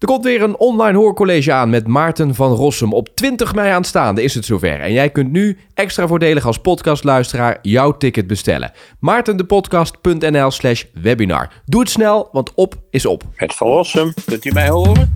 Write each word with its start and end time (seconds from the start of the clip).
Er 0.00 0.06
komt 0.06 0.24
weer 0.24 0.42
een 0.42 0.58
online 0.58 0.98
hoorcollege 0.98 1.52
aan 1.52 1.70
met 1.70 1.86
Maarten 1.86 2.34
van 2.34 2.52
Rossum. 2.52 2.92
Op 2.92 3.08
20 3.14 3.54
mei 3.54 3.70
aanstaande 3.70 4.22
is 4.22 4.34
het 4.34 4.44
zover. 4.44 4.80
En 4.80 4.92
jij 4.92 5.10
kunt 5.10 5.32
nu 5.32 5.58
extra 5.74 6.06
voordelig 6.06 6.46
als 6.46 6.58
podcastluisteraar 6.58 7.58
jouw 7.62 7.96
ticket 7.96 8.26
bestellen. 8.26 8.72
maartendepodcast.nl 8.98 10.50
slash 10.50 10.84
webinar. 10.92 11.50
Doe 11.64 11.80
het 11.80 11.90
snel, 11.90 12.28
want 12.32 12.54
op 12.54 12.74
is 12.90 13.06
op. 13.06 13.22
Het 13.34 13.54
van 13.54 13.66
Rossum, 13.66 14.14
kunt 14.26 14.44
u 14.44 14.52
mij 14.52 14.68
horen? 14.68 15.12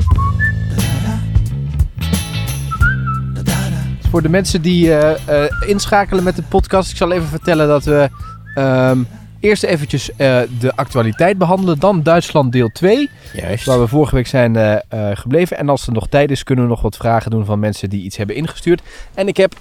Voor 4.10 4.22
de 4.22 4.28
mensen 4.28 4.62
die 4.62 4.94
eh, 4.94 5.44
eh, 5.44 5.50
inschakelen 5.68 6.24
met 6.24 6.36
de 6.36 6.42
podcast, 6.42 6.90
ik 6.90 6.96
zal 6.96 7.12
even 7.12 7.28
vertellen 7.28 7.68
dat 7.68 7.84
we 7.84 8.08
ehm, 8.54 9.02
eerst 9.44 9.62
eventjes 9.62 10.10
eh, 10.16 10.40
de 10.58 10.76
actualiteit 10.76 11.38
behandelen, 11.38 11.78
dan 11.78 12.02
Duitsland 12.02 12.52
deel 12.52 12.68
2, 12.68 13.10
Juist. 13.32 13.64
waar 13.64 13.80
we 13.80 13.88
vorige 13.88 14.14
week 14.14 14.26
zijn 14.26 14.56
eh, 14.56 14.74
eh, 14.88 15.16
gebleven. 15.16 15.58
En 15.58 15.68
als 15.68 15.86
er 15.86 15.92
nog 15.92 16.08
tijd 16.08 16.30
is, 16.30 16.42
kunnen 16.42 16.64
we 16.64 16.70
nog 16.70 16.82
wat 16.82 16.96
vragen 16.96 17.30
doen 17.30 17.44
van 17.44 17.58
mensen 17.58 17.90
die 17.90 18.02
iets 18.02 18.16
hebben 18.16 18.36
ingestuurd. 18.36 18.82
En 19.14 19.28
ik 19.28 19.36
heb 19.36 19.54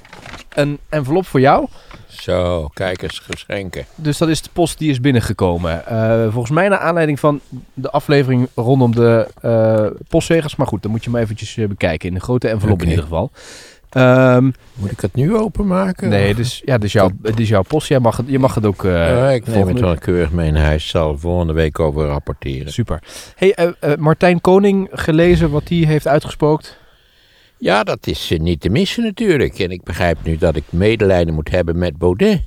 een 0.50 0.80
envelop 0.90 1.26
voor 1.26 1.40
jou, 1.40 1.68
Zo, 2.08 2.68
kijk 2.74 3.02
eens, 3.02 3.20
geschenken. 3.20 3.86
dus 3.96 4.18
dat 4.18 4.30
is 4.30 4.42
de 4.42 4.50
post 4.54 4.78
die 4.78 4.90
is 4.90 5.00
binnengekomen. 5.00 5.84
Volgens 6.32 6.52
mij 6.52 6.68
naar 6.68 6.80
aanleiding 6.80 7.20
van 7.20 7.40
de 7.74 7.90
aflevering 7.90 8.48
rondom 8.56 8.96
de 8.96 9.28
postzegels, 10.08 10.56
maar 10.56 10.68
goed, 10.68 10.82
dan 10.82 10.92
moet 10.92 11.04
je 11.04 11.10
maar 11.10 11.22
eventjes 11.22 11.56
bekijken 11.56 12.10
in 12.10 12.16
een 12.16 12.22
grote 12.22 12.48
envelop 12.48 12.82
in 12.82 12.90
ieder 12.90 13.04
geval. 13.04 13.32
Ehm, 13.94 14.52
Moet 14.74 14.92
ik 14.92 15.00
het 15.00 15.16
nu 15.16 15.36
openmaken? 15.36 16.10
Nee, 16.10 16.36
dus, 16.36 16.62
ja, 16.66 16.78
dus, 16.78 16.92
jouw, 16.92 17.10
het 17.22 17.40
is 17.40 17.50
jouw 17.50 17.62
post. 17.62 17.88
Jij 17.88 18.00
mag 18.00 18.18
het, 18.18 18.26
je 18.30 18.40
mag 18.40 18.56
het 18.56 18.66
ook. 18.66 18.84
Ja, 18.84 19.30
ik 19.30 19.48
neem 19.48 19.68
het 19.68 19.80
wel 19.80 19.98
keurig 19.98 20.32
mee 20.32 20.52
naar 20.52 20.64
huis. 20.64 20.88
Zal 20.88 21.18
volgende 21.18 21.54
week 21.54 21.80
over 21.80 22.06
rapporteren. 22.06 22.72
Super. 22.74 23.04
Hey, 23.36 23.54
eh, 23.54 23.70
eh, 23.80 23.98
Martijn 23.98 24.42
Koning 24.42 24.90
gelezen 24.92 25.52
wat 25.52 25.70
hij 25.70 25.78
heeft 25.78 26.08
uitgespookt. 26.08 26.78
Ja, 27.58 27.84
dat 27.84 28.08
is 28.08 28.34
niet 28.38 28.62
te 28.62 28.70
missen 28.70 29.04
natuurlijk. 29.04 29.60
En 29.60 29.72
ik 29.72 29.84
begrijp 29.84 30.18
nu 30.24 30.38
dat 30.38 30.56
ik 30.56 30.64
medelijden 30.70 31.34
moet 31.34 31.50
hebben 31.50 31.78
met 31.78 31.98
Baudet. 31.98 32.42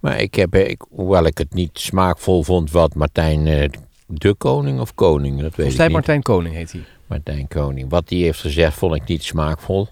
Maar 0.00 0.20
ik 0.20 0.34
heb, 0.34 0.54
ik, 0.54 0.82
hoewel 0.90 1.26
ik 1.26 1.38
het 1.38 1.54
niet 1.54 1.78
smaakvol 1.78 2.42
vond 2.42 2.70
wat 2.70 2.94
Martijn 2.94 3.70
de 4.06 4.34
Koning 4.34 4.80
of 4.80 4.94
Koning, 4.94 5.34
dat 5.34 5.42
weet 5.42 5.54
Volgens 5.54 5.74
ik 5.74 5.82
niet. 5.82 5.92
Martijn 5.92 6.22
Koning 6.22 6.54
heet 6.54 6.72
hij. 6.72 6.84
Martijn 7.06 7.48
Koning. 7.48 7.90
Wat 7.90 8.10
hij 8.10 8.18
heeft 8.18 8.40
gezegd 8.40 8.76
vond 8.76 8.94
ik 8.94 9.06
niet 9.06 9.22
smaakvol. 9.22 9.88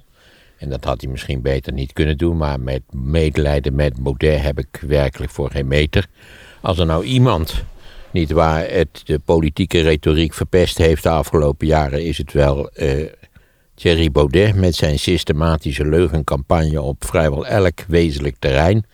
En 0.59 0.69
dat 0.69 0.85
had 0.85 1.01
hij 1.01 1.11
misschien 1.11 1.43
beter 1.43 1.73
niet 1.73 1.93
kunnen 1.93 2.19
doen. 2.19 2.37
Maar 2.37 2.61
met 2.61 2.83
medelijden 2.93 3.75
met 3.75 4.03
Baudet 4.03 4.43
heb 4.43 4.59
ik 4.59 4.83
werkelijk 4.87 5.33
voor 5.33 5.51
geen 5.51 5.67
meter. 5.67 6.07
Als 6.61 6.79
er 6.79 6.87
nou 6.87 7.05
iemand, 7.05 7.65
niet 8.11 8.31
waar, 8.31 8.71
het 8.71 9.01
de 9.05 9.19
politieke 9.19 9.81
retoriek 9.81 10.35
verpest 10.35 10.79
heeft 10.79 11.03
de 11.03 11.09
afgelopen 11.09 11.67
jaren, 11.67 12.05
is 12.05 12.19
het 12.19 12.33
wel 12.33 12.71
eh, 12.71 13.07
Thierry 13.75 14.11
Baudet 14.11 14.55
met 14.55 14.75
zijn 14.75 14.99
systematische 14.99 15.87
leugencampagne 15.87 16.83
op 16.83 17.05
vrijwel 17.05 17.47
elk 17.47 17.85
wezenlijk 17.89 18.37
terrein. 18.39 18.85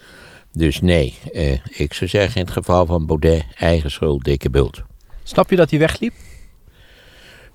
Dus 0.53 0.81
nee, 0.81 1.15
eh, 1.33 1.53
ik 1.79 1.95
zou 1.95 2.11
zeggen 2.11 2.41
in 2.41 2.47
het 2.47 2.55
geval 2.55 2.87
van 2.87 3.07
Baudet, 3.07 3.45
eigen 3.55 3.91
schuld, 3.91 4.25
dikke 4.25 4.51
bult. 4.51 4.83
Snap 5.23 5.51
je 5.51 5.57
dat 5.57 5.71
hij 5.71 5.79
wegliep? 5.79 6.13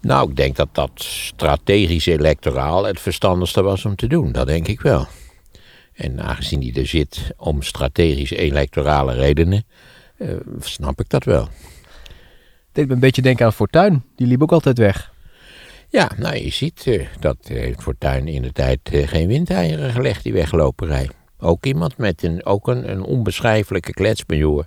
Nou, 0.01 0.29
ik 0.29 0.35
denk 0.35 0.55
dat 0.55 0.69
dat 0.71 0.91
strategisch 0.95 2.05
electoraal 2.05 2.85
het 2.85 2.99
verstandigste 2.99 3.61
was 3.61 3.85
om 3.85 3.95
te 3.95 4.07
doen. 4.07 4.31
Dat 4.31 4.47
denk 4.47 4.67
ik 4.67 4.81
wel. 4.81 5.07
En 5.93 6.21
aangezien 6.21 6.61
hij 6.61 6.81
er 6.81 6.87
zit 6.87 7.31
om 7.37 7.61
strategisch 7.61 8.31
electorale 8.31 9.13
redenen, 9.13 9.63
eh, 10.17 10.29
snap 10.59 10.99
ik 10.99 11.09
dat 11.09 11.23
wel. 11.23 11.47
Deed 12.71 12.87
me 12.87 12.93
een 12.93 12.99
beetje 12.99 13.21
denken 13.21 13.45
aan 13.45 13.53
Fortuyn. 13.53 14.03
Die 14.15 14.27
liep 14.27 14.41
ook 14.41 14.51
altijd 14.51 14.77
weg. 14.77 15.13
Ja, 15.89 16.11
nou 16.17 16.35
je 16.35 16.49
ziet 16.49 16.87
eh, 16.87 17.07
dat 17.19 17.37
eh 17.43 17.77
Fortuyn 17.77 18.27
in 18.27 18.41
de 18.41 18.51
tijd 18.51 18.79
eh, 18.83 19.07
geen 19.07 19.27
windeieren 19.27 19.91
gelegd, 19.91 20.23
die 20.23 20.33
wegloperij. 20.33 21.09
Ook 21.39 21.65
iemand 21.65 21.97
met 21.97 22.23
een, 22.23 22.45
ook 22.45 22.67
een, 22.67 22.91
een 22.91 23.03
onbeschrijfelijke 23.03 23.93
kletsmajor. 23.93 24.65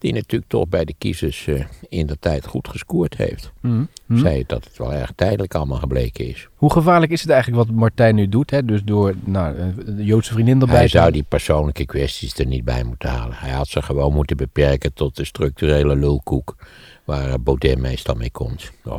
Die 0.00 0.12
natuurlijk 0.12 0.50
toch 0.50 0.68
bij 0.68 0.84
de 0.84 0.94
kiezers 0.98 1.46
eh, 1.46 1.64
in 1.88 2.06
de 2.06 2.16
tijd 2.20 2.46
goed 2.46 2.68
gescoord 2.68 3.16
heeft. 3.16 3.52
Hm. 3.60 3.84
Zei 4.08 4.44
dat 4.46 4.64
het 4.64 4.78
wel 4.78 4.92
erg 4.92 5.12
tijdelijk 5.14 5.54
allemaal 5.54 5.78
gebleken 5.78 6.28
is. 6.28 6.48
Hoe 6.54 6.72
gevaarlijk 6.72 7.12
is 7.12 7.20
het 7.20 7.30
eigenlijk 7.30 7.66
wat 7.66 7.76
Martijn 7.76 8.14
nu 8.14 8.28
doet? 8.28 8.50
Hè? 8.50 8.64
Dus 8.64 8.82
door 8.84 9.14
nou, 9.24 9.56
eh, 9.56 9.64
de 9.86 10.04
Joodse 10.04 10.32
vriendin 10.32 10.60
erbij 10.60 10.76
Hij 10.76 10.88
zou 10.88 11.10
die 11.10 11.24
persoonlijke 11.28 11.86
kwesties 11.86 12.38
er 12.38 12.46
niet 12.46 12.64
bij 12.64 12.84
moeten 12.84 13.08
halen. 13.08 13.36
Hij 13.36 13.50
had 13.50 13.68
ze 13.68 13.82
gewoon 13.82 14.12
moeten 14.12 14.36
beperken 14.36 14.94
tot 14.94 15.16
de 15.16 15.24
structurele 15.24 15.96
lulkoek 15.96 16.56
waar 17.04 17.40
Baudet 17.40 17.78
meestal 17.78 18.14
mee 18.14 18.30
komt. 18.30 18.70
Eh, 18.84 18.92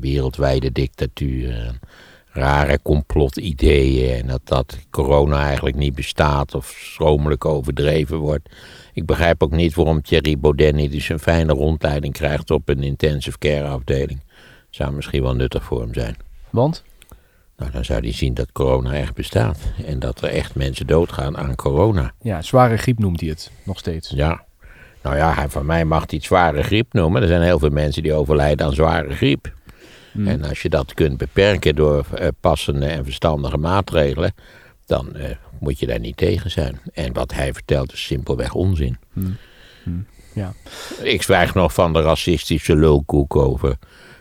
wereldwijde 0.00 0.72
dictatuur, 0.72 1.78
rare 2.38 2.78
complotideeën 2.82 4.20
en 4.20 4.26
dat, 4.26 4.40
dat 4.44 4.78
corona 4.90 5.44
eigenlijk 5.44 5.76
niet 5.76 5.94
bestaat 5.94 6.54
of 6.54 6.66
schromelijk 6.82 7.44
overdreven 7.44 8.16
wordt. 8.16 8.48
Ik 8.92 9.06
begrijp 9.06 9.42
ook 9.42 9.50
niet 9.52 9.74
waarom 9.74 10.02
Thierry 10.02 10.38
Baudet 10.38 10.74
niet 10.74 10.92
eens 10.92 11.08
een 11.08 11.18
fijne 11.18 11.52
rondleiding 11.52 12.12
krijgt 12.12 12.50
op 12.50 12.68
een 12.68 12.82
intensive 12.82 13.38
care 13.38 13.68
afdeling. 13.68 14.20
Zou 14.70 14.92
misschien 14.92 15.22
wel 15.22 15.34
nuttig 15.34 15.64
voor 15.64 15.80
hem 15.80 15.94
zijn. 15.94 16.16
Want? 16.50 16.84
Nou, 17.56 17.70
dan 17.70 17.84
zou 17.84 18.00
hij 18.00 18.12
zien 18.12 18.34
dat 18.34 18.52
corona 18.52 18.92
echt 18.94 19.14
bestaat. 19.14 19.58
En 19.86 19.98
dat 19.98 20.20
er 20.22 20.28
echt 20.28 20.54
mensen 20.54 20.86
doodgaan 20.86 21.36
aan 21.38 21.54
corona. 21.54 22.12
Ja, 22.22 22.42
zware 22.42 22.76
griep 22.76 22.98
noemt 22.98 23.20
hij 23.20 23.28
het 23.28 23.50
nog 23.62 23.78
steeds. 23.78 24.10
Ja. 24.14 24.44
Nou 25.02 25.16
ja, 25.16 25.34
hij- 25.34 25.48
van 25.48 25.66
mij 25.66 25.84
mag 25.84 25.98
hij 25.98 26.08
het 26.16 26.24
zware 26.24 26.62
griep 26.62 26.92
noemen. 26.92 27.22
Er 27.22 27.28
zijn 27.28 27.42
heel 27.42 27.58
veel 27.58 27.70
mensen 27.70 28.02
die 28.02 28.12
overlijden 28.12 28.66
aan 28.66 28.72
zware 28.74 29.14
griep. 29.14 29.52
En 30.26 30.44
als 30.44 30.62
je 30.62 30.68
dat 30.68 30.94
kunt 30.94 31.16
beperken 31.16 31.74
door 31.74 32.06
eh, 32.14 32.28
passende 32.40 32.86
en 32.86 33.04
verstandige 33.04 33.56
maatregelen, 33.56 34.34
dan 34.86 35.16
eh, 35.16 35.30
moet 35.60 35.78
je 35.78 35.86
daar 35.86 36.00
niet 36.00 36.16
tegen 36.16 36.50
zijn. 36.50 36.80
En 36.92 37.12
wat 37.12 37.32
hij 37.32 37.52
vertelt 37.52 37.92
is 37.92 38.04
simpelweg 38.04 38.54
onzin. 38.54 38.96
Ja. 40.34 40.52
Ik 41.02 41.22
zwijg 41.22 41.54
nog 41.54 41.72
van 41.72 41.92
de 41.92 42.00
racistische 42.00 42.76
lulkoek 42.76 43.36
over 43.36 43.76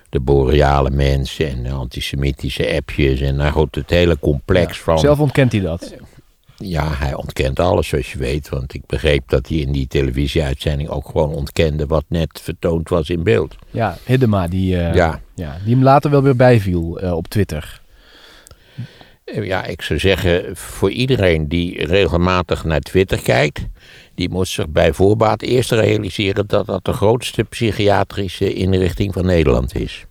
de 0.09 0.19
boreale 0.19 0.89
mensen 0.89 1.49
en 1.49 1.63
de 1.63 1.71
antisemitische 1.71 2.75
appjes. 2.75 3.19
En 3.21 3.35
nou 3.35 3.51
goed, 3.51 3.75
het 3.75 3.89
hele 3.89 4.19
complex 4.19 4.79
van... 4.79 4.99
Zelf 4.99 5.19
ontkent 5.19 5.51
hij 5.51 5.61
dat. 5.61 5.93
Ja, 6.57 6.93
hij 6.93 7.13
ontkent 7.13 7.59
alles 7.59 7.87
zoals 7.87 8.11
je 8.11 8.17
weet. 8.17 8.49
Want 8.49 8.73
ik 8.73 8.85
begreep 8.85 9.29
dat 9.29 9.47
hij 9.47 9.57
in 9.57 9.71
die 9.71 9.87
televisieuitzending 9.87 10.89
ook 10.89 11.09
gewoon 11.09 11.33
ontkende 11.33 11.85
wat 11.85 12.03
net 12.07 12.41
vertoond 12.43 12.89
was 12.89 13.09
in 13.09 13.23
beeld. 13.23 13.55
Ja, 13.71 13.97
Hiddema, 14.03 14.47
die, 14.47 14.67
Ja. 14.75 15.21
ja, 15.35 15.57
die 15.63 15.73
hem 15.73 15.83
later 15.83 16.11
wel 16.11 16.23
weer 16.23 16.35
bijviel 16.35 16.99
eh, 16.99 17.11
op 17.15 17.27
Twitter. 17.27 17.81
Eh, 19.23 19.45
Ja, 19.45 19.65
ik 19.65 19.81
zou 19.81 19.99
zeggen, 19.99 20.55
voor 20.55 20.91
iedereen 20.91 21.47
die 21.47 21.85
regelmatig 21.85 22.63
naar 22.63 22.79
Twitter 22.79 23.21
kijkt, 23.21 23.65
die 24.15 24.29
moet 24.29 24.47
zich 24.47 24.69
bij 24.69 24.93
voorbaat 24.93 25.41
eerst 25.41 25.71
realiseren 25.71 26.47
dat 26.47 26.65
dat 26.65 26.85
de 26.85 26.93
grootste 26.93 27.43
psychiatrische 27.43 28.53
inrichting 28.53 29.13
van 29.13 29.25
Nederland 29.25 29.75
is. 29.75 30.05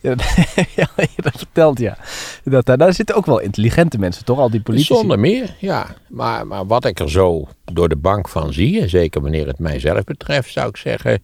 Ja, 0.76 0.88
dat 1.16 1.36
vertelt, 1.36 1.78
ja. 1.78 1.98
Dat, 2.44 2.66
daar, 2.66 2.78
daar 2.78 2.94
zitten 2.94 3.14
ook 3.16 3.26
wel 3.26 3.40
intelligente 3.40 3.98
mensen, 3.98 4.24
toch? 4.24 4.38
Al 4.38 4.50
die 4.50 4.60
politici. 4.60 4.94
Zonder 4.94 5.18
meer, 5.18 5.54
ja. 5.58 5.86
Maar, 6.08 6.46
maar 6.46 6.66
wat 6.66 6.84
ik 6.84 7.00
er 7.00 7.10
zo 7.10 7.48
door 7.72 7.88
de 7.88 7.96
bank 7.96 8.28
van 8.28 8.52
zie, 8.52 8.80
en 8.80 8.88
zeker 8.88 9.22
wanneer 9.22 9.46
het 9.46 9.58
mijzelf 9.58 10.04
betreft, 10.04 10.52
zou 10.52 10.68
ik 10.68 10.76
zeggen. 10.76 11.22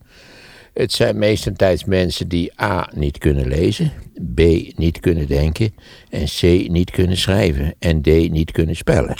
Het 0.74 0.92
zijn 0.92 1.18
meestentijds 1.18 1.84
mensen 1.84 2.28
die 2.28 2.62
A. 2.62 2.90
niet 2.94 3.18
kunnen 3.18 3.48
lezen, 3.48 3.92
B. 4.34 4.40
niet 4.76 5.00
kunnen 5.00 5.26
denken, 5.26 5.74
en 6.10 6.24
C. 6.24 6.68
niet 6.68 6.90
kunnen 6.90 7.16
schrijven, 7.16 7.74
en 7.78 8.02
D. 8.02 8.06
niet 8.06 8.50
kunnen 8.50 8.76
spellen. 8.76 9.16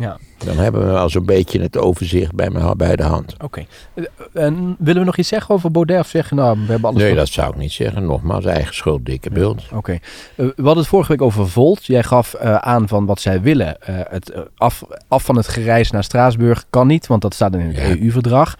Ja, 0.00 0.16
Dan 0.38 0.56
hebben 0.56 0.92
we 0.92 0.98
al 0.98 1.08
zo'n 1.08 1.24
beetje 1.26 1.60
het 1.60 1.78
overzicht 1.78 2.34
bij, 2.34 2.50
me, 2.50 2.76
bij 2.76 2.96
de 2.96 3.02
hand. 3.02 3.34
oké. 3.42 3.64
Eh, 3.94 4.04
En 4.32 4.76
willen 4.78 5.00
we 5.00 5.06
nog 5.06 5.16
iets 5.16 5.28
zeggen 5.28 5.54
over 5.54 5.70
Baudet? 5.70 5.98
Of 6.00 6.06
zeggen, 6.08 6.36
nou, 6.36 6.58
we 6.66 6.70
hebben 6.70 6.90
alles... 6.90 7.02
Nee, 7.02 7.14
dat 7.14 7.28
zou 7.28 7.50
ik 7.50 7.56
niet 7.56 7.72
zeggen. 7.72 8.04
Nogmaals, 8.06 8.44
eigen 8.44 8.74
schuld, 8.74 9.04
dikke 9.06 9.30
bult. 9.30 9.62
Oké. 9.74 9.92
Eh, 9.92 9.98
we 10.36 10.52
hadden 10.56 10.76
het 10.76 10.86
vorige 10.86 11.10
week 11.12 11.22
over 11.22 11.48
Volt. 11.48 11.84
Jij 11.86 12.02
gaf 12.02 12.34
eh, 12.34 12.54
aan 12.54 12.88
van 12.88 13.06
wat 13.06 13.20
zij 13.20 13.40
willen. 13.40 13.76
Het, 13.84 14.32
af, 14.56 14.82
af 15.08 15.24
van 15.24 15.36
het 15.36 15.48
gereis 15.48 15.90
naar 15.90 16.04
Straatsburg 16.04 16.64
kan 16.70 16.86
niet, 16.86 17.06
want 17.06 17.22
dat 17.22 17.34
staat 17.34 17.54
in 17.54 17.60
het 17.60 17.76
Ja. 17.76 17.82
EU-verdrag. 17.88 18.56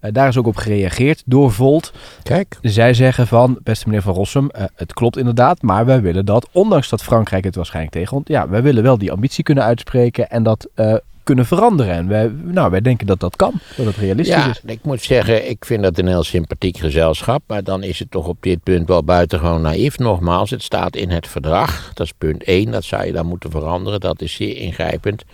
Eh, 0.00 0.12
daar 0.12 0.28
is 0.28 0.36
ook 0.36 0.46
op 0.46 0.56
gereageerd 0.56 1.22
door 1.26 1.52
Volt. 1.52 1.92
Kijk, 2.22 2.58
Zij 2.62 2.94
zeggen 2.94 3.26
van, 3.26 3.58
beste 3.62 3.86
meneer 3.86 4.02
Van 4.02 4.14
Rossum, 4.14 4.50
eh, 4.50 4.64
het 4.74 4.92
klopt 4.92 5.16
inderdaad, 5.16 5.62
maar 5.62 5.86
wij 5.86 6.00
willen 6.00 6.24
dat, 6.24 6.48
ondanks 6.52 6.88
dat 6.88 7.02
Frankrijk 7.02 7.44
het 7.44 7.54
waarschijnlijk 7.54 7.94
tegen, 7.94 8.20
ja, 8.24 8.48
wij 8.48 8.62
willen 8.62 8.82
wel 8.82 8.98
die 8.98 9.12
ambitie 9.12 9.44
kunnen 9.44 9.64
uitspreken 9.64 10.30
en 10.30 10.42
dat 10.42 10.68
eh, 10.74 10.94
kunnen 11.24 11.46
veranderen. 11.46 11.94
En 11.94 12.08
wij, 12.08 12.30
nou, 12.44 12.70
wij 12.70 12.80
denken 12.80 13.06
dat 13.06 13.20
dat 13.20 13.36
kan, 13.36 13.52
dat 13.76 13.86
het 13.86 13.96
realistisch 13.96 14.34
ja, 14.34 14.50
is. 14.50 14.60
ik 14.64 14.82
moet 14.82 15.02
zeggen, 15.02 15.50
ik 15.50 15.64
vind 15.64 15.82
dat 15.82 15.98
een 15.98 16.06
heel 16.06 16.22
sympathiek 16.22 16.78
gezelschap. 16.78 17.42
Maar 17.46 17.64
dan 17.64 17.82
is 17.82 17.98
het 17.98 18.10
toch 18.10 18.26
op 18.26 18.36
dit 18.40 18.62
punt 18.62 18.88
wel 18.88 19.04
buitengewoon 19.04 19.62
naïef. 19.62 19.98
Nogmaals, 19.98 20.50
het 20.50 20.62
staat 20.62 20.96
in 20.96 21.10
het 21.10 21.26
verdrag. 21.26 21.90
Dat 21.94 22.06
is 22.06 22.12
punt 22.18 22.42
1, 22.42 22.70
dat 22.70 22.84
zou 22.84 23.04
je 23.04 23.12
dan 23.12 23.26
moeten 23.26 23.50
veranderen. 23.50 24.00
Dat 24.00 24.22
is 24.22 24.32
zeer 24.32 24.56
ingrijpend. 24.56 25.24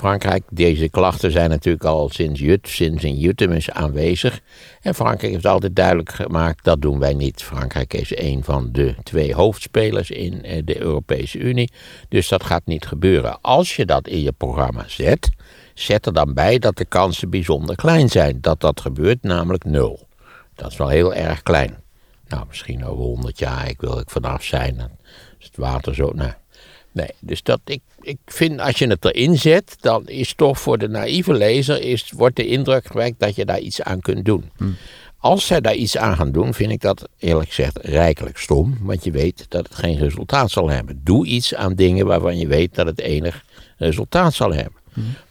Frankrijk, 0.00 0.44
deze 0.50 0.88
klachten 0.88 1.30
zijn 1.30 1.50
natuurlijk 1.50 1.84
al 1.84 2.08
sinds, 2.08 2.40
Jut, 2.40 2.68
sinds 2.68 3.04
in 3.04 3.16
Juttemus 3.16 3.70
aanwezig. 3.70 4.40
En 4.80 4.94
Frankrijk 4.94 5.32
heeft 5.32 5.46
altijd 5.46 5.76
duidelijk 5.76 6.10
gemaakt, 6.12 6.64
dat 6.64 6.82
doen 6.82 6.98
wij 6.98 7.14
niet. 7.14 7.42
Frankrijk 7.42 7.94
is 7.94 8.16
een 8.16 8.44
van 8.44 8.68
de 8.72 8.94
twee 9.02 9.34
hoofdspelers 9.34 10.10
in 10.10 10.44
eh, 10.44 10.62
de 10.64 10.80
Europese 10.80 11.38
Unie. 11.38 11.70
Dus 12.08 12.28
dat 12.28 12.44
gaat 12.44 12.62
niet 12.64 12.86
gebeuren. 12.86 13.40
Als 13.40 13.76
je 13.76 13.86
dat 13.86 14.08
in 14.08 14.20
je 14.20 14.32
programma 14.32 14.84
zet, 14.86 15.30
zet 15.74 16.06
er 16.06 16.12
dan 16.12 16.34
bij 16.34 16.58
dat 16.58 16.76
de 16.76 16.84
kansen 16.84 17.30
bijzonder 17.30 17.76
klein 17.76 18.08
zijn. 18.08 18.38
Dat 18.40 18.60
dat 18.60 18.80
gebeurt, 18.80 19.22
namelijk 19.22 19.64
nul. 19.64 20.08
Dat 20.54 20.70
is 20.70 20.76
wel 20.76 20.88
heel 20.88 21.14
erg 21.14 21.42
klein. 21.42 21.76
Nou, 22.28 22.44
misschien 22.48 22.84
over 22.84 23.04
100 23.04 23.38
jaar, 23.38 23.68
ik 23.68 23.80
wil 23.80 23.98
ik 23.98 24.10
vanaf 24.10 24.44
zijn. 24.44 24.76
Dan 24.76 24.90
is 25.38 25.46
het 25.46 25.56
water 25.56 25.94
zo. 25.94 26.10
Nou, 26.14 26.32
nee, 26.92 27.10
dus 27.20 27.42
dat, 27.42 27.60
ik, 27.64 27.80
ik 28.00 28.18
vind 28.26 28.60
als 28.60 28.78
je 28.78 28.86
het 28.86 29.04
erin 29.04 29.38
zet, 29.38 29.76
dan 29.80 30.08
is 30.08 30.34
toch 30.34 30.60
voor 30.60 30.78
de 30.78 30.88
naïeve 30.88 31.32
lezer, 31.32 31.82
is, 31.82 32.10
wordt 32.16 32.36
de 32.36 32.46
indruk 32.46 32.86
gewekt 32.86 33.18
dat 33.18 33.34
je 33.34 33.44
daar 33.44 33.60
iets 33.60 33.82
aan 33.82 34.00
kunt 34.00 34.24
doen. 34.24 34.50
Als 35.18 35.46
zij 35.46 35.60
daar 35.60 35.74
iets 35.74 35.96
aan 35.96 36.16
gaan 36.16 36.32
doen, 36.32 36.54
vind 36.54 36.70
ik 36.70 36.80
dat 36.80 37.08
eerlijk 37.18 37.48
gezegd 37.48 37.78
rijkelijk 37.82 38.38
stom. 38.38 38.78
Want 38.80 39.04
je 39.04 39.10
weet 39.10 39.46
dat 39.48 39.68
het 39.68 39.76
geen 39.76 39.98
resultaat 39.98 40.50
zal 40.50 40.70
hebben. 40.70 41.00
Doe 41.04 41.26
iets 41.26 41.54
aan 41.54 41.74
dingen 41.74 42.06
waarvan 42.06 42.38
je 42.38 42.46
weet 42.46 42.74
dat 42.74 42.86
het 42.86 43.00
enig 43.00 43.44
resultaat 43.76 44.34
zal 44.34 44.52
hebben. 44.52 44.80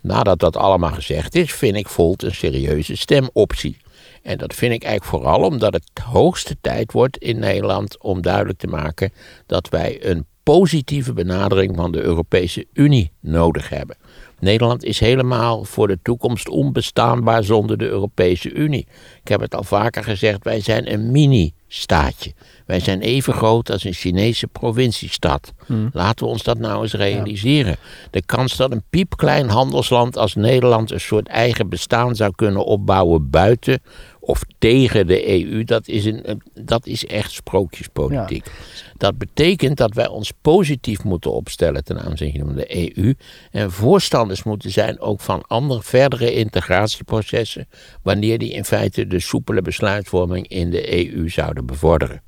Nadat 0.01 0.39
dat 0.39 0.57
allemaal 0.57 0.91
gezegd 0.91 1.35
is, 1.35 1.53
vind 1.53 1.75
ik 1.75 1.87
Volt 1.87 2.23
een 2.23 2.35
serieuze 2.35 2.95
stemoptie. 2.95 3.77
En 4.23 4.37
dat 4.37 4.53
vind 4.53 4.73
ik 4.73 4.83
eigenlijk 4.83 5.23
vooral 5.23 5.43
omdat 5.43 5.73
het 5.73 5.89
hoogste 6.03 6.57
tijd 6.61 6.91
wordt 6.91 7.17
in 7.17 7.39
Nederland 7.39 8.01
om 8.01 8.21
duidelijk 8.21 8.59
te 8.59 8.67
maken 8.67 9.13
dat 9.45 9.69
wij 9.69 10.05
een 10.05 10.25
positieve 10.49 11.13
benadering 11.13 11.75
van 11.75 11.91
de 11.91 12.01
Europese 12.01 12.65
Unie 12.73 13.11
nodig 13.19 13.69
hebben. 13.69 13.97
Nederland 14.39 14.83
is 14.83 14.99
helemaal 14.99 15.63
voor 15.63 15.87
de 15.87 15.99
toekomst 16.03 16.49
onbestaanbaar 16.49 17.43
zonder 17.43 17.77
de 17.77 17.87
Europese 17.87 18.51
Unie. 18.51 18.87
Ik 19.21 19.27
heb 19.27 19.41
het 19.41 19.55
al 19.55 19.63
vaker 19.63 20.03
gezegd, 20.03 20.43
wij 20.43 20.59
zijn 20.61 20.93
een 20.93 21.11
mini-staatje. 21.11 22.33
Wij 22.65 22.79
zijn 22.79 23.01
even 23.01 23.33
groot 23.33 23.71
als 23.71 23.83
een 23.83 23.93
Chinese 23.93 24.47
provinciestad. 24.47 25.53
Laten 25.91 26.25
we 26.25 26.31
ons 26.31 26.43
dat 26.43 26.57
nou 26.57 26.81
eens 26.81 26.93
realiseren. 26.93 27.75
De 28.11 28.25
kans 28.25 28.55
dat 28.55 28.71
een 28.71 28.83
piepklein 28.89 29.49
handelsland 29.49 30.17
als 30.17 30.35
Nederland 30.35 30.91
een 30.91 30.99
soort 30.99 31.27
eigen 31.27 31.69
bestaan 31.69 32.15
zou 32.15 32.31
kunnen 32.35 32.65
opbouwen 32.65 33.29
buiten 33.29 33.81
of 34.19 34.41
tegen 34.57 35.07
de 35.07 35.29
EU, 35.29 35.63
dat 35.63 35.87
is, 35.87 36.05
een, 36.05 36.41
dat 36.53 36.85
is 36.85 37.05
echt 37.05 37.31
sprookjespolitiek. 37.31 38.51
Dat 38.99 39.17
betekent 39.17 39.77
dat 39.77 39.93
wij 39.93 40.07
ons 40.07 40.31
positief 40.41 41.03
moeten 41.03 41.31
opstellen 41.31 41.83
ten 41.83 41.99
aanzien 41.99 42.43
van 42.45 42.55
de 42.55 42.95
EU 42.95 43.13
en 43.51 43.71
voorstanders 43.71 44.43
moeten 44.43 44.71
zijn 44.71 44.99
ook 44.99 45.19
van 45.19 45.43
andere 45.47 45.81
verdere 45.83 46.33
integratieprocessen, 46.33 47.67
wanneer 48.03 48.37
die 48.37 48.51
in 48.51 48.65
feite 48.65 49.07
de 49.07 49.19
soepele 49.19 49.61
besluitvorming 49.61 50.47
in 50.47 50.69
de 50.69 51.13
EU 51.13 51.29
zouden 51.29 51.65
bevorderen. 51.65 52.21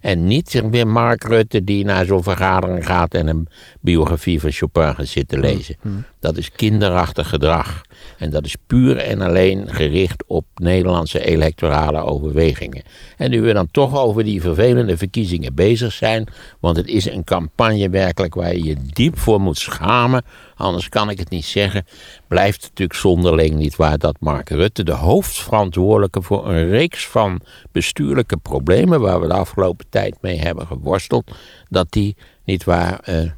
En 0.00 0.26
niet 0.26 0.62
weer 0.70 0.86
Mark 0.86 1.24
Rutte 1.24 1.64
die 1.64 1.84
naar 1.84 2.04
zo'n 2.04 2.22
vergadering 2.22 2.86
gaat 2.86 3.14
en 3.14 3.26
een 3.26 3.48
biografie 3.80 4.40
van 4.40 4.50
Chopin 4.50 4.94
gaat 4.94 5.06
zitten 5.06 5.40
lezen. 5.40 5.76
Dat 6.20 6.36
is 6.36 6.52
kinderachtig 6.52 7.28
gedrag. 7.28 7.80
En 8.18 8.30
dat 8.30 8.44
is 8.44 8.56
puur 8.66 8.96
en 8.96 9.20
alleen 9.20 9.64
gericht 9.68 10.24
op 10.26 10.44
Nederlandse 10.54 11.24
electorale 11.24 12.00
overwegingen. 12.00 12.82
En 13.16 13.30
nu 13.30 13.40
we 13.40 13.52
dan 13.52 13.70
toch 13.70 13.98
over 13.98 14.24
die 14.24 14.40
vervelende 14.40 14.96
verkiezingen 14.96 15.54
bezig 15.54 15.92
zijn, 15.92 16.17
want 16.60 16.76
het 16.76 16.86
is 16.86 17.10
een 17.10 17.24
campagne 17.24 17.90
werkelijk 17.90 18.34
waar 18.34 18.54
je 18.54 18.64
je 18.64 18.76
diep 18.92 19.18
voor 19.18 19.40
moet 19.40 19.58
schamen, 19.58 20.24
anders 20.54 20.88
kan 20.88 21.10
ik 21.10 21.18
het 21.18 21.30
niet 21.30 21.44
zeggen, 21.44 21.86
blijft 22.28 22.62
natuurlijk 22.62 22.98
zonderling 22.98 23.54
niet 23.54 23.76
waar 23.76 23.98
dat 23.98 24.16
Mark 24.20 24.48
Rutte, 24.48 24.84
de 24.84 24.92
hoofdverantwoordelijke 24.92 26.22
voor 26.22 26.48
een 26.48 26.68
reeks 26.68 27.06
van 27.06 27.40
bestuurlijke 27.72 28.36
problemen 28.36 29.00
waar 29.00 29.20
we 29.20 29.26
de 29.26 29.34
afgelopen 29.34 29.86
tijd 29.88 30.16
mee 30.20 30.38
hebben 30.38 30.66
geworsteld, 30.66 31.30
dat 31.68 31.86
die 31.92 32.16
niet 32.44 32.64
waar. 32.64 33.00
Uh, 33.08 33.30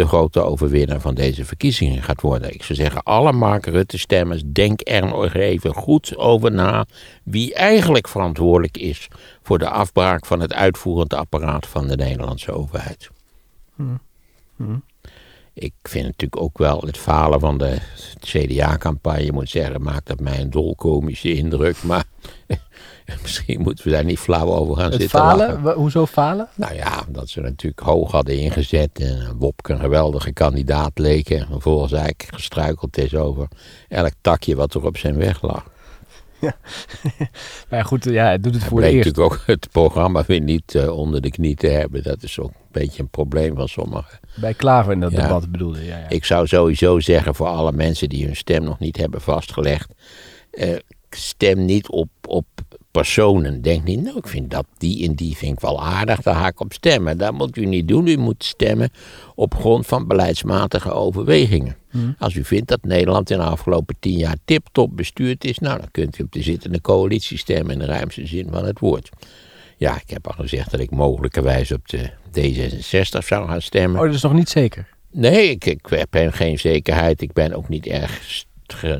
de 0.00 0.06
grote 0.06 0.40
overwinnaar 0.40 1.00
van 1.00 1.14
deze 1.14 1.44
verkiezingen 1.44 2.02
gaat 2.02 2.20
worden. 2.20 2.54
Ik 2.54 2.62
zou 2.62 2.78
zeggen, 2.78 3.02
alle 3.02 3.32
Mark 3.32 3.66
Rutte-stemmers, 3.66 4.42
denk 4.46 4.80
er 4.84 5.06
nog 5.06 5.34
even 5.34 5.74
goed 5.74 6.16
over 6.16 6.52
na 6.52 6.86
wie 7.22 7.54
eigenlijk 7.54 8.08
verantwoordelijk 8.08 8.76
is 8.76 9.08
voor 9.42 9.58
de 9.58 9.68
afbraak 9.68 10.26
van 10.26 10.40
het 10.40 10.52
uitvoerend 10.52 11.14
apparaat 11.14 11.66
van 11.66 11.88
de 11.88 11.96
Nederlandse 11.96 12.52
overheid. 12.52 13.10
Hmm. 13.74 14.00
Hmm. 14.56 14.82
Ik 15.54 15.74
vind 15.82 16.04
natuurlijk 16.04 16.42
ook 16.42 16.58
wel 16.58 16.80
het 16.80 16.98
falen 16.98 17.40
van 17.40 17.58
de 17.58 17.78
CDA-campagne, 18.20 19.32
moet 19.32 19.50
zeggen, 19.50 19.82
maakt 19.82 20.10
op 20.10 20.20
mij 20.20 20.40
een 20.40 20.50
dolkomische 20.50 21.34
indruk. 21.34 21.82
Maar 21.82 22.04
misschien 23.22 23.60
moeten 23.60 23.84
we 23.84 23.90
daar 23.90 24.04
niet 24.04 24.18
flauw 24.18 24.46
over 24.52 24.76
gaan 24.76 24.90
het 24.90 25.00
zitten 25.00 25.18
falen? 25.18 25.62
lachen. 25.62 25.80
Hoezo 25.80 26.06
falen? 26.06 26.48
Nou 26.54 26.74
ja, 26.74 27.02
dat 27.08 27.28
ze 27.28 27.40
natuurlijk 27.40 27.82
hoog 27.82 28.10
hadden 28.10 28.38
ingezet 28.38 28.90
en 28.98 29.36
Wopke 29.38 29.72
een 29.72 29.80
geweldige 29.80 30.32
kandidaat 30.32 30.98
leek. 30.98 31.30
En 31.30 31.46
vervolgens 31.50 31.92
eigenlijk 31.92 32.28
gestruikeld 32.34 32.98
is 32.98 33.14
over 33.14 33.48
elk 33.88 34.12
takje 34.20 34.56
wat 34.56 34.74
er 34.74 34.84
op 34.86 34.96
zijn 34.96 35.16
weg 35.16 35.42
lag. 35.42 35.64
Maar 37.68 37.78
ja, 37.78 37.82
goed, 37.82 38.04
ja, 38.04 38.24
hij 38.24 38.38
doet 38.38 38.54
het 38.54 38.64
voor 38.64 38.80
de 38.80 38.86
eerst. 38.90 39.06
natuurlijk 39.08 39.34
ook 39.34 39.42
het 39.46 39.68
programma 39.70 40.24
weer 40.26 40.40
niet 40.40 40.74
eh, 40.74 40.96
onder 40.96 41.20
de 41.20 41.30
knie 41.30 41.54
te 41.56 41.66
hebben. 41.66 42.02
Dat 42.02 42.22
is 42.22 42.38
ook 42.38 42.48
een 42.50 42.66
beetje 42.72 43.02
een 43.02 43.08
probleem 43.08 43.56
van 43.56 43.68
sommigen. 43.68 44.18
Bij 44.40 44.54
Klaver 44.54 44.92
in 44.92 45.00
dat 45.00 45.10
Ja. 45.12 45.22
debat 45.22 45.50
bedoelde. 45.50 45.84
Ja, 45.84 45.98
ja. 45.98 46.08
Ik 46.08 46.24
zou 46.24 46.46
sowieso 46.46 47.00
zeggen 47.00 47.34
voor 47.34 47.46
alle 47.46 47.72
mensen 47.72 48.08
die 48.08 48.24
hun 48.26 48.36
stem 48.36 48.64
nog 48.64 48.78
niet 48.78 48.96
hebben 48.96 49.20
vastgelegd. 49.20 49.92
eh, 50.50 50.76
stem 51.10 51.64
niet 51.64 51.88
op, 51.88 52.08
op 52.26 52.46
personen. 53.00 53.62
Denk 53.62 53.84
niet, 53.84 54.02
nou 54.02 54.16
ik 54.16 54.26
vind 54.26 54.50
dat 54.50 54.66
die 54.78 55.08
en 55.08 55.14
die 55.14 55.36
vind 55.36 55.52
ik 55.52 55.60
wel 55.60 55.82
aardig, 55.82 56.22
daar 56.22 56.34
ga 56.34 56.46
ik 56.46 56.60
op 56.60 56.72
stemmen. 56.72 57.18
Dat 57.18 57.32
moet 57.32 57.56
u 57.56 57.64
niet 57.64 57.88
doen. 57.88 58.06
U 58.06 58.16
moet 58.16 58.44
stemmen 58.44 58.90
op 59.34 59.54
grond 59.54 59.86
van 59.86 60.06
beleidsmatige 60.06 60.92
overwegingen. 60.92 61.76
Als 62.18 62.34
u 62.34 62.44
vindt 62.44 62.68
dat 62.68 62.82
Nederland 62.82 63.30
in 63.30 63.38
de 63.38 63.44
afgelopen 63.44 63.96
tien 64.00 64.18
jaar 64.18 64.36
tip-top 64.44 64.96
bestuurd 64.96 65.44
is, 65.44 65.58
nou 65.58 65.78
dan 65.78 65.90
kunt 65.90 66.18
u 66.18 66.22
op 66.22 66.32
de 66.32 66.42
zittende 66.42 66.80
coalitie 66.80 67.38
stemmen 67.38 67.72
in 67.72 67.78
de 67.78 67.84
ruimste 67.84 68.26
zin 68.26 68.48
van 68.50 68.64
het 68.64 68.78
woord. 68.78 69.08
Ja, 69.76 69.94
ik 69.94 70.10
heb 70.10 70.26
al 70.26 70.34
gezegd 70.34 70.70
dat 70.70 70.80
ik 70.80 70.90
mogelijkerwijs 70.90 71.72
op 71.72 71.88
de 71.88 72.10
D66 72.30 73.26
zou 73.26 73.48
gaan 73.48 73.62
stemmen. 73.62 74.00
Oh, 74.00 74.06
dat 74.06 74.14
is 74.14 74.22
nog 74.22 74.32
niet 74.32 74.48
zeker. 74.48 74.88
Nee, 75.12 75.50
ik, 75.50 75.64
ik 75.64 75.86
heb 75.88 76.16
geen 76.30 76.58
zekerheid. 76.58 77.22
Ik 77.22 77.32
ben 77.32 77.52
ook 77.52 77.68
niet 77.68 77.86
erg 77.86 78.44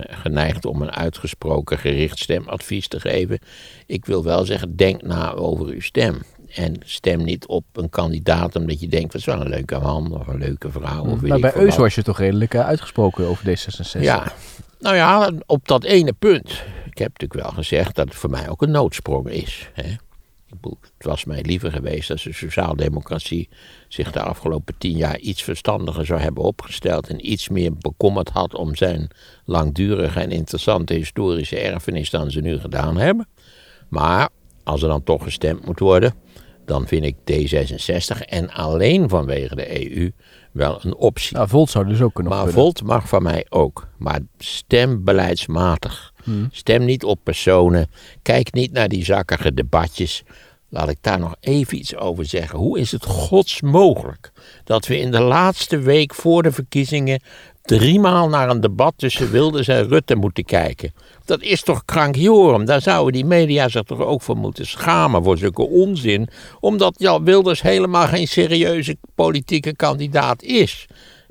geneigd 0.08 0.64
om 0.64 0.82
een 0.82 0.92
uitgesproken 0.92 1.78
gericht 1.78 2.18
stemadvies 2.18 2.88
te 2.88 3.00
geven. 3.00 3.38
Ik 3.86 4.04
wil 4.04 4.24
wel 4.24 4.44
zeggen, 4.44 4.76
denk 4.76 5.02
na 5.02 5.32
over 5.32 5.66
uw 5.66 5.80
stem. 5.80 6.22
En 6.54 6.76
stem 6.84 7.24
niet 7.24 7.46
op 7.46 7.64
een 7.72 7.88
kandidaat 7.88 8.56
omdat 8.56 8.80
je 8.80 8.88
denkt, 8.88 9.12
dat 9.12 9.20
is 9.20 9.26
wel 9.26 9.40
een 9.40 9.48
leuke 9.48 9.78
man 9.78 10.20
of 10.20 10.26
een 10.26 10.38
leuke 10.38 10.70
vrouw. 10.70 11.04
Of 11.04 11.20
weet 11.20 11.30
Maar 11.30 11.40
bij 11.40 11.54
Eus 11.54 11.76
was 11.76 11.94
je 11.94 12.02
toch 12.02 12.18
redelijk 12.18 12.54
eh, 12.54 12.66
uitgesproken 12.66 13.26
over 13.26 13.48
D66. 13.48 14.00
Ja, 14.00 14.32
nou 14.78 14.96
ja, 14.96 15.32
op 15.46 15.68
dat 15.68 15.84
ene 15.84 16.12
punt. 16.12 16.50
Ik 16.86 16.98
heb 16.98 17.12
natuurlijk 17.18 17.42
wel 17.42 17.52
gezegd 17.52 17.94
dat 17.94 18.08
het 18.08 18.16
voor 18.16 18.30
mij 18.30 18.48
ook 18.48 18.62
een 18.62 18.70
noodsprong 18.70 19.28
is. 19.28 19.70
Hè? 19.72 19.94
Het 20.60 21.06
was 21.06 21.24
mij 21.24 21.42
liever 21.42 21.72
geweest 21.72 22.10
als 22.10 22.22
de 22.22 22.32
sociaaldemocratie 22.32 23.48
zich 23.88 24.12
de 24.12 24.22
afgelopen 24.22 24.74
tien 24.78 24.96
jaar 24.96 25.18
iets 25.18 25.42
verstandiger 25.42 26.06
zou 26.06 26.20
hebben 26.20 26.42
opgesteld 26.42 27.08
en 27.08 27.30
iets 27.30 27.48
meer 27.48 27.76
bekommerd 27.76 28.28
had 28.28 28.54
om 28.54 28.76
zijn 28.76 29.08
langdurige 29.44 30.20
en 30.20 30.30
interessante 30.30 30.94
historische 30.94 31.58
erfenis 31.58 32.10
dan 32.10 32.30
ze 32.30 32.40
nu 32.40 32.58
gedaan 32.58 32.96
hebben. 32.96 33.28
Maar 33.88 34.28
als 34.64 34.82
er 34.82 34.88
dan 34.88 35.02
toch 35.02 35.22
gestemd 35.22 35.66
moet 35.66 35.78
worden, 35.78 36.14
dan 36.64 36.86
vind 36.86 37.04
ik 37.04 37.16
D66 37.16 38.20
en 38.28 38.50
alleen 38.50 39.08
vanwege 39.08 39.54
de 39.54 39.96
EU 39.96 40.10
wel 40.52 40.78
een 40.82 40.94
optie. 40.94 41.36
Nou, 41.36 41.48
Volt 41.48 41.70
zou 41.70 41.86
dus 41.86 42.00
ook 42.00 42.14
kunnen. 42.14 42.32
Maar. 42.32 42.48
Volt 42.48 42.82
mag 42.82 43.08
van 43.08 43.22
mij 43.22 43.46
ook. 43.48 43.88
Maar 43.98 44.20
stem 44.38 45.04
beleidsmatig. 45.04 46.09
Stem 46.50 46.84
niet 46.84 47.04
op 47.04 47.18
personen. 47.22 47.90
Kijk 48.22 48.52
niet 48.52 48.72
naar 48.72 48.88
die 48.88 49.04
zakkige 49.04 49.54
debatjes. 49.54 50.22
Laat 50.72 50.88
ik 50.88 50.98
daar 51.00 51.18
nog 51.18 51.34
even 51.40 51.78
iets 51.78 51.96
over 51.96 52.26
zeggen. 52.26 52.58
Hoe 52.58 52.78
is 52.78 52.92
het 52.92 53.04
gods 53.04 53.60
mogelijk 53.60 54.32
dat 54.64 54.86
we 54.86 54.98
in 54.98 55.10
de 55.10 55.20
laatste 55.20 55.78
week 55.78 56.14
voor 56.14 56.42
de 56.42 56.52
verkiezingen 56.52 57.22
driemaal 57.62 58.28
naar 58.28 58.50
een 58.50 58.60
debat 58.60 58.94
tussen 58.96 59.30
Wilders 59.30 59.68
en 59.68 59.88
Rutte 59.88 60.14
moeten 60.14 60.44
kijken? 60.44 60.92
Dat 61.24 61.42
is 61.42 61.62
toch 61.62 61.84
krankjorum? 61.84 62.64
Daar 62.64 62.80
zouden 62.80 63.12
die 63.12 63.24
media 63.24 63.68
zich 63.68 63.82
toch 63.82 64.00
ook 64.00 64.22
voor 64.22 64.36
moeten 64.36 64.66
schamen 64.66 65.24
voor 65.24 65.38
zulke 65.38 65.66
onzin. 65.68 66.28
Omdat 66.60 66.94
ja, 66.98 67.22
Wilders 67.22 67.62
helemaal 67.62 68.06
geen 68.06 68.28
serieuze 68.28 68.96
politieke 69.14 69.76
kandidaat 69.76 70.42
is. 70.42 70.86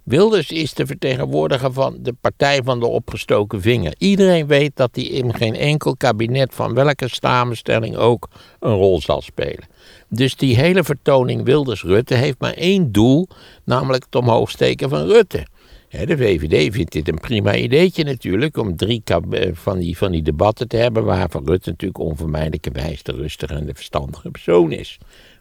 Wilders 0.09 0.51
is 0.51 0.73
de 0.73 0.85
vertegenwoordiger 0.85 1.73
van 1.73 1.97
de 2.01 2.13
partij 2.21 2.63
van 2.63 2.79
de 2.79 2.85
opgestoken 2.85 3.61
vinger. 3.61 3.95
Iedereen 3.97 4.47
weet 4.47 4.71
dat 4.75 4.89
hij 4.93 5.03
in 5.03 5.33
geen 5.33 5.55
enkel 5.55 5.95
kabinet 5.97 6.53
van 6.53 6.73
welke 6.73 7.07
samenstelling 7.07 7.95
ook 7.95 8.29
een 8.59 8.73
rol 8.73 9.01
zal 9.01 9.21
spelen. 9.21 9.67
Dus 10.07 10.35
die 10.35 10.55
hele 10.55 10.83
vertoning 10.83 11.43
Wilders-Rutte 11.43 12.13
heeft 12.13 12.39
maar 12.39 12.53
één 12.53 12.91
doel, 12.91 13.27
namelijk 13.63 14.03
het 14.03 14.15
omhoog 14.15 14.49
steken 14.49 14.89
van 14.89 15.05
Rutte. 15.05 15.45
De 15.89 16.17
VVD 16.17 16.73
vindt 16.73 16.91
dit 16.91 17.07
een 17.07 17.19
prima 17.19 17.55
ideetje 17.55 18.03
natuurlijk, 18.03 18.57
om 18.57 18.75
drie 18.75 19.01
eh, 19.03 19.49
van 19.53 19.79
die, 19.79 19.97
van 19.97 20.11
die 20.11 20.21
debatten 20.21 20.67
te 20.67 20.77
hebben, 20.77 21.03
waarvan 21.03 21.45
Rutte 21.45 21.69
natuurlijk 21.69 21.99
onvermijdelijkerwijs 21.99 23.03
de 23.03 23.11
rustige 23.11 23.53
en 23.53 23.65
de 23.65 23.73
verstandige 23.73 24.31
persoon 24.31 24.71
is. 24.71 24.97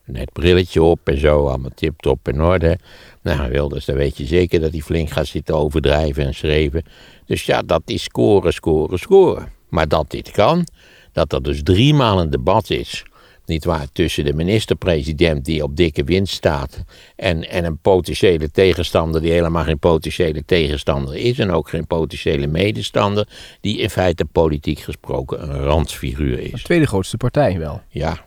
Net 0.09 0.33
brilletje 0.33 0.83
op 0.83 1.01
en 1.05 1.19
zo, 1.19 1.47
allemaal 1.47 1.71
tip-top 1.75 2.29
in 2.29 2.43
orde. 2.43 2.79
Nou, 3.23 3.51
Wilders, 3.51 3.85
dan 3.85 3.97
weet 3.97 4.17
je 4.17 4.27
zeker 4.27 4.61
dat 4.61 4.73
hij 4.73 4.81
flink 4.81 5.11
gaat 5.11 5.27
zitten 5.27 5.55
overdrijven 5.55 6.25
en 6.25 6.35
schreven. 6.35 6.83
Dus 7.27 7.47
ja, 7.47 7.63
dat 7.63 7.83
is 7.85 8.03
scoren, 8.03 8.53
scoren, 8.53 8.99
scoren. 8.99 9.53
Maar 9.69 9.89
dat 9.89 10.11
dit 10.11 10.31
kan, 10.31 10.67
dat 11.13 11.33
er 11.33 11.43
dus 11.43 11.63
drie 11.63 11.95
maal 11.95 12.21
een 12.21 12.31
debat 12.31 12.71
is, 12.71 13.05
niet 13.49 13.65
waar, 13.65 13.87
tussen 13.93 14.25
de 14.25 14.33
minister-president 14.33 15.45
die 15.45 15.63
op 15.63 15.77
dikke 15.77 16.05
winst 16.05 16.35
staat 16.35 16.85
en, 17.17 17.51
en 17.51 17.65
een 17.65 17.79
potentiële 17.79 18.51
tegenstander 18.51 19.21
die 19.21 19.33
helemaal 19.33 19.65
geen 19.65 19.79
potentiële 19.79 20.45
tegenstander 20.45 21.17
is 21.17 21.39
en 21.39 21.51
ook 21.51 21.69
geen 21.69 21.87
potentiële 21.87 22.47
medestander, 22.47 23.29
die 23.61 23.79
in 23.79 23.91
feite 23.91 24.25
politiek 24.25 24.79
gesproken 24.79 25.43
een 25.43 25.63
randfiguur 25.63 26.39
is. 26.39 26.51
De 26.51 26.63
tweede 26.63 26.87
grootste 26.87 27.17
partij 27.17 27.59
wel. 27.59 27.81
Ja, 27.89 28.27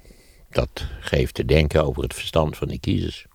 dat 0.53 0.85
geeft 0.99 1.33
te 1.33 1.45
denken 1.45 1.85
over 1.85 2.03
het 2.03 2.13
verstand 2.13 2.57
van 2.57 2.67
de 2.67 2.79
kiezers. 2.79 3.25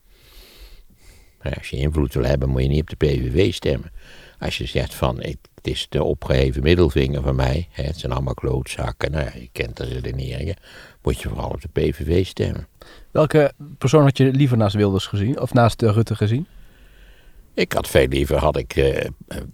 Maar 1.43 1.55
als 1.59 1.71
je 1.71 1.77
invloed 1.77 2.15
wil 2.15 2.25
hebben, 2.25 2.49
moet 2.49 2.63
je 2.63 2.69
niet 2.69 2.81
op 2.81 2.99
de 2.99 3.07
PVV 3.07 3.55
stemmen. 3.55 3.93
Als 4.39 4.59
je 4.59 4.67
zegt 4.67 4.95
van, 4.95 5.23
ik, 5.23 5.37
het 5.55 5.67
is 5.67 5.87
de 5.89 6.03
opgeheven 6.03 6.63
middelvinger 6.63 7.23
van 7.23 7.35
mij, 7.35 7.69
hè, 7.71 7.83
het 7.83 7.99
zijn 7.99 8.13
allemaal 8.13 8.35
klootzakken, 8.35 9.11
nou 9.11 9.31
je 9.35 9.49
kent 9.53 9.77
de 9.77 9.85
redeneringen, 9.85 10.57
moet 11.03 11.21
je 11.21 11.29
vooral 11.29 11.51
op 11.51 11.61
de 11.61 11.69
PVV 11.73 12.27
stemmen. 12.27 12.67
Welke 13.11 13.53
persoon 13.79 14.03
had 14.03 14.17
je 14.17 14.31
liever 14.31 14.57
naast 14.57 14.75
Wilders 14.75 15.07
gezien? 15.07 15.41
Of 15.41 15.53
naast 15.53 15.83
eh, 15.83 15.93
Rutte 15.93 16.15
gezien? 16.15 16.47
Ik 17.55 17.73
had 17.73 17.89
veel 17.89 18.07
liever, 18.07 18.37
had 18.37 18.57
ik 18.57 18.77
eh, 18.77 19.05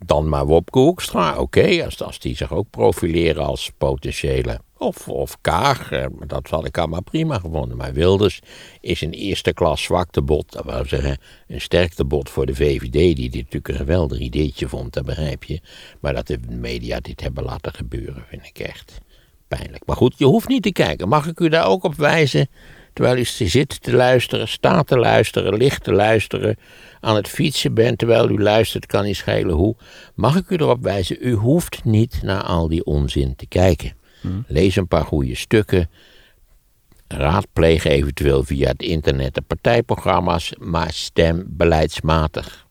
dan 0.07 0.28
maar 0.28 0.47
Wopke 0.47 0.78
Hoekstra. 0.78 1.38
Oké, 1.38 1.85
als, 1.85 2.02
als 2.02 2.19
die 2.19 2.37
zich 2.37 2.52
ook 2.52 2.71
profileren 2.71 3.45
als 3.45 3.73
potentiële. 3.78 4.61
Of, 4.83 5.09
of 5.09 5.39
Kaag, 5.41 5.89
dat 6.27 6.49
had 6.49 6.65
ik 6.65 6.79
allemaal 6.79 7.03
prima 7.03 7.39
gevonden. 7.39 7.77
Maar 7.77 7.93
Wilders 7.93 8.41
is 8.81 9.01
een 9.01 9.12
eerste 9.12 9.53
klas 9.53 9.83
zwaktebod. 9.83 10.53
Dat 10.53 10.65
wil 10.65 10.85
zeggen, 10.87 11.19
een 11.47 11.61
sterktebod 11.61 12.31
voor 12.31 12.47
de 12.47 12.55
VVD, 12.55 12.93
die 12.93 13.31
dit 13.31 13.35
natuurlijk 13.35 13.69
een 13.69 13.75
geweldig 13.75 14.19
ideetje 14.19 14.69
vond, 14.69 14.93
dat 14.93 15.05
begrijp 15.05 15.45
je. 15.45 15.61
Maar 16.01 16.15
dat 16.15 16.27
de 16.27 16.39
media 16.49 17.01
dit 17.01 17.21
hebben 17.21 17.45
laten 17.45 17.75
gebeuren, 17.75 18.25
vind 18.29 18.47
ik 18.47 18.59
echt 18.59 19.01
pijnlijk. 19.49 19.87
Maar 19.87 19.97
goed, 19.97 20.15
je 20.17 20.25
hoeft 20.25 20.49
niet 20.49 20.62
te 20.62 20.73
kijken. 20.73 21.09
Mag 21.09 21.27
ik 21.27 21.41
u 21.41 21.49
daar 21.49 21.67
ook 21.67 21.85
op 21.85 21.95
wijzen? 21.95 22.49
Terwijl 22.93 23.17
u 23.17 23.25
zit 23.25 23.83
te 23.83 23.93
luisteren, 23.93 24.49
staat 24.49 24.87
te 24.87 24.99
luisteren, 24.99 25.55
ligt 25.55 25.85
te 25.85 25.93
luisteren, 25.93 26.57
aan 27.01 27.17
het 27.17 27.29
fietsen 27.29 27.75
bent 27.75 27.99
terwijl 27.99 28.31
u 28.31 28.43
luistert, 28.43 28.87
kan 28.87 29.05
niet 29.05 29.17
schelen 29.17 29.55
hoe. 29.55 29.77
Mag 30.15 30.37
ik 30.37 30.51
u 30.51 30.55
erop 30.55 30.83
wijzen, 30.83 31.17
u 31.21 31.33
hoeft 31.33 31.85
niet 31.85 32.23
naar 32.23 32.43
al 32.43 32.69
die 32.69 32.85
onzin 32.85 33.37
te 33.37 33.47
kijken. 33.47 34.01
Lees 34.47 34.76
een 34.76 34.88
paar 34.88 35.05
goede 35.05 35.35
stukken. 35.35 35.91
Raadpleeg 37.09 37.85
eventueel 37.85 38.45
via 38.45 38.69
het 38.69 38.83
internet 38.83 39.35
de 39.35 39.41
partijprogramma's, 39.41 40.52
maar 40.59 40.93
stem 40.93 41.45
beleidsmatig. 41.47 42.67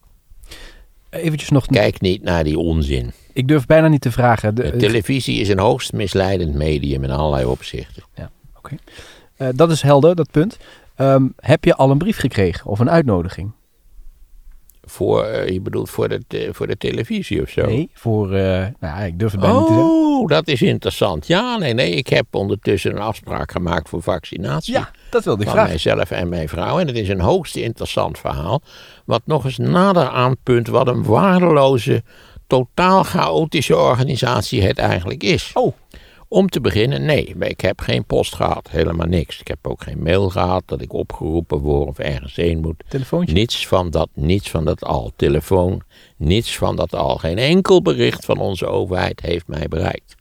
Eventjes 1.09 1.49
nog, 1.49 1.65
Kijk 1.65 2.01
niet 2.01 2.23
naar 2.23 2.43
die 2.43 2.57
onzin. 2.57 3.11
ik 3.33 3.47
durf 3.47 3.65
bijna 3.65 3.87
niet 3.87 4.01
te 4.01 4.11
vragen. 4.11 4.55
De, 4.55 4.63
De 4.71 4.77
televisie 4.77 5.39
is 5.39 5.49
een 5.49 5.59
hoogst 5.59 5.93
misleidend 5.93 6.53
medium 6.55 7.03
in 7.03 7.11
allerlei 7.11 7.45
opzichten. 7.45 8.03
Ja, 8.15 8.31
oké. 8.57 8.75
Eh, 9.35 9.47
dat 9.55 9.71
is 9.71 9.81
helder, 9.81 10.15
dat 10.15 10.31
punt. 10.31 10.57
Ehm, 10.95 11.25
heb 11.35 11.63
je 11.65 11.75
al 11.75 11.91
een 11.91 11.97
brief 11.97 12.17
gekregen 12.17 12.65
of 12.65 12.79
een 12.79 12.89
uitnodiging? 12.89 13.51
Voor, 14.81 15.23
eh, 15.23 15.49
je 15.49 15.61
bedoelt 15.61 15.89
voor 15.89 16.07
de, 16.07 16.49
voor 16.51 16.67
de 16.67 16.77
televisie 16.77 17.41
of 17.41 17.49
zo? 17.49 17.65
Nee, 17.65 17.89
voor... 17.93 18.33
eh, 18.33 18.65
nou, 18.79 19.05
ik 19.05 19.19
durf 19.19 19.31
het 19.31 19.41
bijna 19.41 19.57
niet 19.57 19.67
te 19.67 19.73
zeggen. 19.73 19.89
Oh, 19.89 20.27
dat 20.27 20.47
is 20.47 20.61
interessant. 20.61 21.27
Ja, 21.27 21.57
nee, 21.57 21.73
nee. 21.73 21.91
Ik 21.91 22.07
heb 22.07 22.25
ondertussen 22.31 22.91
een 22.91 23.01
afspraak 23.01 23.51
gemaakt 23.51 23.89
voor 23.89 24.01
vaccinatie. 24.01 24.73
Ja, 24.73 24.91
dat 25.09 25.23
wilde 25.23 25.39
ik 25.39 25.45
van 25.45 25.53
vragen. 25.55 25.71
mijzelf 25.71 26.11
en 26.11 26.29
mijn 26.29 26.49
vrouw. 26.49 26.79
En 26.79 26.87
het 26.87 26.95
is 26.97 27.09
een 27.09 27.19
hoogst 27.19 27.55
interessant 27.55 28.19
verhaal. 28.19 28.61
Wat 29.05 29.21
nog 29.25 29.45
eens 29.45 29.57
nader 29.57 30.09
aanpunt 30.09 30.67
wat 30.67 30.87
een 30.87 31.03
waardeloze, 31.03 32.03
totaal 32.47 33.03
chaotische 33.03 33.77
organisatie 33.77 34.63
het 34.63 34.77
eigenlijk 34.77 35.23
is. 35.23 35.51
Oh, 35.53 35.73
Om 36.33 36.49
te 36.49 36.61
beginnen, 36.61 37.05
nee, 37.05 37.35
ik 37.39 37.61
heb 37.61 37.81
geen 37.81 38.05
post 38.05 38.35
gehad. 38.35 38.69
Helemaal 38.69 39.07
niks. 39.07 39.39
Ik 39.39 39.47
heb 39.47 39.67
ook 39.67 39.83
geen 39.83 40.03
mail 40.03 40.29
gehad 40.29 40.63
dat 40.65 40.81
ik 40.81 40.93
opgeroepen 40.93 41.57
word 41.57 41.87
of 41.87 41.99
ergens 41.99 42.35
heen 42.35 42.59
moet. 42.59 42.83
telefoontje. 42.87 43.33
Niets 43.33 43.67
van 43.67 43.89
dat, 43.89 44.09
niets 44.13 44.49
van 44.49 44.65
dat 44.65 44.83
al. 44.83 45.11
Telefoon, 45.15 45.81
niets 46.17 46.57
van 46.57 46.75
dat 46.75 46.93
al. 46.93 47.17
Geen 47.17 47.37
enkel 47.37 47.81
bericht 47.81 48.25
van 48.25 48.37
onze 48.37 48.65
overheid 48.65 49.21
heeft 49.21 49.47
mij 49.47 49.67
bereikt. 49.67 50.15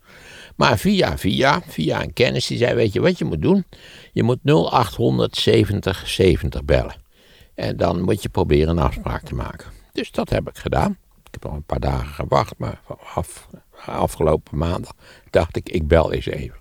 Maar 0.56 0.78
via, 0.78 1.18
via, 1.18 1.62
via 1.66 2.02
een 2.02 2.12
kennis 2.12 2.46
die 2.46 2.58
zei, 2.58 2.74
weet 2.74 2.92
je 2.92 3.00
wat 3.00 3.18
je 3.18 3.24
moet 3.24 3.42
doen? 3.42 3.64
Je 4.12 4.22
moet 4.22 4.38
0800 4.42 5.36
70 5.36 6.08
70 6.08 6.64
bellen. 6.64 7.02
En 7.54 7.76
dan 7.76 8.02
moet 8.02 8.22
je 8.22 8.28
proberen 8.28 8.68
een 8.68 8.84
afspraak 8.84 9.22
te 9.22 9.34
maken. 9.34 9.66
Dus 9.92 10.10
dat 10.10 10.30
heb 10.30 10.48
ik 10.48 10.58
gedaan. 10.58 10.98
Ik 11.30 11.37
heb 11.40 11.44
nog 11.44 11.54
een 11.54 11.66
paar 11.66 11.80
dagen 11.80 12.14
gewacht, 12.14 12.54
maar 12.58 12.80
af, 13.14 13.49
afgelopen 13.87 14.58
maandag 14.58 14.92
dacht 15.30 15.56
ik, 15.56 15.68
ik 15.68 15.88
bel 15.88 16.12
eens 16.12 16.26
even. 16.26 16.58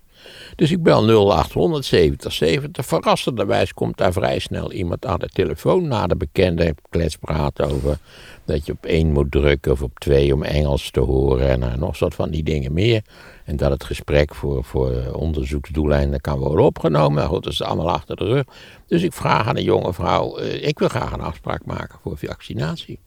Dus 0.56 0.72
ik 0.72 0.84
bel 0.84 1.28
0800 1.28 1.86
70 1.86 2.34
70. 2.34 2.86
Verrassenderwijs 2.86 3.74
komt 3.74 3.98
daar 3.98 4.14
vrij 4.14 4.40
snel 4.40 4.72
iemand 4.72 5.06
aan 5.06 5.20
de 5.20 5.28
telefoon 5.28 5.88
na 5.88 6.08
de 6.08 6.16
bekende 6.16 6.76
kletspraat 6.90 7.62
over 7.62 7.98
dat 8.46 8.66
je 8.66 8.72
op 8.72 8.86
één 8.86 9.12
moet 9.12 9.32
drukken 9.32 9.72
of 9.72 9.82
op 9.82 10.00
twee 10.00 10.34
om 10.34 10.44
Engels 10.44 10.92
te 10.92 11.00
horen 11.00 11.62
en 11.64 11.80
nog 11.80 12.00
wat 12.00 12.16
van 12.16 12.30
die 12.30 12.44
dingen 12.44 12.74
meer. 12.74 13.02
En 13.46 13.58
dat 13.58 13.72
het 13.72 13.84
gesprek 13.84 14.36
voor, 14.36 14.64
voor 14.64 15.12
onderzoeksdoeleinden 15.14 16.22
kan 16.22 16.40
worden 16.40 16.66
opgenomen. 16.66 17.28
Goed, 17.28 17.44
dat 17.44 17.54
is 17.54 17.62
allemaal 17.62 17.92
achter 17.92 18.16
de 18.16 18.26
rug. 18.26 18.44
Dus 18.88 19.04
ik 19.04 19.14
vraag 19.14 19.48
aan 19.48 19.58
een 19.58 19.64
jonge 19.64 19.94
vrouw, 19.94 20.38
eh, 20.38 20.68
ik 20.68 20.80
wil 20.80 20.90
graag 20.90 21.12
een 21.12 21.22
afspraak 21.22 21.66
maken 21.66 22.00
voor 22.02 22.18
vaccinatie. 22.18 23.00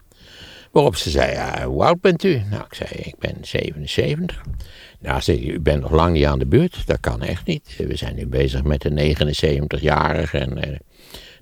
Waarop 0.73 0.97
ze 0.97 1.11
zei, 1.11 1.33
ja, 1.33 1.67
hoe 1.67 1.85
oud 1.85 2.01
bent 2.01 2.25
u? 2.25 2.43
Nou, 2.51 2.65
ik 2.65 2.75
zei, 2.75 2.91
ik 2.91 3.15
ben 3.19 3.37
77. 3.41 4.43
Nou, 5.01 5.21
zei 5.21 5.39
ze, 5.39 5.47
u 5.47 5.61
bent 5.61 5.81
nog 5.81 5.91
lang 5.91 6.13
niet 6.13 6.25
aan 6.25 6.39
de 6.39 6.47
beurt. 6.47 6.87
Dat 6.87 7.01
kan 7.01 7.23
echt 7.23 7.47
niet. 7.47 7.75
We 7.79 7.97
zijn 7.97 8.15
nu 8.15 8.27
bezig 8.27 8.63
met 8.63 8.85
een 8.85 9.17
79-jarige. 9.17 10.39
En, 10.39 10.63
eh, 10.63 10.79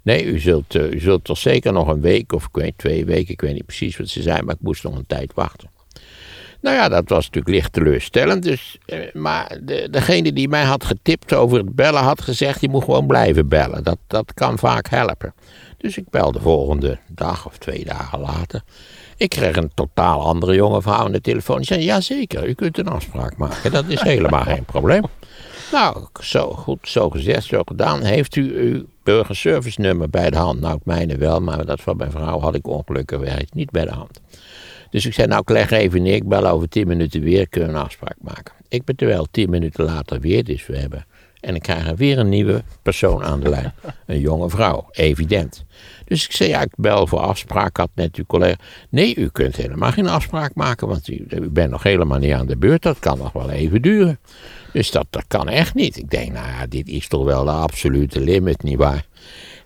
nee, 0.03 0.25
u 0.25 0.39
zult, 0.39 0.75
eh, 0.75 0.91
u 0.91 1.01
zult 1.01 1.25
toch 1.25 1.39
zeker 1.39 1.73
nog 1.73 1.89
een 1.89 2.01
week 2.01 2.33
of 2.33 2.45
ik 2.45 2.55
weet, 2.55 2.79
twee 2.79 3.05
weken, 3.05 3.33
ik 3.33 3.41
weet 3.41 3.55
niet 3.55 3.67
precies 3.67 3.97
wat 3.97 4.09
ze 4.09 4.23
zei, 4.23 4.43
maar 4.43 4.55
ik 4.55 4.61
moest 4.61 4.83
nog 4.83 4.97
een 4.97 5.07
tijd 5.07 5.35
wachten. 5.35 5.71
Nou 6.61 6.77
ja, 6.77 6.89
dat 6.89 7.09
was 7.09 7.25
natuurlijk 7.25 7.55
licht 7.55 7.73
teleurstellend. 7.73 8.43
Dus, 8.43 8.79
eh, 8.87 8.99
maar 9.13 9.59
de, 9.63 9.89
degene 9.91 10.33
die 10.33 10.49
mij 10.49 10.65
had 10.65 10.85
getipt 10.85 11.35
over 11.35 11.59
het 11.59 11.75
bellen 11.75 12.03
had 12.03 12.23
gezegd: 12.23 12.61
je 12.61 12.69
moet 12.69 12.85
gewoon 12.85 13.07
blijven 13.07 13.49
bellen. 13.49 13.85
Dat, 13.85 13.99
dat 14.07 14.35
kan 14.35 14.59
vaak 14.59 14.89
helpen. 14.89 15.35
Dus 15.77 15.97
ik 15.97 16.11
belde 16.11 16.39
de 16.39 16.45
volgende 16.45 16.99
dag 17.09 17.47
of 17.47 17.59
twee 17.59 17.85
dagen 17.85 18.21
later. 18.21 18.63
Ik 19.21 19.29
kreeg 19.29 19.57
een 19.57 19.71
totaal 19.75 20.23
andere 20.23 20.55
jonge 20.55 20.83
vrouw 20.83 21.05
aan 21.05 21.13
de 21.13 21.21
telefoon. 21.21 21.57
Die 21.57 21.67
zei: 21.67 21.83
Jazeker, 21.83 22.49
u 22.49 22.55
kunt 22.55 22.79
een 22.79 22.89
afspraak 22.89 23.37
maken. 23.37 23.73
Dat 23.73 23.85
is 23.89 24.01
helemaal 24.01 24.43
geen 24.43 24.65
probleem. 24.65 25.03
Nou, 25.73 26.07
zo 26.21 26.51
goed, 26.51 26.79
zo 26.89 27.11
gezegd, 27.11 27.45
zo 27.45 27.63
gedaan. 27.65 28.03
Heeft 28.03 28.37
u 28.37 28.59
uw 28.59 28.85
burgerservice 29.03 29.81
nummer 29.81 30.11
bij 30.11 30.31
de 30.31 30.37
hand? 30.37 30.61
Nou, 30.61 30.75
het 30.75 30.85
mijne 30.85 31.17
wel, 31.17 31.41
maar 31.41 31.67
dat 31.67 31.81
van 31.81 31.97
mijn 31.97 32.11
vrouw 32.11 32.41
had 32.41 32.55
ik 32.55 32.67
ongelukkig 32.67 33.53
niet 33.53 33.71
bij 33.71 33.85
de 33.85 33.93
hand. 33.93 34.21
Dus 34.91 35.07
ik 35.07 35.13
zei, 35.13 35.27
nou, 35.27 35.41
ik 35.41 35.51
leg 35.51 35.71
even 35.71 36.03
neer, 36.03 36.15
ik 36.15 36.29
bel 36.29 36.47
over 36.47 36.69
tien 36.69 36.87
minuten 36.87 37.23
weer, 37.23 37.49
kunnen 37.49 37.71
we 37.71 37.77
een 37.77 37.85
afspraak 37.85 38.17
maken. 38.21 38.55
Ik 38.69 38.85
ben 38.85 38.97
terwijl 38.97 39.27
tien 39.31 39.51
minuten 39.51 39.85
later 39.85 40.21
weer, 40.21 40.45
dus 40.45 40.67
we 40.67 40.77
hebben... 40.79 41.07
En 41.41 41.55
ik 41.55 41.63
krijg 41.63 41.89
er 41.89 41.97
weer 41.97 42.19
een 42.19 42.29
nieuwe 42.29 42.63
persoon 42.83 43.25
aan 43.25 43.41
de 43.41 43.49
lijn. 43.49 43.73
Een 44.07 44.21
jonge 44.21 44.51
vrouw, 44.51 44.89
evident. 44.91 45.65
Dus 46.11 46.25
ik 46.25 46.33
zei, 46.33 46.49
ja, 46.49 46.61
ik 46.61 46.73
bel 46.77 47.07
voor 47.07 47.19
afspraak, 47.19 47.69
ik 47.69 47.77
had 47.77 47.91
net 47.95 48.17
uw 48.17 48.25
collega... 48.27 48.57
Nee, 48.89 49.17
u 49.17 49.29
kunt 49.29 49.57
helemaal 49.57 49.93
geen 49.93 50.09
afspraak 50.09 50.55
maken, 50.55 50.89
want 50.89 51.09
u, 51.09 51.27
u 51.29 51.51
bent 51.51 51.71
nog 51.71 51.83
helemaal 51.83 52.19
niet 52.19 52.33
aan 52.33 52.47
de 52.47 52.57
beurt. 52.57 52.83
Dat 52.83 52.99
kan 52.99 53.19
nog 53.19 53.33
wel 53.33 53.51
even 53.51 53.83
duren. 53.83 54.19
Dus 54.73 54.91
dat, 54.91 55.07
dat 55.11 55.25
kan 55.29 55.49
echt 55.49 55.75
niet. 55.75 55.97
Ik 55.97 56.11
denk, 56.11 56.33
nou 56.33 56.47
ja, 56.47 56.67
dit 56.67 56.89
is 56.89 57.09
toch 57.09 57.25
wel 57.25 57.45
de 57.45 57.51
absolute 57.51 58.21
limit, 58.21 58.63
nietwaar? 58.63 59.07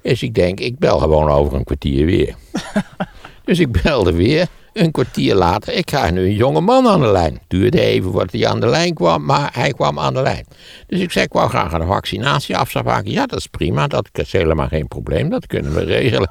Dus 0.02 0.22
ik 0.22 0.34
denk, 0.34 0.60
ik 0.60 0.78
bel 0.78 0.98
gewoon 0.98 1.28
over 1.28 1.54
een 1.54 1.64
kwartier 1.64 2.06
weer. 2.06 2.34
Dus 3.44 3.58
ik 3.58 3.82
belde 3.82 4.12
weer. 4.12 4.48
Een 4.74 4.90
kwartier 4.90 5.34
later, 5.34 5.72
ik 5.72 5.84
krijg 5.84 6.12
nu 6.12 6.24
een 6.24 6.34
jonge 6.34 6.60
man 6.60 6.86
aan 6.86 7.00
de 7.00 7.10
lijn. 7.10 7.40
Duurde 7.48 7.80
even 7.80 8.10
voordat 8.10 8.32
hij 8.32 8.46
aan 8.46 8.60
de 8.60 8.66
lijn 8.66 8.94
kwam, 8.94 9.24
maar 9.24 9.50
hij 9.52 9.72
kwam 9.72 9.98
aan 9.98 10.14
de 10.14 10.22
lijn. 10.22 10.46
Dus 10.86 11.00
ik 11.00 11.12
zei, 11.12 11.24
ik 11.24 11.32
wou 11.32 11.48
graag 11.48 11.72
een 11.72 11.86
vaccinatieafspraak 11.86 12.84
maken. 12.84 13.10
Ja, 13.10 13.26
dat 13.26 13.38
is 13.38 13.46
prima, 13.46 13.86
dat 13.86 14.08
is 14.12 14.32
helemaal 14.32 14.68
geen 14.68 14.88
probleem, 14.88 15.28
dat 15.28 15.46
kunnen 15.46 15.74
we 15.74 15.82
regelen. 15.82 16.30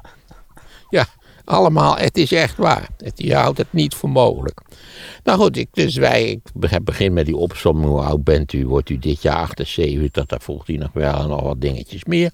Ja, 0.90 1.06
allemaal, 1.44 1.96
het 1.96 2.16
is 2.16 2.32
echt 2.32 2.56
waar. 2.56 2.88
Het, 2.96 3.12
je 3.16 3.34
houdt 3.34 3.58
het 3.58 3.72
niet 3.72 3.94
voor 3.94 4.10
mogelijk. 4.10 4.60
Nou 5.22 5.38
goed, 5.38 5.56
ik, 5.56 5.68
dus 5.72 5.96
wij, 5.96 6.30
ik 6.30 6.82
begin 6.82 7.12
met 7.12 7.26
die 7.26 7.36
opsomming. 7.36 7.88
Hoe 7.88 8.00
oud 8.00 8.24
bent 8.24 8.52
u? 8.52 8.66
Wordt 8.66 8.90
u 8.90 8.98
dit 8.98 9.22
jaar 9.22 9.36
78? 9.36 10.26
Daar 10.26 10.40
volgt 10.40 10.66
hij 10.66 10.76
nog 10.76 10.90
wel 10.92 11.14
en 11.14 11.28
nog 11.28 11.42
wat 11.42 11.60
dingetjes 11.60 12.04
meer. 12.04 12.30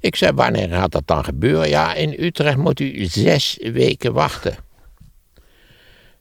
Ik 0.00 0.16
zei, 0.16 0.32
wanneer 0.32 0.68
gaat 0.68 0.92
dat 0.92 1.06
dan 1.06 1.24
gebeuren? 1.24 1.68
Ja, 1.68 1.94
in 1.94 2.14
Utrecht 2.18 2.56
moet 2.56 2.80
u 2.80 3.04
zes 3.04 3.58
weken 3.60 4.12
wachten. 4.12 4.63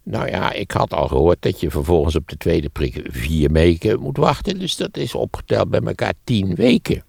Nou 0.04 0.30
ja, 0.30 0.52
ik 0.52 0.72
had 0.72 0.94
al 0.94 1.08
gehoord 1.08 1.42
dat 1.42 1.60
je 1.60 1.72
vervolgens 1.72 2.16
op 2.16 2.28
de 2.28 2.38
tweede 2.38 2.70
prik 2.70 3.02
vier 3.04 3.52
weken 3.52 4.00
moet 4.00 4.18
wachten. 4.18 4.60
Dus 4.60 4.76
dat 4.76 4.98
is 4.98 5.16
opgeteld 5.16 5.70
bij 5.70 5.82
elkaar 5.82 6.14
tien 6.24 6.56
weken. 6.56 7.04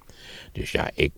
Dus 0.52 0.72
ja, 0.72 0.90
ik, 0.94 1.12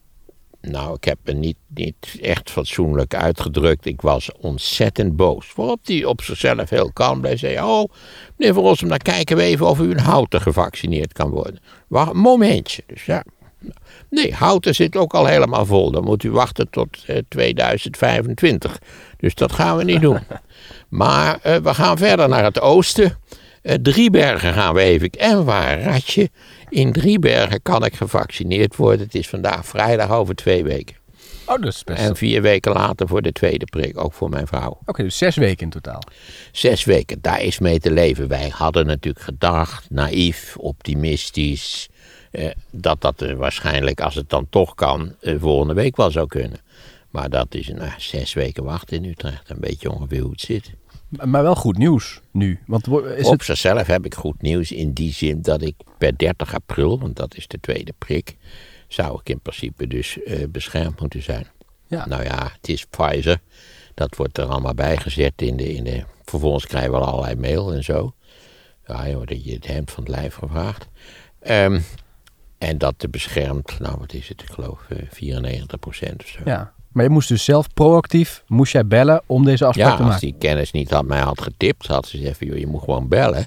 nou, 0.60 0.94
ik 0.94 1.04
heb 1.04 1.18
me 1.24 1.32
niet, 1.32 1.56
niet 1.66 2.18
echt 2.20 2.50
fatsoenlijk 2.50 3.14
uitgedrukt. 3.14 3.86
Ik 3.86 4.00
was 4.00 4.30
ontzettend 4.40 5.16
boos. 5.16 5.52
Waarop 5.54 5.80
hij 5.82 6.04
op 6.04 6.22
zichzelf 6.22 6.70
heel 6.70 6.92
kalm 6.92 7.20
bleef. 7.20 7.38
Zei, 7.38 7.60
oh, 7.60 7.92
meneer 8.36 8.54
Van 8.54 8.62
Rossum, 8.62 8.88
dan 8.88 8.98
kijken 8.98 9.36
we 9.36 9.42
even 9.42 9.66
of 9.66 9.80
u 9.80 9.90
in 9.90 9.98
Houten 9.98 10.40
gevaccineerd 10.40 11.12
kan 11.12 11.30
worden. 11.30 11.60
Wacht 11.88 12.10
een 12.10 12.18
momentje. 12.18 12.82
Dus 12.86 13.04
ja, 13.04 13.24
Nee, 14.10 14.34
Houten 14.34 14.74
zit 14.74 14.96
ook 14.96 15.14
al 15.14 15.26
helemaal 15.26 15.66
vol. 15.66 15.90
Dan 15.90 16.04
moet 16.04 16.22
u 16.22 16.30
wachten 16.30 16.70
tot 16.70 17.04
eh, 17.06 17.18
2025. 17.28 18.78
Dus 19.16 19.34
dat 19.34 19.52
gaan 19.52 19.76
we 19.76 19.84
niet 19.84 20.00
doen. 20.00 20.18
Maar 20.88 21.38
eh, 21.42 21.56
we 21.56 21.74
gaan 21.74 21.98
verder 21.98 22.28
naar 22.28 22.44
het 22.44 22.60
oosten. 22.60 23.18
Eh, 23.62 23.74
Driebergen 23.74 24.52
gaan 24.52 24.74
we 24.74 24.80
even. 24.80 25.10
En 25.10 25.44
waar, 25.44 25.80
Ratje? 25.80 26.30
In 26.68 26.92
Driebergen 26.92 27.62
kan 27.62 27.84
ik 27.84 27.94
gevaccineerd 27.94 28.76
worden. 28.76 29.06
Het 29.06 29.14
is 29.14 29.28
vandaag 29.28 29.66
vrijdag 29.66 30.10
over 30.10 30.34
twee 30.34 30.64
weken. 30.64 30.96
Oh, 31.46 31.62
dat 31.62 31.72
is 31.72 31.84
best... 31.84 31.98
En 31.98 32.16
vier 32.16 32.42
weken 32.42 32.72
later 32.72 33.08
voor 33.08 33.22
de 33.22 33.32
tweede 33.32 33.64
prik, 33.64 33.98
ook 33.98 34.12
voor 34.12 34.28
mijn 34.28 34.46
vrouw. 34.46 34.78
Oké, 34.86 35.02
dus 35.02 35.18
zes 35.18 35.36
weken 35.36 35.64
in 35.64 35.70
totaal. 35.70 36.02
Zes 36.52 36.84
weken, 36.84 37.18
daar 37.20 37.42
is 37.42 37.58
mee 37.58 37.78
te 37.78 37.90
leven. 37.90 38.28
Wij 38.28 38.48
hadden 38.48 38.86
natuurlijk 38.86 39.24
gedacht, 39.24 39.90
naïef, 39.90 40.56
optimistisch, 40.56 41.88
eh, 42.30 42.50
dat 42.70 43.00
dat 43.00 43.22
eh, 43.22 43.34
waarschijnlijk, 43.34 44.00
als 44.00 44.14
het 44.14 44.30
dan 44.30 44.46
toch 44.50 44.74
kan, 44.74 45.14
eh, 45.20 45.34
volgende 45.38 45.74
week 45.74 45.96
wel 45.96 46.10
zou 46.10 46.26
kunnen. 46.26 46.58
Maar 47.16 47.30
dat 47.30 47.54
is 47.54 47.68
nou, 47.68 47.90
zes 47.96 48.32
weken 48.32 48.64
wachten 48.64 48.96
in 48.96 49.10
Utrecht. 49.10 49.50
Een 49.50 49.60
beetje 49.60 49.90
ongeveer 49.90 50.20
hoe 50.20 50.30
het 50.30 50.40
zit. 50.40 50.70
Maar 51.08 51.42
wel 51.42 51.54
goed 51.54 51.78
nieuws 51.78 52.20
nu. 52.30 52.60
Want 52.66 52.86
is 52.86 53.26
Op 53.26 53.32
het... 53.32 53.44
zichzelf 53.44 53.86
heb 53.86 54.04
ik 54.04 54.14
goed 54.14 54.42
nieuws 54.42 54.72
in 54.72 54.92
die 54.92 55.12
zin 55.12 55.42
dat 55.42 55.62
ik 55.62 55.74
per 55.98 56.16
30 56.16 56.54
april, 56.54 56.98
want 56.98 57.16
dat 57.16 57.36
is 57.36 57.46
de 57.46 57.60
tweede 57.60 57.92
prik, 57.98 58.36
zou 58.88 59.20
ik 59.20 59.28
in 59.28 59.40
principe 59.40 59.86
dus 59.86 60.22
eh, 60.22 60.48
beschermd 60.48 61.00
moeten 61.00 61.22
zijn. 61.22 61.46
Ja. 61.86 62.06
Nou 62.06 62.22
ja, 62.22 62.50
het 62.52 62.68
is 62.68 62.84
Pfizer. 62.84 63.40
Dat 63.94 64.16
wordt 64.16 64.38
er 64.38 64.44
allemaal 64.44 64.74
bijgezet 64.74 65.42
in 65.42 65.56
de, 65.56 65.74
in 65.74 65.84
de... 65.84 66.04
Vervolgens 66.24 66.66
krijgen 66.66 66.90
we 66.90 66.98
allerlei 66.98 67.34
mail 67.34 67.72
en 67.72 67.84
zo. 67.84 68.14
Ja, 68.86 69.08
joh, 69.08 69.26
dat 69.26 69.44
je 69.44 69.52
het 69.52 69.66
hemd 69.66 69.90
van 69.90 70.04
het 70.04 70.12
lijf 70.12 70.34
gevraagd. 70.34 70.88
Ehm, 71.40 71.80
en 72.58 72.78
dat 72.78 72.94
te 72.96 73.08
beschermt, 73.08 73.78
nou 73.78 73.98
wat 73.98 74.12
is 74.12 74.28
het, 74.28 74.42
ik 74.42 74.50
geloof 74.50 74.86
eh, 74.88 74.98
94 75.10 75.78
procent 75.78 76.22
of 76.22 76.28
zo. 76.28 76.40
Ja. 76.44 76.74
Maar 76.96 77.04
je 77.04 77.10
moest 77.10 77.28
dus 77.28 77.44
zelf 77.44 77.66
proactief, 77.74 78.42
moest 78.46 78.72
jij 78.72 78.86
bellen 78.86 79.22
om 79.26 79.44
deze 79.44 79.64
afspraak 79.64 79.88
Ja, 79.90 79.96
te 79.96 80.02
als 80.02 80.12
maken. 80.12 80.26
die 80.28 80.36
kennis 80.38 80.70
niet 80.70 80.90
had, 80.90 81.04
mij 81.04 81.20
had 81.20 81.40
getipt, 81.40 81.86
had 81.86 82.06
ze 82.06 82.16
gezegd, 82.16 82.38
van, 82.38 82.46
joh, 82.46 82.58
je 82.58 82.66
moet 82.66 82.82
gewoon 82.82 83.08
bellen. 83.08 83.46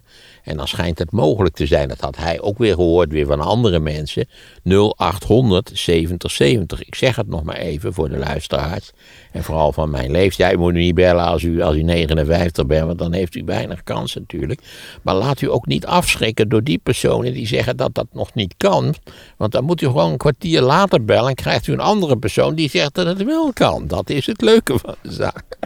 En 0.50 0.58
dan 0.58 0.68
schijnt 0.68 1.00
het 1.00 1.12
mogelijk 1.12 1.56
te 1.56 1.65
zijn. 1.65 1.88
Dat 1.88 2.00
had 2.00 2.18
hij 2.18 2.41
ook 2.41 2.58
weer 2.58 2.74
gehoord, 2.74 3.12
weer 3.12 3.25
van 3.25 3.39
andere 3.41 3.79
mensen. 3.79 4.27
0800 4.63 5.72
70 5.74 6.32
70. 6.32 6.84
Ik 6.84 6.96
zeg 6.96 7.15
het 7.15 7.27
nog 7.27 7.44
maar 7.44 7.56
even 7.56 7.94
voor 7.94 8.10
de 8.10 8.18
luisteraars. 8.18 8.91
En 9.32 9.44
vooral 9.44 9.72
van 9.72 9.89
mijn 9.89 10.12
leeftijd. 10.12 10.53
U 10.53 10.58
moet 10.58 10.74
u 10.74 10.77
niet 10.77 10.96
bellen 10.96 11.25
als 11.25 11.44
u, 11.44 11.62
als 11.62 11.75
u 11.75 11.82
59 11.82 12.65
bent, 12.65 12.86
want 12.86 13.00
dan 13.00 13.13
heeft 13.13 13.36
u 13.36 13.44
weinig 13.46 13.84
kans 13.84 14.15
natuurlijk. 14.15 14.62
Maar 15.01 15.15
laat 15.15 15.41
u 15.41 15.51
ook 15.51 15.65
niet 15.65 15.86
afschrikken 15.86 16.50
door 16.50 16.63
die 16.63 16.77
personen 16.77 17.34
die 17.34 17.48
zeggen 17.48 17.77
dat 17.77 17.96
dat 17.96 18.08
nog 18.12 18.34
niet 18.34 18.53
kan. 18.58 18.96
Want 19.38 19.51
dan 19.51 19.63
moet 19.63 19.82
u 19.82 19.86
gewoon 19.86 20.12
een 20.12 20.18
kwartier 20.18 20.62
later 20.62 21.06
bellen 21.06 21.29
en 21.29 21.36
krijgt 21.36 21.68
u 21.68 21.74
een 21.74 21.79
andere 21.79 22.18
persoon 22.18 22.56
die 22.56 22.70
zegt 22.70 22.94
dat 22.94 23.06
het 23.06 23.24
wel 23.24 23.53
kan. 23.53 23.88
Dat 23.88 24.10
is 24.10 24.25
het 24.25 24.41
leuke 24.41 24.79
van 24.79 24.96
de 25.01 25.12
zaak. 25.12 25.44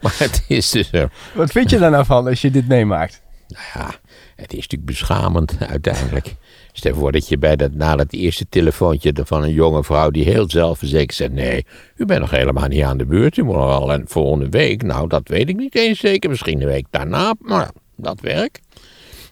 Maar 0.00 0.14
het 0.18 0.44
is 0.48 0.70
dus. 0.70 0.90
Wat 1.34 1.50
vind 1.50 1.70
je 1.70 1.78
daar 1.78 1.90
nou 1.90 2.04
van 2.04 2.26
als 2.26 2.40
je 2.40 2.50
dit 2.50 2.68
meemaakt? 2.68 3.24
Nou 3.48 3.64
ja, 3.74 3.94
het 4.36 4.50
is 4.52 4.56
natuurlijk 4.60 4.84
beschamend 4.84 5.56
uiteindelijk. 5.58 6.34
Stel 6.72 6.94
voor 6.94 7.12
dat 7.12 7.28
je 7.28 7.38
bij 7.38 7.56
dat, 7.56 7.72
na 7.72 7.96
dat 7.96 8.12
eerste 8.12 8.46
telefoontje 8.48 9.12
van 9.24 9.42
een 9.42 9.52
jonge 9.52 9.84
vrouw 9.84 10.10
die 10.10 10.24
heel 10.24 10.50
zelfverzekerd 10.50 11.14
zegt: 11.14 11.32
Nee, 11.32 11.66
u 11.96 12.04
bent 12.04 12.20
nog 12.20 12.30
helemaal 12.30 12.68
niet 12.68 12.82
aan 12.82 12.98
de 12.98 13.06
beurt. 13.06 13.36
U 13.36 13.42
moet 13.42 13.54
nog 13.54 13.66
wel 13.78 13.92
en 13.92 14.04
volgende 14.08 14.48
week. 14.48 14.82
Nou, 14.82 15.08
dat 15.08 15.28
weet 15.28 15.48
ik 15.48 15.56
niet 15.56 15.74
eens 15.74 15.98
zeker. 15.98 16.30
Misschien 16.30 16.58
de 16.58 16.66
week 16.66 16.86
daarna. 16.90 17.34
Maar 17.40 17.70
dat 17.96 18.20
werkt. 18.20 18.60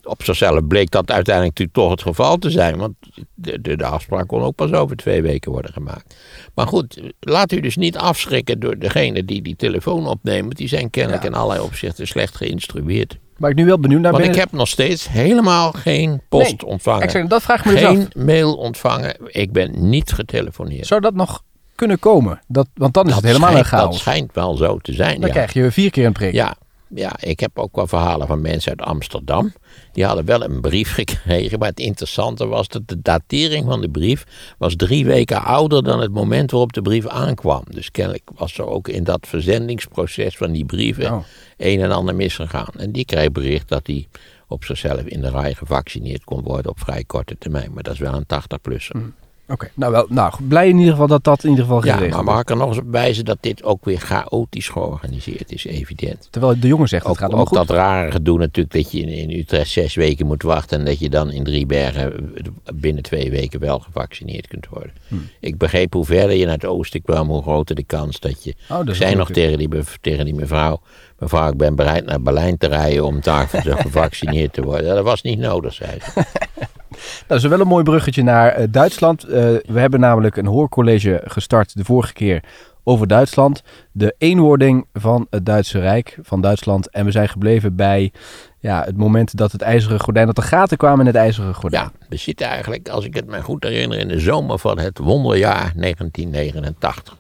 Op 0.05 0.23
zichzelf 0.23 0.67
bleek 0.67 0.91
dat 0.91 1.11
uiteindelijk 1.11 1.59
natuurlijk 1.59 1.77
toch 1.89 1.91
het 1.91 2.03
geval 2.03 2.37
te 2.39 2.51
zijn. 2.51 2.77
Want 2.77 2.95
de, 3.35 3.61
de, 3.61 3.77
de 3.77 3.85
afspraak 3.85 4.27
kon 4.29 4.43
ook 4.43 4.55
pas 4.55 4.73
over 4.73 4.97
twee 4.97 5.23
weken 5.23 5.53
worden 5.53 5.73
gemaakt. 5.73 6.17
Maar 6.55 6.67
goed, 6.67 7.01
laat 7.21 7.53
u 7.53 7.61
dus 7.61 7.77
niet 7.77 7.97
afschrikken 7.97 8.61
door 8.61 8.79
degene 8.79 9.25
die 9.25 9.43
die 9.43 9.57
telefoon 9.57 10.07
opnemen. 10.07 10.55
Die 10.55 10.69
zijn 10.69 10.91
kennelijk 10.91 11.23
Ja. 11.23 11.29
in 11.29 11.35
allerlei 11.35 11.61
opzichten 11.67 12.07
slecht 12.07 12.37
geïnstrueerd. 12.37 13.19
Waar 13.45 13.53
ik 13.53 13.59
nu 13.59 13.65
wel 13.67 13.79
benieuwd 13.81 14.01
naar 14.01 14.13
Want 14.13 14.25
ben... 14.25 14.33
ik 14.33 14.39
heb 14.39 14.53
nog 14.53 14.69
steeds 14.69 15.09
helemaal 15.09 15.73
geen 15.73 16.21
post 16.29 16.51
Nee, 16.51 16.67
ontvangen. 16.67 17.03
exact, 17.03 17.31
dat 17.31 17.43
vraag 17.43 17.59
ik 17.59 17.65
me 17.65 17.73
dus 17.73 17.81
geen 17.81 18.09
mail 18.25 18.55
ontvangen. 18.55 19.17
Ik 19.27 19.53
ben 19.53 19.89
niet 19.89 20.13
getelefoneerd. 20.13 20.87
Zou 20.87 21.01
dat 21.01 21.15
nog 21.15 21.43
kunnen 21.75 21.99
komen? 21.99 22.41
Dat, 22.47 22.67
want 22.75 22.95
dan 22.95 23.05
is 23.07 23.13
dat 23.15 23.23
het 23.23 23.33
helemaal 23.33 23.49
schijnt, 23.51 23.67
een 23.73 23.79
Dat 23.79 23.87
chaos. 23.87 23.99
schijnt 24.01 24.35
wel 24.35 24.57
zo 24.57 24.79
te 24.79 24.93
zijn. 24.93 25.21
Dan 25.21 25.29
ja. 25.29 25.35
krijg 25.35 25.53
je 25.53 25.71
vier 25.71 25.91
keer 25.91 26.07
een 26.07 26.13
prik. 26.13 26.33
Ja, 26.33 26.55
ja, 26.95 27.17
ik 27.21 27.41
heb 27.41 27.59
ook 27.59 27.77
wel 27.77 27.87
verhalen 27.87 28.27
van 28.27 28.41
mensen 28.41 28.71
uit 28.71 28.89
Amsterdam. 28.89 29.53
Die 29.93 30.05
hadden 30.05 30.25
wel 30.25 30.43
een 30.43 30.61
brief 30.61 30.93
gekregen. 31.01 31.59
Maar 31.59 31.69
het 31.69 31.81
interessante 31.81 32.47
was 32.47 32.69
dat 32.69 32.89
de 32.89 33.03
datering 33.03 33.67
van 33.67 33.81
de 33.81 33.89
brief 33.89 34.25
was 34.59 34.77
drie 34.77 35.05
weken 35.05 35.43
ouder 35.43 35.83
dan 35.85 36.01
het 36.01 36.13
moment 36.13 36.51
waarop 36.51 36.73
de 36.73 36.83
brief 36.83 37.07
aankwam. 37.07 37.65
Dus 37.71 37.91
kennelijk 37.91 38.31
was 38.35 38.59
er 38.59 38.67
ook 38.67 38.89
in 38.89 39.05
dat 39.05 39.27
verzendingsproces 39.27 40.37
van 40.37 40.53
die 40.53 40.65
brieven 40.65 41.13
Oh. 41.13 41.25
een 41.57 41.81
en 41.81 41.91
ander 41.91 42.15
misgegaan. 42.15 42.71
En 42.77 42.93
die 42.93 43.05
kreeg 43.05 43.33
bericht 43.33 43.69
dat 43.69 43.87
hij 43.87 44.09
op 44.49 44.65
zichzelf 44.65 45.03
in 45.03 45.21
de 45.21 45.31
rij 45.31 45.55
gevaccineerd 45.55 46.25
kon 46.25 46.43
worden 46.43 46.71
op 46.71 46.81
vrij 46.81 47.05
korte 47.05 47.37
termijn. 47.39 47.73
Maar 47.73 47.83
dat 47.83 47.93
is 47.93 47.99
wel 47.99 48.15
een 48.15 48.27
80-plusser. 48.27 49.01
Oké, 49.49 49.71
nou 49.75 49.93
wel, 49.93 50.07
nou 50.09 50.33
blij 50.49 50.69
in 50.69 50.77
ieder 50.77 50.93
geval 50.93 51.07
dat 51.07 51.25
dat 51.25 51.45
in 51.45 51.51
ieder 51.51 51.65
geval 51.65 51.85
Ja, 51.85 51.95
geregeld 51.95 52.15
maar 52.15 52.25
mag 52.25 52.35
is. 52.35 52.41
ik 52.41 52.51
er 52.51 52.57
nog 52.57 52.69
eens 52.69 52.79
op 52.79 52.91
wijzen 52.91 53.25
dat 53.25 53.39
dit 53.41 53.63
ook 53.63 53.85
weer 53.85 53.99
chaotisch 53.99 54.69
georganiseerd 54.69 55.53
is, 55.53 55.65
evident. 55.65 56.29
Terwijl 56.31 56.61
de 56.61 56.67
jongen 56.67 56.89
zegt, 56.89 57.03
het 57.03 57.13
Ook, 57.13 57.19
gaat 57.19 57.29
allemaal 57.29 57.47
ook 57.53 57.59
goed. 57.59 57.67
dat 57.67 57.77
rare 57.77 58.11
gedoe 58.11 58.39
natuurlijk 58.39 58.75
dat 58.75 58.93
je 58.93 59.01
in, 59.01 59.09
in 59.09 59.39
Utrecht 59.39 59.71
zes 59.71 59.95
weken 59.95 60.27
moet 60.27 60.43
wachten 60.43 60.79
en 60.79 60.85
dat 60.85 60.99
je 60.99 61.11
dan 61.11 61.31
in 61.31 61.45
Driebergen 61.45 62.35
binnen 62.75 63.03
twee 63.03 63.31
weken 63.31 63.61
wel 63.61 63.79
gevaccineerd 63.79 64.47
kunt 64.47 64.69
worden. 64.69 64.93
Hm. 65.09 65.15
Ik 65.41 65.59
begreep 65.59 65.93
hoe 65.93 66.05
verder 66.05 66.37
je 66.37 66.45
naar 66.45 66.55
het 66.55 66.65
oosten 66.65 67.03
kwam, 67.03 67.29
hoe 67.29 67.43
groter 67.43 67.75
de 67.75 67.85
kans 67.85 68.21
dat 68.21 68.45
je... 68.45 68.55
Oh, 68.71 68.77
dat 68.77 68.87
is 68.87 68.93
ik 68.93 68.97
zei 68.97 69.11
een 69.11 69.19
nog 69.19 69.31
tegen 69.31 69.59
die, 69.59 69.69
tegen 70.01 70.25
die 70.25 70.35
mevrouw, 70.35 70.81
mevrouw 71.19 71.51
ik 71.51 71.57
ben 71.57 71.75
bereid 71.75 72.05
naar 72.05 72.23
Berlijn 72.23 72.59
te 72.59 72.67
rijden 72.67 73.05
om 73.05 73.21
daar 73.21 73.49
gevaccineerd 73.87 74.53
te 74.53 74.63
worden. 74.63 74.87
Ja, 74.87 74.95
dat 74.95 75.05
was 75.05 75.23
niet 75.23 75.39
nodig, 75.39 75.73
zei 75.75 75.99
ze. 76.01 76.23
Dat 77.27 77.39
is 77.39 77.45
wel 77.45 77.61
een 77.61 77.67
mooi 77.67 77.85
bruggetje 77.85 78.23
naar 78.23 78.53
eh, 78.53 78.67
Duitsland. 78.71 79.25
Eh, 79.25 79.31
we 79.63 79.81
hebben 79.81 80.01
namelijk 80.01 80.37
een 80.37 80.47
hoorcollege 80.47 81.21
gestart 81.25 81.77
de 81.77 81.85
vorige 81.85 82.13
keer 82.13 82.43
over 82.85 83.07
Duitsland. 83.07 83.63
De 83.93 84.15
eenwording 84.19 84.87
van 84.93 85.27
het 85.31 85.47
Duitse 85.47 85.81
Rijk, 85.81 86.19
van 86.23 86.41
Duitsland. 86.41 86.91
En 86.91 87.05
we 87.05 87.11
zijn 87.11 87.29
gebleven 87.29 87.77
bij 87.77 88.13
ja, 88.59 88.85
het 88.85 88.97
moment 88.97 89.37
dat 89.37 89.53
het 89.53 89.63
ijzeren 89.63 90.01
gordijn, 90.01 90.27
dat 90.27 90.37
er 90.37 90.43
gaten 90.43 90.77
kwamen 90.77 91.01
in 91.01 91.07
het 91.07 91.17
ijzeren 91.17 91.55
gordijn. 91.55 91.83
Ja, 91.83 92.07
we 92.09 92.17
zitten 92.17 92.47
eigenlijk, 92.47 92.89
als 92.89 93.05
ik 93.05 93.15
het 93.15 93.27
me 93.27 93.43
goed 93.43 93.63
herinner, 93.63 93.99
in 93.99 94.09
de 94.09 94.21
zomer 94.21 94.59
van 94.59 94.79
het 94.79 94.99
wonderjaar 94.99 95.73
1989. 95.77 97.17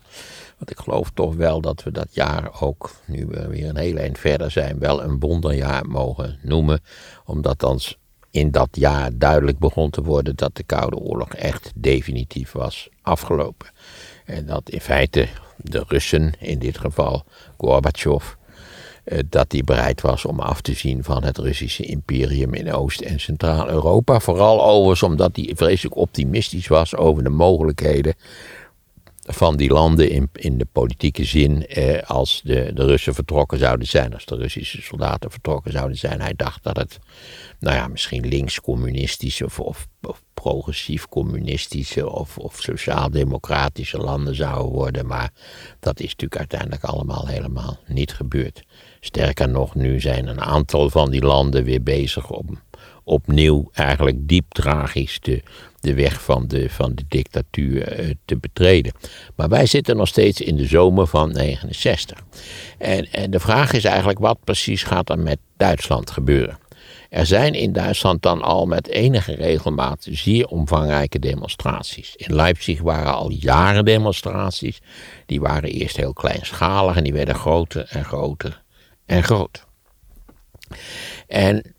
Want 0.59 0.71
ik 0.71 0.79
geloof 0.79 1.11
toch 1.15 1.35
wel 1.35 1.61
dat 1.61 1.83
we 1.83 1.91
dat 1.91 2.09
jaar 2.11 2.61
ook, 2.61 2.91
nu 3.07 3.27
we 3.27 3.49
weer 3.49 3.69
een 3.69 3.77
heel 3.77 3.97
eind 3.97 4.19
verder 4.19 4.51
zijn, 4.51 4.79
wel 4.79 5.03
een 5.03 5.19
wonderjaar 5.19 5.87
mogen 5.87 6.39
noemen. 6.43 6.81
Omdat 7.25 7.61
dan 7.61 7.81
in 8.35 8.51
dat 8.51 8.69
jaar 8.73 9.11
duidelijk 9.19 9.59
begon 9.59 9.91
te 9.91 10.03
worden 10.03 10.37
dat 10.37 10.57
de 10.57 10.63
Koude 10.63 10.97
Oorlog 10.97 11.35
echt 11.35 11.73
definitief 11.75 12.53
was 12.53 12.89
afgelopen. 13.03 13.67
En 14.25 14.47
dat 14.47 14.71
in 14.71 14.81
feite 14.81 15.29
de 15.57 15.85
Russen, 15.89 16.33
in 16.39 16.59
dit 16.59 16.79
geval 16.79 17.25
Gorbachev, 17.57 18.25
eh, 19.05 19.19
dat 19.29 19.53
hij 19.53 19.63
bereid 19.65 20.01
was 20.01 20.25
om 20.25 20.41
af 20.41 20.61
te 20.61 20.73
zien 20.73 21.05
van 21.05 21.25
het 21.25 21.39
Russische 21.39 21.83
imperium 21.83 22.55
in 22.55 22.73
Oost- 22.73 23.01
en 23.01 23.21
Centraal-Europa. 23.21 24.21
Vooral 24.21 24.65
overigens 24.65 25.03
omdat 25.03 25.37
hij 25.37 25.53
vreselijk 25.57 25.97
optimistisch 25.97 26.67
was 26.67 26.97
over 26.97 27.23
de 27.23 27.29
mogelijkheden 27.29 28.15
van 29.27 29.57
die 29.57 29.71
landen 29.71 30.11
in, 30.11 30.29
in 30.33 30.59
de 30.59 30.67
politieke 30.73 31.25
zin 31.25 31.67
eh, 31.67 32.03
als 32.03 32.41
de, 32.45 32.71
de 32.75 32.85
Russen 32.85 33.15
vertrokken 33.15 33.59
zouden 33.59 33.87
zijn, 33.87 34.15
als 34.15 34.25
de 34.25 34.37
Russische 34.37 34.83
soldaten 34.83 35.31
vertrokken 35.31 35.73
zouden 35.73 35.97
zijn. 35.97 36.21
Hij 36.21 36.35
dacht 36.37 36.63
dat 36.63 36.77
het, 36.77 36.99
nou 37.61 37.77
ja, 37.77 37.89
misschien 37.89 38.29
links-communistische 38.29 39.45
of, 39.45 39.61
of, 39.61 39.87
of 40.03 40.23
progressief-communistische 40.35 42.11
of, 42.11 42.39
of 42.39 42.61
sociaal-democratische 42.61 43.99
landen 43.99 44.35
zouden 44.35 44.73
worden, 44.73 45.07
maar 45.07 45.31
dat 45.81 46.01
is 46.01 46.11
natuurlijk 46.11 46.37
uiteindelijk 46.41 46.85
allemaal 46.85 47.27
helemaal 47.27 47.79
niet 47.87 48.13
gebeurd. 48.13 48.63
Sterker 49.01 49.49
nog, 49.49 49.75
nu 49.75 50.01
zijn 50.01 50.27
een 50.27 50.41
aantal 50.41 50.91
van 50.91 51.11
die 51.11 51.23
landen 51.23 51.65
weer 51.65 51.83
bezig 51.83 52.31
om, 52.31 52.61
opnieuw 53.05 53.71
eigenlijk 53.73 54.17
diep 54.21 54.45
tragisch 54.49 55.19
de, 55.21 55.43
de 55.81 55.95
weg 55.95 56.23
van 56.23 56.49
de, 56.49 56.71
van 56.71 56.95
de 56.95 57.05
dictatuur 57.09 57.89
eh, 57.89 58.11
te 58.25 58.37
betreden. 58.37 58.93
Maar 59.35 59.49
wij 59.49 59.67
zitten 59.67 59.97
nog 59.97 60.09
steeds 60.09 60.41
in 60.41 60.57
de 60.57 60.67
zomer 60.67 61.07
van 61.07 61.33
69. 61.33 62.25
En, 62.79 63.13
en 63.13 63.31
de 63.31 63.41
vraag 63.41 63.73
is 63.73 63.85
eigenlijk 63.85 64.19
wat 64.19 64.39
precies 64.45 64.83
gaat 64.83 65.11
er 65.11 65.19
met 65.19 65.39
Duitsland 65.57 66.11
gebeuren. 66.11 66.59
Er 67.15 67.27
zijn 67.27 67.55
in 67.55 67.73
Duitsland 67.73 68.23
dan 68.23 68.43
al 68.43 68.67
met 68.67 68.89
enige 68.89 69.35
regelmaat 69.35 70.07
zeer 70.11 70.47
omvangrijke 70.47 71.19
demonstraties. 71.19 72.17
In 72.17 72.35
Leipzig 72.35 72.81
waren 72.81 73.15
al 73.15 73.31
jaren 73.31 73.85
demonstraties. 73.85 74.81
Die 75.27 75.41
waren 75.41 75.71
eerst 75.71 75.97
heel 75.97 76.13
kleinschalig 76.13 76.97
en 76.97 77.05
die 77.05 77.13
werden 77.13 77.35
groter 77.35 77.87
en 77.91 78.05
groter 78.05 78.63
en 79.07 79.23
groter. 79.23 79.65
En 81.27 81.75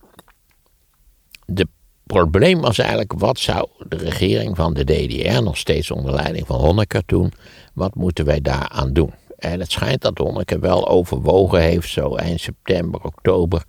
de 1.46 1.68
probleem 2.04 2.62
was 2.62 2.78
eigenlijk, 2.78 3.14
wat 3.14 3.40
zou 3.40 3.68
de 3.88 3.98
regering 3.98 4.56
van 4.56 4.74
de 4.74 4.84
DDR, 4.84 5.42
nog 5.42 5.58
steeds 5.58 5.92
onder 5.92 6.14
leiding 6.14 6.48
van 6.48 6.60
Honecker 6.60 7.06
toen, 7.06 7.34
wat 7.74 7.96
moeten 7.96 8.26
wij 8.26 8.42
daaraan 8.42 8.94
doen? 8.94 9.14
En 9.38 9.60
het 9.60 9.72
schijnt 9.72 10.02
dat 10.02 10.18
Honecker 10.18 10.60
wel 10.60 10.88
overwogen 10.88 11.62
heeft, 11.62 11.90
zo 11.90 12.16
eind 12.16 12.40
september, 12.40 13.02
oktober, 13.04 13.64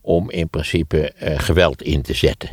om 0.00 0.30
in 0.30 0.48
principe 0.48 1.12
uh, 1.22 1.38
geweld 1.38 1.82
in 1.82 2.02
te 2.02 2.14
zetten. 2.14 2.50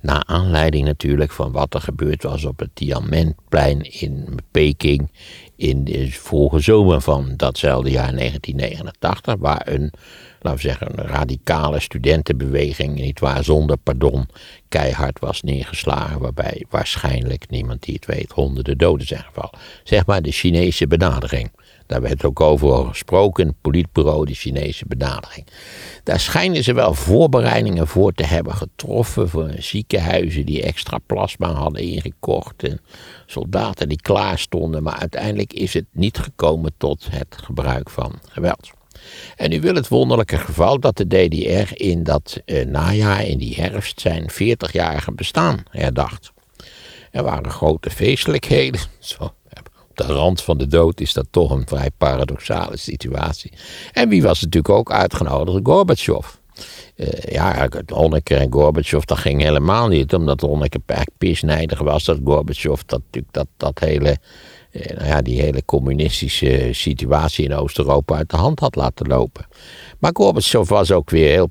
Na 0.00 0.26
aanleiding 0.26 0.84
natuurlijk 0.84 1.32
van 1.32 1.52
wat 1.52 1.74
er 1.74 1.80
gebeurd 1.80 2.22
was 2.22 2.44
op 2.44 2.58
het 2.58 2.70
Tiananmenplein 2.74 3.80
in 3.80 4.38
Peking 4.50 5.10
in 5.56 5.84
de 5.84 6.12
vorige 6.12 6.60
zomer 6.60 7.00
van 7.00 7.32
datzelfde 7.36 7.90
jaar 7.90 8.14
1989, 8.16 9.34
waar 9.38 9.62
een, 9.68 9.92
laten 10.40 10.60
we 10.60 10.68
zeggen, 10.68 10.98
een 10.98 11.06
radicale 11.06 11.80
studentenbeweging, 11.80 12.94
niet 12.94 13.20
waar, 13.20 13.44
zonder 13.44 13.76
pardon, 13.76 14.28
keihard 14.68 15.18
was 15.18 15.42
neergeslagen, 15.42 16.20
waarbij 16.20 16.64
waarschijnlijk, 16.70 17.50
niemand 17.50 17.82
die 17.82 17.94
het 17.94 18.06
weet, 18.06 18.32
honderden 18.32 18.78
doden 18.78 19.06
zijn 19.06 19.24
gevallen. 19.24 19.58
Zeg 19.84 20.06
maar 20.06 20.22
de 20.22 20.32
Chinese 20.32 20.86
benadering. 20.86 21.50
Daar 21.90 22.00
werd 22.00 22.24
ook 22.24 22.40
over 22.40 22.86
gesproken, 22.86 23.56
politbureau, 23.60 24.26
de 24.26 24.34
Chinese 24.34 24.84
benadering. 24.86 25.46
Daar 26.04 26.20
schijnen 26.20 26.64
ze 26.64 26.72
wel 26.72 26.94
voorbereidingen 26.94 27.86
voor 27.86 28.12
te 28.12 28.24
hebben 28.24 28.54
getroffen. 28.54 29.28
Voor 29.28 29.50
ziekenhuizen 29.58 30.46
die 30.46 30.62
extra 30.62 30.98
plasma 31.06 31.52
hadden 31.52 31.82
ingekocht. 31.82 32.62
En 32.62 32.80
soldaten 33.26 33.88
die 33.88 34.00
klaar 34.00 34.38
stonden. 34.38 34.82
Maar 34.82 34.98
uiteindelijk 34.98 35.52
is 35.52 35.74
het 35.74 35.86
niet 35.92 36.18
gekomen 36.18 36.72
tot 36.76 37.06
het 37.10 37.36
gebruik 37.42 37.90
van 37.90 38.18
geweld. 38.28 38.79
En 39.36 39.50
nu 39.50 39.60
wil 39.60 39.74
het 39.74 39.88
wonderlijke 39.88 40.38
geval 40.38 40.80
dat 40.80 40.96
de 40.96 41.06
DDR 41.06 41.72
in 41.74 42.02
dat 42.02 42.40
eh, 42.44 42.66
najaar, 42.66 43.26
in 43.26 43.38
die 43.38 43.54
herfst, 43.54 44.00
zijn 44.00 44.30
40-jarige 44.30 45.12
bestaan 45.12 45.62
herdacht. 45.70 46.32
Er 47.10 47.22
waren 47.22 47.50
grote 47.50 47.90
feestelijkheden. 47.90 48.80
Zo 48.98 49.32
de 50.06 50.12
rand 50.12 50.42
van 50.42 50.58
de 50.58 50.66
dood 50.66 51.00
is 51.00 51.12
dat 51.12 51.26
toch 51.30 51.50
een 51.50 51.66
vrij 51.66 51.90
paradoxale 51.98 52.76
situatie. 52.76 53.52
En 53.92 54.08
wie 54.08 54.22
was 54.22 54.40
natuurlijk 54.40 54.74
ook 54.74 54.92
uitgenodigd? 54.92 55.60
Gorbachev. 55.62 56.26
Uh, 56.96 57.08
ja, 57.28 57.68
Honecker 57.86 58.38
en 58.38 58.52
Gorbachev, 58.52 59.04
dat 59.04 59.18
ging 59.18 59.42
helemaal 59.42 59.88
niet, 59.88 60.14
omdat 60.14 60.40
Honecker 60.40 60.80
pisnijdig 61.18 61.78
was 61.78 62.04
dat 62.04 62.18
Gorbachev 62.24 62.80
dat, 62.86 63.00
dat, 63.30 63.46
dat 63.56 63.78
hele, 63.78 64.16
nou 64.72 65.06
ja, 65.06 65.22
die 65.22 65.40
hele 65.40 65.64
communistische 65.64 66.68
situatie 66.72 67.44
in 67.44 67.54
Oost-Europa 67.54 68.16
uit 68.16 68.30
de 68.30 68.36
hand 68.36 68.60
had 68.60 68.76
laten 68.76 69.06
lopen. 69.06 69.46
Maar 69.98 70.10
Gorbachev 70.14 70.68
was 70.68 70.92
ook 70.92 71.10
weer 71.10 71.30
heel 71.30 71.46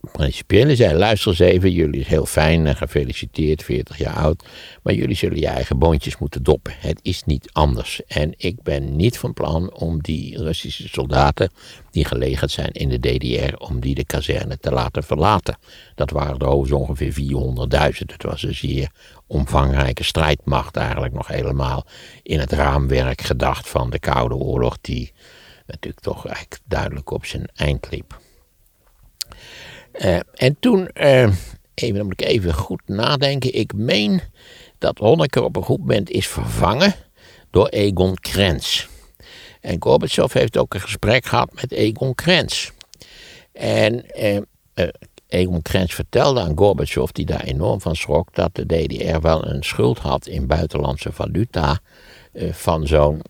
principiële 0.00 0.76
zei: 0.76 0.94
luister 0.94 1.30
eens 1.30 1.38
even, 1.38 1.72
jullie 1.72 2.00
is 2.00 2.06
heel 2.06 2.26
fijn 2.26 2.66
en 2.66 2.76
gefeliciteerd, 2.76 3.62
40 3.62 3.98
jaar 3.98 4.16
oud. 4.16 4.44
Maar 4.82 4.94
jullie 4.94 5.16
zullen 5.16 5.38
je 5.38 5.46
eigen 5.46 5.78
boontjes 5.78 6.18
moeten 6.18 6.42
doppen. 6.42 6.74
Het 6.78 7.00
is 7.02 7.24
niet 7.24 7.48
anders. 7.52 8.00
En 8.06 8.34
ik 8.36 8.62
ben 8.62 8.96
niet 8.96 9.18
van 9.18 9.32
plan 9.32 9.72
om 9.72 10.02
die 10.02 10.42
Russische 10.42 10.88
soldaten 10.88 11.50
die 11.90 12.04
gelegerd 12.04 12.50
zijn 12.50 12.72
in 12.72 12.88
de 12.88 12.98
DDR, 12.98 13.56
om 13.56 13.80
die 13.80 13.94
de 13.94 14.04
kazerne 14.04 14.58
te 14.58 14.70
laten 14.70 15.02
verlaten. 15.02 15.58
Dat 15.94 16.10
waren 16.10 16.38
er 16.38 16.46
overigens 16.46 16.80
ongeveer 16.80 17.12
400.000. 17.92 18.06
Het 18.06 18.22
was 18.22 18.42
een 18.42 18.54
zeer 18.54 18.90
omvangrijke 19.26 20.04
strijdmacht, 20.04 20.76
eigenlijk 20.76 21.14
nog 21.14 21.26
helemaal 21.26 21.86
in 22.22 22.38
het 22.38 22.52
raamwerk 22.52 23.20
gedacht 23.20 23.68
van 23.68 23.90
de 23.90 23.98
Koude 23.98 24.34
Oorlog, 24.34 24.78
die 24.80 25.12
natuurlijk 25.66 26.02
toch 26.02 26.26
eigenlijk 26.26 26.60
duidelijk 26.64 27.10
op 27.10 27.24
zijn 27.24 27.48
eind 27.54 27.90
liep. 27.90 28.20
Uh, 30.04 30.18
en 30.34 30.56
toen, 30.60 30.90
uh, 30.94 31.28
even, 31.74 31.96
dan 31.96 32.04
moet 32.04 32.20
ik 32.20 32.26
even 32.26 32.54
goed 32.54 32.82
nadenken. 32.86 33.54
Ik 33.54 33.72
meen 33.74 34.20
dat 34.78 34.98
Honecker 34.98 35.42
op 35.42 35.56
een 35.56 35.62
goed 35.62 35.78
moment 35.78 36.10
is 36.10 36.28
vervangen 36.28 36.94
door 37.50 37.68
Egon 37.68 38.14
Krenz. 38.14 38.86
En 39.60 39.76
Gorbachev 39.78 40.32
heeft 40.32 40.58
ook 40.58 40.74
een 40.74 40.80
gesprek 40.80 41.26
gehad 41.26 41.54
met 41.54 41.72
Egon 41.72 42.14
Krenz. 42.14 42.70
En 43.52 44.04
uh, 44.18 44.88
Egon 45.28 45.62
Krenz 45.62 45.94
vertelde 45.94 46.40
aan 46.40 46.58
Gorbachev, 46.58 47.10
die 47.10 47.26
daar 47.26 47.42
enorm 47.42 47.80
van 47.80 47.96
schrok, 47.96 48.34
dat 48.34 48.54
de 48.54 48.66
DDR 48.66 49.20
wel 49.20 49.46
een 49.46 49.62
schuld 49.62 49.98
had 49.98 50.26
in 50.26 50.46
buitenlandse 50.46 51.12
valuta 51.12 51.80
van 52.50 52.86
zo'n 52.86 53.22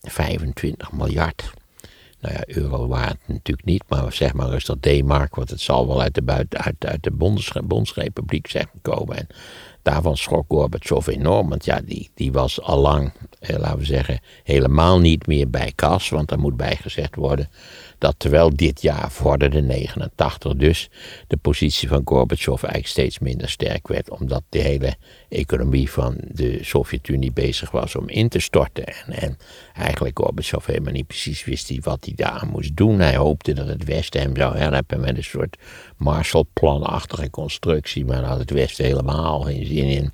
25 0.00 0.92
miljard. 0.92 1.52
Nou 2.22 2.34
ja, 2.34 2.42
euro 2.46 2.86
waard 2.88 3.18
natuurlijk 3.26 3.66
niet, 3.66 3.84
maar 3.88 4.12
zeg 4.12 4.32
maar 4.32 4.62
dat 4.64 4.82
D-mark, 4.82 5.34
want 5.34 5.50
het 5.50 5.60
zal 5.60 5.86
wel 5.86 6.02
uit 6.02 6.14
de, 6.14 6.22
buiten, 6.22 6.60
uit, 6.60 6.86
uit 6.86 7.02
de 7.02 7.10
Bondsrepubliek 7.62 8.46
zijn 8.46 8.68
gekomen. 8.72 9.16
En 9.16 9.26
daarvan 9.82 10.16
schrok 10.16 10.44
Gorbachev 10.48 11.06
enorm, 11.06 11.48
want 11.48 11.64
ja, 11.64 11.80
die, 11.80 12.10
die 12.14 12.32
was 12.32 12.60
allang, 12.60 13.12
eh, 13.40 13.58
laten 13.58 13.78
we 13.78 13.84
zeggen, 13.84 14.20
helemaal 14.44 15.00
niet 15.00 15.26
meer 15.26 15.50
bij 15.50 15.72
kas. 15.74 16.08
Want 16.08 16.30
er 16.30 16.38
moet 16.38 16.56
bijgezegd 16.56 17.14
worden 17.14 17.48
dat 18.02 18.14
terwijl 18.16 18.56
dit 18.56 18.82
jaar 18.82 19.10
vorderde 19.10 19.60
89 19.60 20.54
dus 20.56 20.90
de 21.26 21.36
positie 21.36 21.88
van 21.88 22.02
Gorbachev 22.04 22.62
eigenlijk 22.62 22.86
steeds 22.86 23.18
minder 23.18 23.48
sterk 23.48 23.88
werd, 23.88 24.10
omdat 24.10 24.42
de 24.48 24.58
hele 24.58 24.96
economie 25.28 25.90
van 25.90 26.16
de 26.28 26.58
Sovjet-Unie 26.64 27.32
bezig 27.32 27.70
was 27.70 27.96
om 27.96 28.08
in 28.08 28.28
te 28.28 28.38
storten. 28.38 28.86
En, 28.86 29.12
en 29.12 29.38
eigenlijk 29.74 30.18
Gorbachev 30.18 30.66
helemaal 30.66 30.92
niet 30.92 31.06
precies 31.06 31.44
wist 31.44 31.84
wat 31.84 32.04
hij 32.04 32.14
daar 32.16 32.46
moest 32.50 32.76
doen. 32.76 33.00
Hij 33.00 33.16
hoopte 33.16 33.52
dat 33.52 33.66
het 33.66 33.84
Westen 33.84 34.20
hem 34.20 34.36
zou 34.36 34.56
helpen 34.56 35.00
met 35.00 35.16
een 35.16 35.24
soort 35.24 35.56
Marshallplanachtige 35.96 37.30
constructie, 37.30 38.04
maar 38.04 38.20
daar 38.20 38.30
had 38.30 38.38
het 38.38 38.50
Westen 38.50 38.84
helemaal 38.84 39.40
geen 39.40 39.66
zin 39.66 39.86
in. 39.86 40.12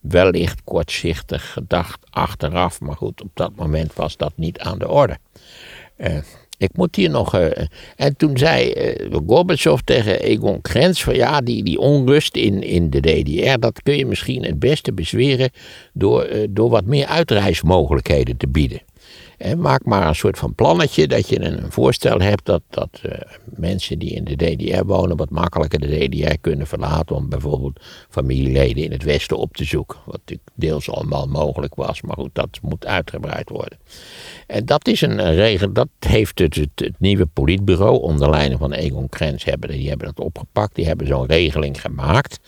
Wellicht 0.00 0.64
kortzichtig 0.64 1.52
gedacht 1.52 2.06
achteraf, 2.10 2.80
maar 2.80 2.96
goed, 2.96 3.22
op 3.22 3.30
dat 3.34 3.56
moment 3.56 3.94
was 3.94 4.16
dat 4.16 4.32
niet 4.36 4.58
aan 4.58 4.78
de 4.78 4.88
orde. 4.88 5.18
Uh, 5.96 6.18
ik 6.62 6.76
moet 6.76 6.96
hier 6.96 7.10
nog. 7.10 7.34
Uh, 7.34 7.46
en 7.96 8.16
toen 8.16 8.38
zei 8.38 8.72
uh, 8.72 9.18
Gorbachev 9.26 9.80
tegen 9.84 10.22
Egon 10.22 10.60
Krenz: 10.60 11.02
van 11.02 11.14
ja, 11.14 11.40
die, 11.40 11.64
die 11.64 11.78
onrust 11.78 12.36
in, 12.36 12.62
in 12.62 12.90
de 12.90 13.00
DDR, 13.00 13.58
dat 13.58 13.82
kun 13.82 13.96
je 13.96 14.06
misschien 14.06 14.44
het 14.44 14.58
beste 14.58 14.92
bezweren 14.92 15.50
door, 15.92 16.28
uh, 16.28 16.46
door 16.50 16.70
wat 16.70 16.84
meer 16.84 17.06
uitreismogelijkheden 17.06 18.36
te 18.36 18.48
bieden 18.48 18.82
maak 19.56 19.84
maar 19.84 20.08
een 20.08 20.14
soort 20.14 20.38
van 20.38 20.54
plannetje 20.54 21.08
dat 21.08 21.28
je 21.28 21.40
een, 21.40 21.72
voorstel 21.72 22.20
hebt 22.20 22.46
dat, 22.46 22.62
dat 22.70 23.00
uh, 23.06 23.12
mensen 23.44 23.98
die 23.98 24.10
in 24.10 24.24
de 24.24 24.36
DDR 24.36 24.84
wonen 24.84 25.16
wat 25.16 25.30
makkelijker 25.30 25.80
de 25.80 26.08
DDR 26.08 26.34
kunnen 26.40 26.66
verlaten 26.66 27.16
om 27.16 27.28
bijvoorbeeld 27.28 27.80
familieleden 28.08 28.84
in 28.84 28.92
het 28.92 29.02
Westen 29.02 29.36
op 29.36 29.56
te 29.56 29.64
zoeken. 29.64 29.98
Wat 30.04 30.14
natuurlijk 30.14 30.48
deels 30.54 30.90
allemaal 30.90 31.26
mogelijk 31.26 31.74
was, 31.74 32.02
maar 32.02 32.16
goed, 32.16 32.34
dat 32.34 32.58
moet 32.62 32.86
uitgebreid 32.86 33.48
worden. 33.48 33.78
En 34.46 34.64
dat 34.64 34.88
is 34.88 35.00
een 35.00 35.34
regel, 35.34 35.72
dat 35.72 35.88
heeft 35.98 36.38
het, 36.38 36.54
het, 36.54 36.94
nieuwe 36.98 37.26
politbureau 37.26 38.00
onder 38.00 38.30
leiding 38.30 38.60
van 38.60 38.72
Egon 38.72 39.08
Krenz, 39.08 39.44
hebben, 39.44 39.70
die 39.70 39.88
hebben 39.88 40.06
dat 40.06 40.24
opgepakt, 40.24 40.74
die 40.74 40.86
hebben 40.86 41.06
zo'n 41.06 41.26
regeling 41.26 41.80
gemaakt. 41.80 42.40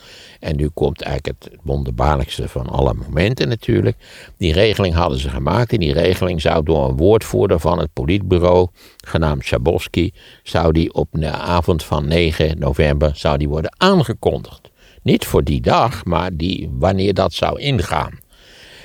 En 0.45 0.57
nu 0.57 0.69
komt 0.69 1.03
eigenlijk 1.03 1.45
het 1.45 1.59
wonderbaarlijkste 1.63 2.49
van 2.49 2.67
alle 2.67 2.95
momenten 2.95 3.49
natuurlijk. 3.49 3.97
Die 4.37 4.53
regeling 4.53 4.95
hadden 4.95 5.19
ze 5.19 5.29
gemaakt 5.29 5.73
en 5.73 5.79
die 5.79 5.93
regeling 5.93 6.41
zou 6.41 6.65
door 6.65 6.89
een 6.89 6.97
woordvoerder 6.97 7.61
van 7.61 7.79
het 7.79 7.93
politbureau, 7.93 8.69
genaamd 8.97 9.45
Schabowski, 9.45 10.13
zou 10.43 10.73
die 10.73 10.95
op 10.95 11.09
de 11.13 11.31
avond 11.31 11.85
van 11.85 12.09
9 12.09 12.59
november 12.59 13.11
zou 13.15 13.39
die 13.39 13.49
worden 13.49 13.75
aangekondigd. 13.77 14.71
Niet 15.03 15.25
voor 15.25 15.45
die 15.45 15.61
dag, 15.61 16.05
maar 16.05 16.37
die, 16.37 16.71
wanneer 16.73 17.15
dat 17.15 17.33
zou 17.33 17.61
ingaan. 17.61 18.19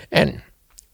En 0.10 0.44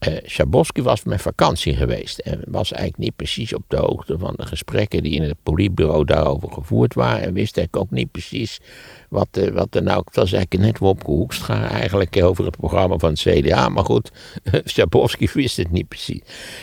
uh, 0.08 0.16
Schabowski 0.24 0.82
was 0.82 1.04
met 1.04 1.22
vakantie 1.22 1.76
geweest 1.76 2.18
en 2.18 2.42
was 2.46 2.72
eigenlijk 2.72 3.02
niet 3.02 3.16
precies 3.16 3.54
op 3.54 3.62
de 3.68 3.76
hoogte 3.76 4.18
van 4.18 4.34
de 4.36 4.46
gesprekken 4.46 5.02
die 5.02 5.14
in 5.14 5.22
het 5.22 5.36
politbureau 5.42 6.04
daarover 6.04 6.52
gevoerd 6.52 6.94
waren. 6.94 7.22
En 7.22 7.32
wist 7.32 7.56
eigenlijk 7.56 7.76
ook 7.76 7.98
niet 7.98 8.10
precies 8.10 8.60
wat, 9.08 9.28
uh, 9.38 9.48
wat 9.48 9.74
er 9.74 9.82
nou, 9.82 10.02
dat 10.04 10.14
was 10.14 10.32
eigenlijk 10.32 10.64
net 10.64 10.78
Wopke 10.78 11.10
Hoekstra 11.10 11.70
eigenlijk 11.70 12.22
over 12.22 12.44
het 12.44 12.56
programma 12.56 12.98
van 12.98 13.10
het 13.10 13.20
CDA. 13.20 13.68
Maar 13.68 13.84
goed, 13.84 14.10
Schabowski 14.64 15.28
wist 15.32 15.56
het 15.56 15.70
niet 15.70 15.88
precies. 15.88 16.20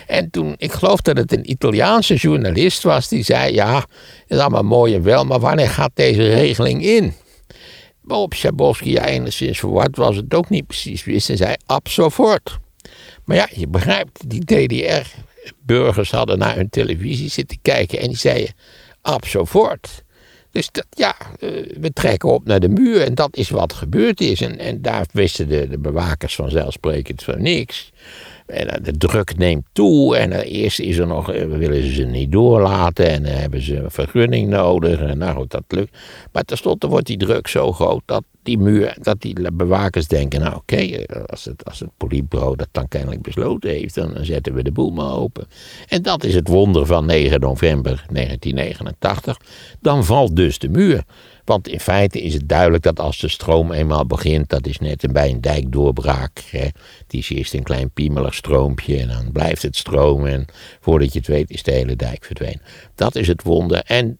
En 0.08 0.30
toen, 0.30 0.56
ik 0.58 0.72
geloof 0.72 1.02
dat 1.02 1.18
het 1.18 1.32
een 1.32 1.52
Italiaanse 1.52 2.16
journalist 2.16 2.84
was 2.84 3.08
die 3.08 3.24
zei, 3.24 3.54
ja, 3.54 3.76
het 3.76 3.88
is 4.28 4.38
allemaal 4.38 4.64
mooi 4.64 4.96
en 4.96 5.04
wel, 5.04 5.26
maar 5.26 5.40
wanneer 5.40 5.70
gaat 5.70 5.92
deze 5.94 6.34
regeling 6.34 6.84
in? 6.84 7.14
Waarop 8.02 8.34
Schabowski 8.34 8.98
enigszins 8.98 9.60
verward 9.60 9.98
was 9.98 10.16
het 10.16 10.34
ook 10.34 10.50
niet 10.50 10.68
precies 10.68 11.04
wist 11.04 11.30
en 11.30 11.38
zei 11.38 11.56
absolvoort. 11.66 12.62
Maar 13.26 13.38
ja, 13.38 13.48
je 13.52 13.68
begrijpt, 13.68 14.30
die 14.30 14.46
DDR-burgers 14.46 16.12
hadden 16.12 16.38
naar 16.38 16.56
hun 16.56 16.70
televisie 16.70 17.30
zitten 17.30 17.58
kijken 17.62 18.00
en 18.00 18.08
die 18.08 18.18
zeiden 18.18 18.54
absolvoort. 19.02 20.04
Dus 20.52 20.72
dat, 20.72 20.86
ja, 20.90 21.16
eh, 21.40 21.50
we 21.80 21.94
trekken 21.94 22.30
op 22.30 22.46
naar 22.46 22.60
de 22.60 22.70
muur 22.70 23.02
en 23.02 23.16
dat 23.16 23.36
is 23.36 23.50
wat 23.50 23.74
gebeurd 23.74 24.22
is. 24.22 24.42
En, 24.42 24.60
en 24.60 24.82
daar 24.82 25.06
wisten 25.12 25.50
de, 25.50 25.68
de 25.68 25.80
bewakers 25.80 26.36
vanzelfsprekend 26.36 27.24
van 27.24 27.42
niks. 27.42 27.92
En 28.46 28.70
eh, 28.70 28.84
de 28.84 28.98
druk 28.98 29.38
neemt 29.38 29.66
toe. 29.72 30.18
En 30.18 30.32
uh, 30.32 30.62
eerst 30.62 30.80
is 30.80 30.98
er 30.98 31.08
nog, 31.08 31.34
uh, 31.34 31.46
willen 31.46 31.84
ze 31.84 31.94
ze 31.94 32.04
niet 32.04 32.32
doorlaten. 32.32 33.10
En 33.10 33.26
hebben 33.26 33.62
ze 33.62 33.76
een 33.76 33.92
vergunning 33.92 34.50
nodig. 34.50 35.00
En 35.00 35.18
nou 35.18 35.36
goed, 35.36 35.52
dat 35.52 35.64
lukt. 35.68 35.98
Maar 36.32 36.44
tenslotte 36.44 36.88
wordt 36.88 37.08
die 37.08 37.18
druk 37.18 37.48
zo 37.48 37.72
groot 37.72 38.02
dat 38.06 38.24
die 38.44 38.58
muur, 38.58 38.98
dat 39.02 39.22
die 39.22 39.52
bewakers 39.52 40.08
denken: 40.08 40.40
nou 40.40 40.56
oké, 40.56 41.06
als, 41.26 41.46
het, 41.46 41.66
als 41.66 41.80
het 41.80 41.90
politiebureau 41.98 42.56
dat 42.56 42.68
dan 42.72 42.88
kennelijk 42.88 43.22
besloten 43.22 43.70
heeft, 43.70 43.96
dan 43.96 44.16
zetten 44.22 44.54
we 44.54 44.64
de 44.64 44.72
boel 44.72 44.92
maar 44.92 45.14
open. 45.14 45.48
En 45.88 46.02
dat 46.02 46.24
is 46.24 46.36
het 46.36 46.48
wonder 46.48 46.86
van 46.86 47.06
9 47.06 47.40
november 47.40 48.06
1989. 48.12 49.38
Dan 49.82 50.06
valt 50.06 50.36
dus 50.36 50.60
de 50.60 50.70
muur. 50.70 51.04
Want 51.46 51.68
in 51.68 51.80
feite 51.80 52.22
is 52.22 52.34
het 52.34 52.50
duidelijk 52.50 52.84
dat 52.84 53.00
als 53.00 53.20
de 53.20 53.28
stroom 53.28 53.72
eenmaal 53.72 54.06
begint, 54.06 54.50
dat 54.50 54.68
is 54.68 54.80
net 54.80 55.12
bij 55.12 55.30
een 55.30 55.42
dijkdoorbraak. 55.42 56.44
Hè. 56.50 56.68
Die 57.08 57.20
is 57.20 57.30
eerst 57.30 57.54
een 57.54 57.64
klein 57.64 57.92
piemelig 57.92 58.34
stroompje 58.34 59.00
en 59.00 59.08
dan 59.08 59.32
blijft 59.32 59.62
het 59.62 59.76
stromen. 59.76 60.32
En 60.32 60.46
voordat 60.80 61.14
je 61.14 61.20
het 61.20 61.28
weet 61.28 61.50
is 61.50 61.64
de 61.64 61.72
hele 61.72 61.96
dijk 61.96 62.26
verdwenen. 62.26 62.62
Dat 62.96 63.16
is 63.16 63.28
het 63.28 63.44
wonder. 63.44 63.84
En 63.86 64.20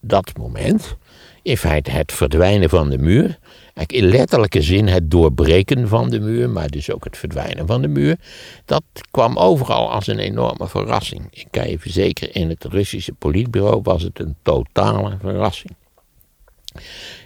dat 0.00 0.32
moment, 0.38 0.96
in 1.42 1.56
feite 1.56 1.90
het 1.90 2.12
verdwijnen 2.12 2.68
van 2.68 2.90
de 2.90 2.98
muur. 2.98 3.38
In 3.86 4.04
letterlijke 4.04 4.62
zin 4.62 4.88
het 4.88 5.10
doorbreken 5.10 5.88
van 5.88 6.10
de 6.10 6.20
muur, 6.20 6.50
maar 6.50 6.68
dus 6.68 6.90
ook 6.90 7.04
het 7.04 7.18
verdwijnen 7.18 7.66
van 7.66 7.82
de 7.82 7.88
muur. 7.88 8.16
Dat 8.64 8.82
kwam 9.10 9.36
overal 9.36 9.90
als 9.90 10.06
een 10.06 10.18
enorme 10.18 10.68
verrassing. 10.68 11.26
Ik 11.30 11.46
kan 11.50 11.70
je 11.70 11.78
verzekeren, 11.78 12.34
in 12.34 12.48
het 12.48 12.64
Russische 12.64 13.12
politbureau 13.12 13.80
was 13.82 14.02
het 14.02 14.18
een 14.18 14.36
totale 14.42 15.16
verrassing. 15.20 15.72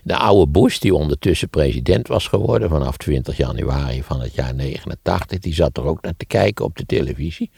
De 0.03 0.17
oude 0.17 0.51
Bush, 0.51 0.79
die 0.79 0.95
ondertussen 0.95 1.49
president 1.49 2.09
was 2.09 2.29
geworden 2.29 2.69
vanaf 2.69 2.97
20 2.97 3.37
januari 3.37 4.03
van 4.03 4.21
het 4.21 4.35
jaar 4.35 4.55
89, 4.55 5.39
die 5.39 5.55
zat 5.55 5.77
er 5.77 5.85
ook 5.85 6.03
naar 6.03 6.17
te 6.17 6.27
kijken 6.27 6.65
op 6.65 6.77
de 6.77 6.87
televisie. 6.87 7.51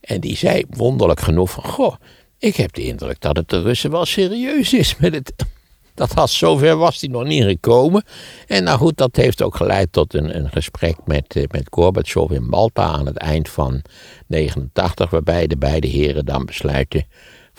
En 0.00 0.20
die 0.20 0.36
zei 0.36 0.64
wonderlijk 0.68 1.20
genoeg 1.20 1.50
van, 1.50 1.64
goh, 1.64 1.94
ik 2.38 2.56
heb 2.56 2.72
de 2.72 2.82
indruk 2.82 3.20
dat 3.20 3.36
het 3.36 3.48
de 3.48 3.62
Russen 3.62 3.90
wel 3.90 4.04
serieus 4.04 4.72
is 4.72 4.96
met 4.96 5.14
het... 5.14 5.32
Dat 5.94 6.12
had 6.12 6.30
zover 6.30 6.76
was 6.76 7.00
hij 7.00 7.10
nog 7.10 7.24
niet 7.24 7.44
gekomen. 7.44 8.04
En 8.46 8.64
nou 8.64 8.78
goed, 8.78 8.96
dat 8.96 9.16
heeft 9.16 9.42
ook 9.42 9.56
geleid 9.56 9.92
tot 9.92 10.14
een, 10.14 10.36
een 10.36 10.50
gesprek 10.50 10.96
met, 11.04 11.36
eh, 11.36 11.44
met 11.50 11.66
Gorbachev 11.70 12.30
in 12.30 12.48
Malta 12.48 12.82
aan 12.82 13.06
het 13.06 13.16
eind 13.16 13.48
van 13.48 13.82
89, 14.26 15.10
waarbij 15.10 15.46
de 15.46 15.56
beide 15.56 15.86
heren 15.86 16.24
dan 16.24 16.44
besluiten 16.44 17.06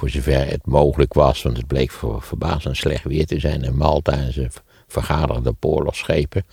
voor 0.01 0.09
zover 0.09 0.47
het 0.47 0.65
mogelijk 0.65 1.13
was, 1.13 1.41
want 1.41 1.57
het 1.57 1.67
bleek 1.67 1.91
voor 1.91 2.21
verbazend 2.21 2.77
slecht 2.77 3.03
weer 3.03 3.25
te 3.25 3.39
zijn 3.39 3.63
in 3.63 3.75
Malta 3.75 4.11
en 4.11 4.33
ze 4.33 4.47
vergaderden 4.87 5.57
oorlogsschepen. 5.59 6.45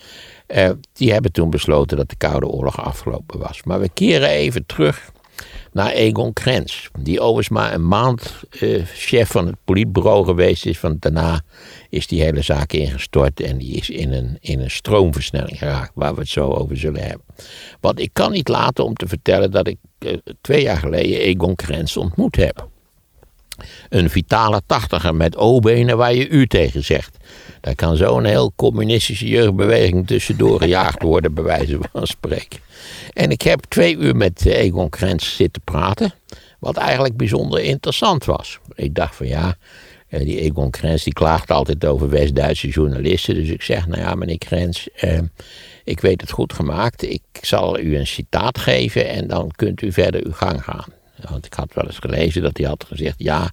Uh, 0.49 0.71
die 0.93 1.13
hebben 1.13 1.33
toen 1.33 1.51
besloten 1.51 1.97
dat 1.97 2.09
de 2.09 2.17
Koude 2.17 2.47
Oorlog 2.47 2.81
afgelopen 2.81 3.39
was. 3.39 3.63
Maar 3.63 3.81
we 3.81 3.91
keren 3.95 4.29
even 4.29 4.67
terug 4.67 5.11
naar 5.73 5.91
Egon 5.91 6.33
Krenz, 6.33 6.89
die 6.99 7.21
overigens 7.21 7.49
maar 7.49 7.75
een 7.75 7.89
maand 7.89 8.41
uh, 8.61 8.85
chef 8.85 9.31
van 9.31 9.47
het 9.47 9.57
politbureau 9.65 10.25
geweest 10.25 10.67
is. 10.67 10.81
Want 10.81 11.03
daarna 11.03 11.41
is 11.89 12.07
die 12.07 12.23
hele 12.23 12.43
zaak 12.43 12.73
ingestort 12.73 13.41
en 13.41 13.59
die 13.59 13.75
is 13.75 13.91
in 13.91 14.13
een, 14.13 14.37
in 14.41 14.61
een 14.61 14.71
stroomversnelling 14.71 15.59
geraakt, 15.59 15.93
waar 15.95 16.15
we 16.15 16.21
het 16.21 16.29
zo 16.29 16.51
over 16.51 16.77
zullen 16.77 17.03
hebben. 17.03 17.25
Want 17.81 18.01
ik 18.01 18.11
kan 18.13 18.33
niet 18.33 18.49
laten 18.49 18.85
om 18.85 18.95
te 18.95 19.09
vertellen 19.09 19.51
dat 19.51 19.67
ik 19.67 19.77
uh, 19.99 20.17
twee 20.41 20.63
jaar 20.63 20.79
geleden 20.79 21.21
Egon 21.21 21.55
Krenz 21.55 21.97
ontmoet 21.97 22.37
heb. 22.37 22.69
Een 23.89 24.11
vitale 24.11 24.61
tachtiger 24.67 25.15
met 25.15 25.37
O-benen 25.37 25.97
waar 25.97 26.15
je 26.15 26.29
u 26.29 26.47
tegen 26.47 26.85
zegt. 26.85 27.17
Daar 27.61 27.75
kan 27.75 27.97
zo'n 27.97 28.25
heel 28.25 28.53
communistische 28.57 29.29
jeugdbeweging 29.29 30.07
tussendoor 30.07 30.61
gejaagd 30.61 31.03
worden, 31.03 31.35
bij 31.35 31.45
wijze 31.45 31.79
van 31.93 32.07
spreken. 32.07 32.59
En 33.13 33.31
ik 33.31 33.43
heb 33.43 33.61
twee 33.69 33.97
uur 33.97 34.17
met 34.17 34.47
Egon 34.47 34.89
Krenz 34.89 35.37
zitten 35.37 35.63
praten, 35.63 36.13
wat 36.59 36.77
eigenlijk 36.77 37.17
bijzonder 37.17 37.61
interessant 37.61 38.25
was. 38.25 38.59
Ik 38.75 38.95
dacht 38.95 39.17
van 39.17 39.27
ja, 39.27 39.57
eh, 40.09 40.21
die 40.21 40.41
Egon 40.41 40.71
Krenz 40.71 41.05
die 41.05 41.13
klaagt 41.13 41.51
altijd 41.51 41.85
over 41.85 42.09
West-Duitse 42.09 42.69
journalisten. 42.69 43.35
Dus 43.35 43.49
ik 43.49 43.63
zeg, 43.63 43.87
nou 43.87 44.01
ja, 44.01 44.15
meneer 44.15 44.39
Krenz, 44.39 44.87
eh, 44.87 45.19
ik 45.85 46.01
weet 46.01 46.21
het 46.21 46.31
goed 46.31 46.53
gemaakt. 46.53 47.03
Ik 47.03 47.23
zal 47.41 47.79
u 47.79 47.97
een 47.97 48.07
citaat 48.07 48.59
geven 48.59 49.09
en 49.09 49.27
dan 49.27 49.51
kunt 49.57 49.83
u 49.83 49.93
verder 49.93 50.27
uw 50.27 50.33
gang 50.33 50.65
gaan. 50.65 50.98
Want 51.31 51.47
ik 51.47 51.55
had 51.55 51.75
wel 51.75 51.85
eens 51.85 51.99
gelezen 51.99 52.43
dat 52.43 52.57
hij 52.57 52.67
had 52.67 52.85
gezegd: 52.85 53.15
ja, 53.19 53.51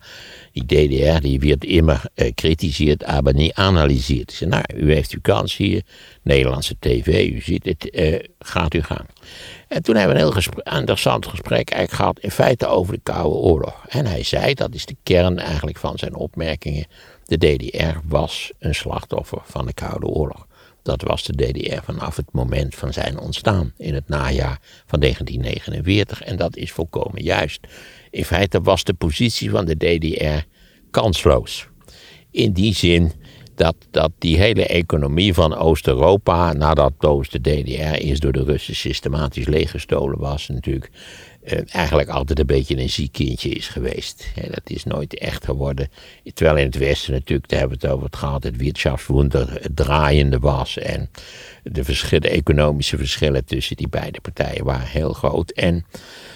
die 0.51 0.65
DDR 0.65 1.21
die 1.21 1.39
werd 1.39 1.65
immer 1.65 2.01
uh, 2.15 2.31
kritiseerd, 2.35 3.21
maar 3.21 3.33
niet 3.33 3.53
analyseerd. 3.53 4.31
Ik 4.31 4.37
zei: 4.37 4.49
Nou, 4.49 4.63
u 4.75 4.93
heeft 4.93 5.11
uw 5.11 5.21
kans 5.21 5.57
hier, 5.57 5.81
Nederlandse 6.21 6.75
TV, 6.79 7.29
u 7.31 7.41
ziet 7.41 7.65
het, 7.65 7.89
uh, 7.91 8.19
gaat 8.39 8.73
u 8.73 8.81
gaan. 8.81 9.05
En 9.67 9.83
toen 9.83 9.95
hebben 9.95 10.15
we 10.15 10.21
een 10.21 10.31
heel 10.31 10.77
interessant 10.77 11.27
gesprek 11.27 11.69
eigenlijk 11.69 12.01
gehad, 12.01 12.19
in 12.19 12.31
feite 12.31 12.67
over 12.67 12.93
de 12.93 12.99
Koude 13.03 13.35
Oorlog. 13.35 13.85
En 13.87 14.05
hij 14.05 14.23
zei: 14.23 14.53
dat 14.53 14.73
is 14.73 14.85
de 14.85 14.95
kern 15.03 15.39
eigenlijk 15.39 15.77
van 15.77 15.97
zijn 15.97 16.15
opmerkingen. 16.15 16.85
De 17.25 17.37
DDR 17.37 17.97
was 18.07 18.51
een 18.59 18.75
slachtoffer 18.75 19.41
van 19.43 19.65
de 19.65 19.73
Koude 19.73 20.05
Oorlog. 20.05 20.47
Dat 20.85 21.01
was 21.01 21.23
de 21.23 21.33
DDR 21.33 21.83
vanaf 21.83 22.15
het 22.15 22.31
moment 22.31 22.75
van 22.75 22.93
zijn 22.93 23.19
ontstaan 23.19 23.73
in 23.77 23.93
het 23.93 24.07
najaar 24.07 24.59
van 24.85 24.99
1949. 24.99 26.21
En 26.21 26.37
dat 26.37 26.55
is 26.55 26.71
volkomen 26.71 27.23
juist. 27.23 27.67
In 28.09 28.25
feite 28.25 28.61
was 28.61 28.83
de 28.83 28.93
positie 28.93 29.49
van 29.49 29.65
de 29.65 29.75
DDR 29.75 30.47
kansloos. 30.91 31.67
In 32.31 32.53
die 32.53 32.73
zin 32.73 33.11
dat, 33.55 33.75
dat 33.91 34.11
die 34.17 34.37
hele 34.37 34.65
economie 34.67 35.33
van 35.33 35.55
Oost-Europa, 35.55 36.53
nadat 36.53 36.93
Oost 36.99 37.31
de 37.31 37.41
DDR 37.41 37.93
eerst 37.93 38.21
door 38.21 38.31
de 38.31 38.43
Russen 38.43 38.75
systematisch 38.75 39.47
leeggestolen 39.47 40.19
was, 40.19 40.47
natuurlijk 40.47 40.91
eigenlijk 41.69 42.09
altijd 42.09 42.39
een 42.39 42.45
beetje 42.45 42.77
een 42.77 42.89
ziek 42.89 43.11
kindje 43.11 43.49
is 43.49 43.67
geweest. 43.67 44.25
dat 44.35 44.69
is 44.69 44.83
nooit 44.83 45.17
echt 45.17 45.45
geworden. 45.45 45.89
Terwijl 46.33 46.57
in 46.57 46.65
het 46.65 46.77
Westen 46.77 47.13
natuurlijk, 47.13 47.49
daar 47.49 47.59
hebben 47.59 47.79
we 47.79 47.85
het 47.85 47.95
over 47.95 48.05
het 48.05 48.15
gehad, 48.15 48.43
het 48.43 48.57
Wirtschaftswunder 48.57 49.61
draaiende 49.73 50.39
was. 50.39 50.77
En 50.77 51.09
de, 51.63 51.83
verschillen, 51.83 52.29
economische 52.29 52.97
verschillen 52.97 53.45
tussen 53.45 53.75
die 53.75 53.87
beide 53.87 54.21
partijen 54.21 54.65
waren 54.65 54.87
heel 54.87 55.13
groot. 55.13 55.51
En 55.51 55.85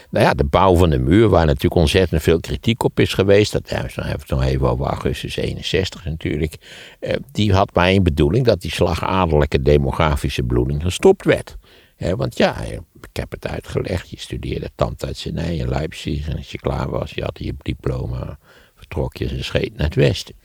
nou 0.10 0.26
ja, 0.26 0.34
de 0.34 0.44
bouw 0.44 0.76
van 0.76 0.90
de 0.90 1.00
muur, 1.00 1.30
waar 1.30 1.46
natuurlijk 1.46 1.76
ontzettend 1.76 2.22
veel 2.22 2.40
kritiek 2.40 2.84
op 2.84 3.00
is 3.00 3.14
geweest. 3.14 3.52
Dat 3.52 3.70
hebben 3.70 3.92
we 3.96 4.12
het 4.12 4.30
nog 4.30 4.44
even 4.44 4.70
over 4.70 4.86
augustus 4.86 5.36
61 5.36 6.06
natuurlijk. 6.06 6.56
Uh, 7.02 7.14
die 7.32 7.54
had 7.54 7.74
maar 7.74 7.88
één 7.88 8.04
bedoeling, 8.04 8.46
dat 8.46 8.62
die 8.62 8.72
slagadelijke 8.72 9.62
demografische 9.62 10.44
bloeding 10.44 10.82
gestopt 10.82 11.26
werd 11.26 11.58
want 12.00 12.38
ja, 12.38 12.62
ik 12.62 12.82
heb 13.14 13.32
het 13.32 13.48
uitgelegd. 13.48 14.10
Je 14.10 14.20
studeerde 14.20 14.70
tandartsenij 14.76 15.56
in 15.56 15.70
Leipzig. 15.70 16.28
En 16.28 16.38
als 16.38 16.52
je 16.52 16.60
klaar 16.60 16.90
was, 16.90 17.12
je 17.12 17.24
had 17.24 17.40
je 17.40 17.56
diploma, 17.62 18.38
vertrok 18.76 19.18
je 19.18 19.28
en 19.28 19.44
scheet 19.44 19.78
naar 19.78 19.86
het 19.86 19.96
westen. 19.96 20.36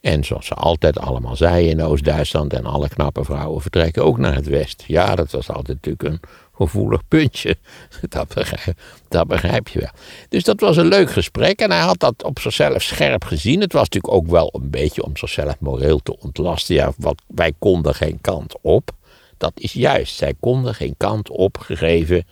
En 0.00 0.24
zoals 0.24 0.46
ze 0.46 0.54
altijd 0.54 0.98
allemaal 0.98 1.36
zeiden 1.36 1.70
in 1.70 1.82
Oost-Duitsland, 1.82 2.52
en 2.52 2.64
alle 2.64 2.88
knappe 2.88 3.24
vrouwen 3.24 3.62
vertrekken 3.62 4.04
ook 4.04 4.18
naar 4.18 4.34
het 4.34 4.46
westen. 4.46 4.84
Ja, 4.88 5.14
dat 5.14 5.30
was 5.30 5.50
altijd 5.50 5.78
natuurlijk 5.84 6.02
een 6.02 6.30
gevoelig 6.54 7.08
puntje. 7.08 7.56
Dat 8.08 8.34
begrijp, 8.34 8.78
dat 9.08 9.26
begrijp 9.26 9.68
je 9.68 9.78
wel. 9.78 9.90
Dus 10.28 10.44
dat 10.44 10.60
was 10.60 10.76
een 10.76 10.86
leuk 10.86 11.10
gesprek 11.10 11.60
en 11.60 11.70
hij 11.70 11.80
had 11.80 11.98
dat 11.98 12.22
op 12.22 12.38
zichzelf 12.38 12.82
scherp 12.82 13.24
gezien. 13.24 13.60
Het 13.60 13.72
was 13.72 13.82
natuurlijk 13.82 14.14
ook 14.14 14.26
wel 14.26 14.50
een 14.52 14.70
beetje 14.70 15.04
om 15.04 15.16
zichzelf 15.16 15.60
moreel 15.60 15.98
te 15.98 16.18
ontlasten. 16.20 16.74
Ja, 16.74 16.92
wat, 16.96 17.22
wij 17.26 17.52
konden 17.58 17.94
geen 17.94 18.20
kant 18.20 18.54
op. 18.60 18.90
Dat 19.38 19.52
is 19.54 19.72
juist. 19.72 20.16
Zij 20.16 20.34
konden 20.40 20.74
geen 20.74 20.94
kant 20.96 21.30
op 21.30 21.58
gegeven. 21.58 22.26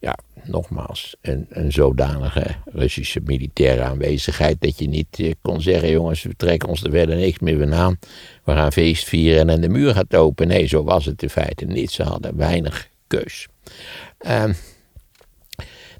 Ja, 0.00 0.18
nogmaals, 0.44 1.16
een, 1.20 1.46
een 1.48 1.72
zodanige 1.72 2.46
Russische 2.64 3.20
militaire 3.24 3.82
aanwezigheid. 3.82 4.60
dat 4.60 4.78
je 4.78 4.88
niet 4.88 5.18
eh, 5.18 5.32
kon 5.42 5.60
zeggen: 5.60 5.90
jongens, 5.90 6.22
we 6.22 6.36
trekken 6.36 6.68
ons 6.68 6.82
er 6.82 6.90
verder 6.90 7.16
niks 7.16 7.38
meer 7.38 7.58
van 7.58 7.74
aan. 7.74 7.98
We 8.44 8.52
gaan 8.52 8.72
feest 8.72 9.04
vieren 9.04 9.48
en 9.48 9.60
de 9.60 9.68
muur 9.68 9.94
gaat 9.94 10.14
open. 10.14 10.48
Nee, 10.48 10.66
zo 10.66 10.84
was 10.84 11.04
het 11.04 11.22
in 11.22 11.30
feite 11.30 11.64
niet. 11.64 11.90
Ze 11.90 12.02
hadden 12.02 12.36
weinig 12.36 12.88
keus. 13.06 13.46
Uh, 14.20 14.44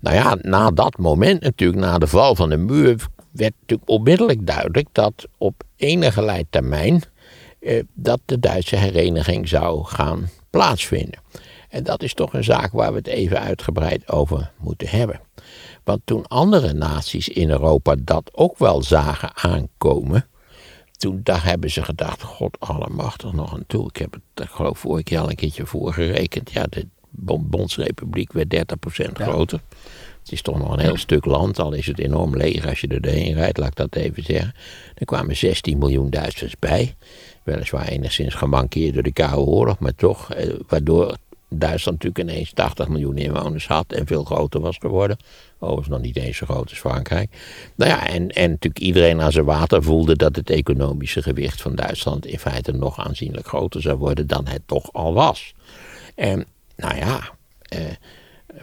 nou 0.00 0.16
ja, 0.16 0.36
na 0.40 0.70
dat 0.70 0.98
moment, 0.98 1.40
natuurlijk, 1.40 1.80
na 1.80 1.98
de 1.98 2.06
val 2.06 2.34
van 2.34 2.50
de 2.50 2.56
muur. 2.56 3.06
werd 3.30 3.54
natuurlijk 3.60 3.90
onmiddellijk 3.90 4.46
duidelijk 4.46 4.88
dat 4.92 5.28
op 5.38 5.62
enige 5.76 6.46
termijn. 6.50 7.02
Eh, 7.60 7.82
dat 7.94 8.20
de 8.24 8.38
Duitse 8.38 8.76
hereniging 8.76 9.48
zou 9.48 9.84
gaan 9.84 10.28
plaatsvinden. 10.52 11.20
En 11.68 11.84
dat 11.84 12.02
is 12.02 12.14
toch 12.14 12.32
een 12.32 12.44
zaak 12.44 12.72
waar 12.72 12.90
we 12.90 12.98
het 12.98 13.06
even 13.06 13.40
uitgebreid 13.40 14.08
over 14.08 14.50
moeten 14.58 14.88
hebben. 14.88 15.20
Want 15.84 16.00
toen 16.04 16.26
andere 16.26 16.72
naties 16.72 17.28
in 17.28 17.50
Europa 17.50 17.94
dat 17.98 18.30
ook 18.32 18.58
wel 18.58 18.82
zagen 18.82 19.36
aankomen, 19.36 20.26
toen 20.96 21.20
daar 21.22 21.44
hebben 21.44 21.70
ze 21.70 21.82
gedacht, 21.82 22.22
god 22.22 22.60
allemachtig 22.60 23.32
nog 23.32 23.54
aan 23.54 23.64
toe. 23.66 23.88
Ik 23.88 23.96
heb 23.96 24.12
het, 24.12 24.46
ik 24.46 24.50
geloof 24.50 24.78
vorige 24.78 25.02
keer 25.02 25.18
al 25.18 25.30
een 25.30 25.36
keertje 25.36 25.66
voorgerekend. 25.66 26.52
Ja, 26.52 26.66
de 26.70 26.86
Bondsrepubliek 27.40 28.32
werd 28.32 28.54
30% 29.08 29.12
groter. 29.12 29.60
Het 30.22 30.32
is 30.32 30.42
toch 30.42 30.58
nog 30.58 30.72
een 30.72 30.78
heel 30.78 30.96
stuk 30.96 31.24
land, 31.24 31.58
al 31.58 31.72
is 31.72 31.86
het 31.86 31.98
enorm 31.98 32.36
leeg 32.36 32.66
als 32.66 32.80
je 32.80 32.88
er 32.88 33.00
doorheen 33.00 33.34
rijdt, 33.34 33.58
laat 33.58 33.68
ik 33.68 33.76
dat 33.76 33.94
even 33.94 34.22
zeggen. 34.22 34.54
Er 34.94 35.06
kwamen 35.06 35.36
16 35.36 35.78
miljoen 35.78 36.10
Duitsers 36.10 36.58
bij. 36.58 36.94
Weliswaar 37.42 37.88
enigszins 37.88 38.34
gemankeerd 38.34 38.94
door 38.94 39.02
de 39.02 39.12
Koude 39.12 39.50
Oorlog, 39.50 39.78
maar 39.78 39.94
toch, 39.94 40.32
eh, 40.32 40.54
waardoor 40.68 41.16
Duitsland 41.58 42.02
natuurlijk 42.02 42.30
ineens 42.30 42.52
80 42.52 42.88
miljoen 42.88 43.16
inwoners 43.16 43.66
had 43.66 43.92
en 43.92 44.06
veel 44.06 44.24
groter 44.24 44.60
was 44.60 44.76
geworden. 44.80 45.16
Overigens 45.58 45.88
nog 45.88 46.00
niet 46.00 46.16
eens 46.16 46.36
zo 46.36 46.46
groot 46.46 46.70
als 46.70 46.78
Frankrijk. 46.78 47.30
Nou 47.74 47.90
ja, 47.90 48.06
en, 48.06 48.28
en 48.28 48.50
natuurlijk 48.50 48.84
iedereen 48.84 49.20
aan 49.20 49.32
zijn 49.32 49.44
water 49.44 49.82
voelde 49.82 50.16
dat 50.16 50.36
het 50.36 50.50
economische 50.50 51.22
gewicht 51.22 51.62
van 51.62 51.74
Duitsland 51.74 52.26
in 52.26 52.38
feite 52.38 52.72
nog 52.72 53.06
aanzienlijk 53.06 53.46
groter 53.46 53.82
zou 53.82 53.98
worden 53.98 54.26
dan 54.26 54.46
het 54.46 54.62
toch 54.66 54.92
al 54.92 55.14
was. 55.14 55.54
En 56.14 56.46
nou 56.76 56.96
ja, 56.96 57.20
eh, 57.62 57.80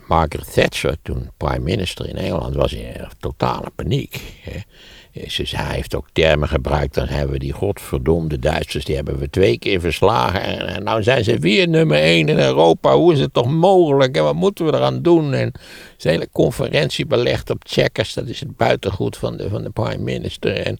Margaret 0.08 0.54
Thatcher, 0.54 0.98
toen 1.02 1.30
prime 1.38 1.60
minister 1.60 2.10
in 2.10 2.15
Engeland, 2.15 2.56
was 2.56 2.74
in 2.74 3.08
totale 3.20 3.70
paniek. 3.76 4.22
Hè. 4.42 4.60
Ze, 5.28 5.43
hij 5.52 5.76
heeft 5.76 5.95
ook 5.95 6.08
termen 6.13 6.48
gebruikt, 6.48 6.93
dan 6.93 7.08
hebben 7.08 7.32
we 7.32 7.39
die 7.39 7.54
godverdomde 7.54 8.39
Duitsers, 8.39 8.86
die 8.86 8.95
hebben 8.95 9.17
we 9.17 9.30
twee 9.30 9.60
keer 9.60 9.80
verslagen. 9.80 10.41
En, 10.41 10.84
nou 10.84 11.04
zijn 11.04 11.24
ze 11.24 11.39
weer 11.39 11.67
nummer 11.67 11.98
één 11.98 12.30
in 12.30 12.39
Europa, 12.39 12.95
hoe 12.95 13.13
is 13.13 13.19
het 13.19 13.34
toch 13.34 13.52
mogelijk 13.52 14.17
en 14.17 14.24
wat 14.24 14.36
moeten 14.36 14.65
we 14.65 14.74
eraan 14.74 15.02
doen? 15.02 15.34
En 15.34 15.52
zijn 15.98 16.13
hele 16.13 16.30
conferentie 16.32 17.06
belegd 17.06 17.50
op 17.50 17.63
checkers, 17.67 18.13
dat 18.13 18.28
is 18.28 18.39
het 18.39 18.58
buitengoed 18.58 19.17
van 19.17 19.38
de, 19.38 19.50
van 19.50 19.63
de 19.63 19.69
prime 19.69 20.04
minister. 20.04 20.56
En 20.56 20.78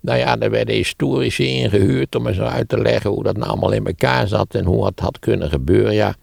nou 0.00 0.18
ja, 0.18 0.36
daar 0.36 0.50
werden 0.50 0.74
historici 0.74 1.46
ingehuurd 1.46 2.14
om 2.14 2.26
eens 2.26 2.40
uit 2.40 2.68
te 2.68 2.78
leggen 2.78 3.10
hoe 3.10 3.22
dat 3.22 3.36
nou 3.36 3.50
allemaal 3.50 3.72
in 3.72 3.86
elkaar 3.86 4.28
zat 4.28 4.54
en 4.54 4.64
hoe 4.64 4.86
het 4.86 5.00
had 5.00 5.18
kunnen 5.18 5.50
gebeuren. 5.50 5.94
Ja, 5.94 6.14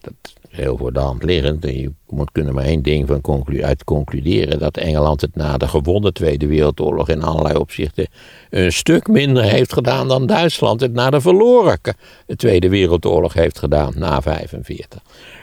dat 0.00 0.12
heel 0.58 0.76
voor 0.76 0.92
de 0.92 1.00
hand 1.00 1.22
liggend. 1.22 1.64
En 1.64 1.80
je 1.80 1.92
moet 2.08 2.32
kunnen 2.32 2.54
maar 2.54 2.64
één 2.64 2.82
ding 2.82 3.08
van 3.08 3.44
uit 3.62 3.84
concluderen: 3.84 4.58
dat 4.58 4.76
Engeland 4.76 5.20
het 5.20 5.36
na 5.36 5.56
de 5.56 5.68
gewonnen 5.68 6.14
Tweede 6.14 6.46
Wereldoorlog 6.46 7.08
in 7.08 7.22
allerlei 7.22 7.56
opzichten 7.56 8.06
een 8.50 8.72
stuk 8.72 9.08
minder 9.08 9.42
heeft 9.42 9.72
gedaan 9.72 10.08
dan 10.08 10.26
Duitsland 10.26 10.80
het 10.80 10.92
na 10.92 11.10
de 11.10 11.20
verloren 11.20 11.80
Tweede 12.36 12.68
Wereldoorlog 12.68 13.32
heeft 13.32 13.58
gedaan, 13.58 13.92
na 13.96 14.22
45. 14.22 15.02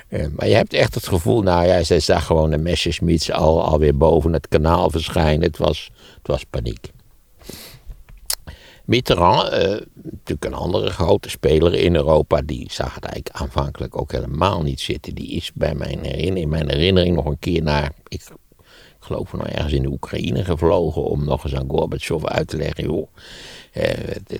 Uh, 0.10 0.26
maar 0.36 0.48
je 0.48 0.56
hebt 0.56 0.74
echt 0.74 0.96
het 0.96 1.08
gevoel, 1.08 1.42
nou 1.42 1.68
ja, 1.68 1.84
zij 1.84 2.00
zag 2.00 2.26
gewoon 2.26 2.50
de 2.50 2.58
Messerschmitts 2.58 3.32
al, 3.32 3.64
alweer 3.64 3.98
boven 3.98 4.34
het 4.34 4.48
kanaal 4.48 4.90
verschijnen. 4.90 5.48
Het 5.48 5.58
was, 5.58 5.92
het 6.18 6.28
was 6.28 6.44
paniek. 6.44 6.94
Mitterrand, 8.86 9.54
uh, 9.54 9.60
natuurlijk 9.94 10.46
een 10.46 10.54
andere 10.54 10.90
grote 10.90 11.30
speler 11.30 11.74
in 11.74 11.96
Europa, 11.96 12.42
die 12.42 12.68
zag 12.72 12.96
het 12.96 13.04
eigenlijk 13.04 13.36
aanvankelijk 13.36 13.98
ook 13.98 14.12
helemaal 14.12 14.62
niet 14.62 14.80
zitten. 14.80 15.16
Die 15.16 15.32
is 15.32 15.52
bij 15.54 15.76
mijn 15.76 16.00
herinnering, 16.04 16.38
in 16.38 16.50
mijn 16.50 16.70
herinnering 16.70 17.16
nog 17.16 17.26
een 17.26 17.40
keer 17.40 17.64
naar, 17.64 17.92
ik 18.08 18.22
geloof 19.00 19.34
nog 19.34 19.48
ergens 19.48 19.74
in 19.74 19.82
de 19.82 19.92
Oekraïne 19.92 20.44
gevlogen 20.44 21.04
om 21.04 21.26
nog 21.26 21.44
eens 21.44 21.56
aan 21.56 21.70
Gorbachev 21.70 22.26
uit 22.26 22.48
te 22.48 22.58
leggen, 22.58 22.84
joh, 22.84 23.08
eh, 23.08 23.24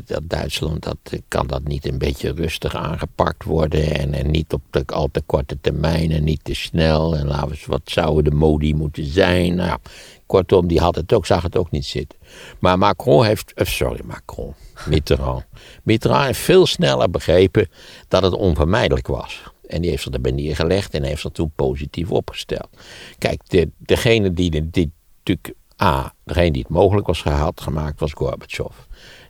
dat 0.06 0.22
Duitsland, 0.24 0.84
dat, 0.84 0.98
kan 1.28 1.48
dat 1.48 1.64
niet 1.64 1.88
een 1.88 1.98
beetje 1.98 2.34
rustig 2.34 2.76
aangepakt 2.76 3.44
worden 3.44 3.96
en, 3.96 4.14
en 4.14 4.32
niet 4.32 4.54
op 4.54 4.62
de 4.70 4.84
al 4.86 5.10
te 5.12 5.22
korte 5.26 5.58
termijn 5.62 6.12
en 6.12 6.24
niet 6.24 6.44
te 6.44 6.54
snel 6.54 7.16
en 7.18 7.28
laten 7.28 7.48
we 7.48 7.54
eens, 7.54 7.66
wat 7.66 7.82
zouden 7.84 8.24
de 8.24 8.38
modi 8.38 8.76
moeten 8.76 9.06
zijn, 9.06 9.56
nou 9.56 9.80
Kortom, 10.26 10.68
die 10.68 10.80
had 10.80 10.96
het 10.96 11.14
ook, 11.14 11.26
zag 11.26 11.44
het 11.44 11.58
ook 11.58 11.72
niet 11.72 11.86
zitten. 11.86 12.20
Maar 12.60 12.78
Macron 12.78 13.26
heeft, 13.26 13.54
eh, 13.54 13.66
sorry 13.66 14.00
Macron, 14.06 14.54
Mitterrand. 14.90 15.46
Mitterrand 15.84 16.26
heeft 16.26 16.40
veel 16.40 16.66
sneller 16.66 17.10
begrepen 17.10 17.70
dat 18.08 18.24
het 18.24 18.34
onvermijdelijk 18.34 19.08
was. 19.08 19.44
En 19.68 19.82
die 19.82 19.90
heeft 19.90 20.04
zich 20.04 20.14
erbij 20.14 20.32
neergelegd 20.32 20.94
en 20.94 21.04
heeft 21.04 21.22
zich 21.22 21.32
toen 21.32 21.52
positief 21.56 22.12
opgesteld. 22.12 22.70
Kijk, 23.18 23.42
de, 23.50 23.70
degene 23.78 24.32
die, 24.32 24.72
die 24.72 24.92
natuurlijk, 25.18 25.54
A, 25.82 26.14
degene 26.24 26.52
die 26.52 26.62
het 26.62 26.72
mogelijk 26.72 27.08
was 27.08 27.22
gehad, 27.22 27.62
gemaakt, 27.62 28.00
was 28.00 28.14
Gorbachev. 28.14 28.76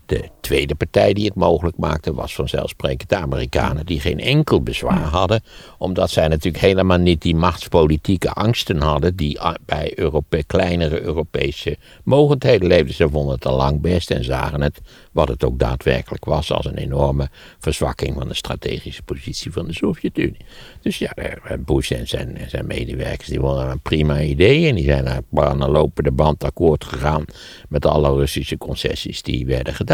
De 0.06 0.30
tweede 0.41 0.76
partij 0.76 1.13
die 1.13 1.26
het 1.26 1.36
mogelijk 1.36 1.78
maakte 1.78 2.13
was 2.13 2.36
vanzelfsprekend 2.36 3.10
de 3.10 3.15
Amerikanen, 3.15 3.86
die 3.86 4.00
geen 4.00 4.20
enkel 4.20 4.62
bezwaar 4.62 5.08
hadden, 5.08 5.44
omdat 5.78 6.10
zij 6.10 6.28
natuurlijk 6.28 6.63
helemaal 6.63 6.98
niet 6.98 7.22
die 7.22 7.36
machtspolitieke 7.36 8.30
angsten 8.32 8.82
hadden 8.82 9.15
die 9.15 9.39
bij 9.65 9.91
Europe 9.96 10.44
kleinere 10.44 11.02
Europese 11.02 11.78
mogendheden 12.04 12.68
leefden. 12.68 12.94
Ze 12.94 13.10
vonden 13.10 13.36
het 13.36 13.46
al 13.46 13.56
lang 13.56 13.82
best 13.82 14.12
en 14.12 14.24
zagen 14.24 14.62
het, 14.62 14.82
wat 15.12 15.28
het 15.28 15.44
ook 15.44 15.60
daadwerkelijk 15.60 16.26
was, 16.26 16.52
als 16.52 16.65
een 16.65 16.78
enorme 16.78 17.30
verzwakking 17.60 18.15
van 18.18 18.28
de 18.28 18.34
strategische 18.34 19.04
positie 19.04 19.52
van 19.52 19.65
de 19.65 19.74
Sovjet-Unie. 19.74 20.46
Dus 20.82 20.98
ja, 20.98 21.13
Bush 21.60 21.91
en 21.91 22.08
zijn, 22.08 22.38
zijn 22.48 22.68
medewerkers 22.68 23.28
die 23.28 23.39
vonden 23.39 23.70
een 23.70 23.80
prima 23.80 24.22
idee 24.22 24.68
en 24.68 24.76
die 24.76 24.86
zijn 24.86 25.04
naar 25.04 25.22
een 25.32 25.72
lopende 25.72 26.12
band 26.12 26.44
akkoord 26.44 26.86
gegaan 26.86 27.26
met 27.70 27.86
alle 27.86 28.13
Russische 28.13 28.58
concessies 28.58 29.22
die 29.22 29.46
werden 29.46 29.74
gedaan. 29.74 29.94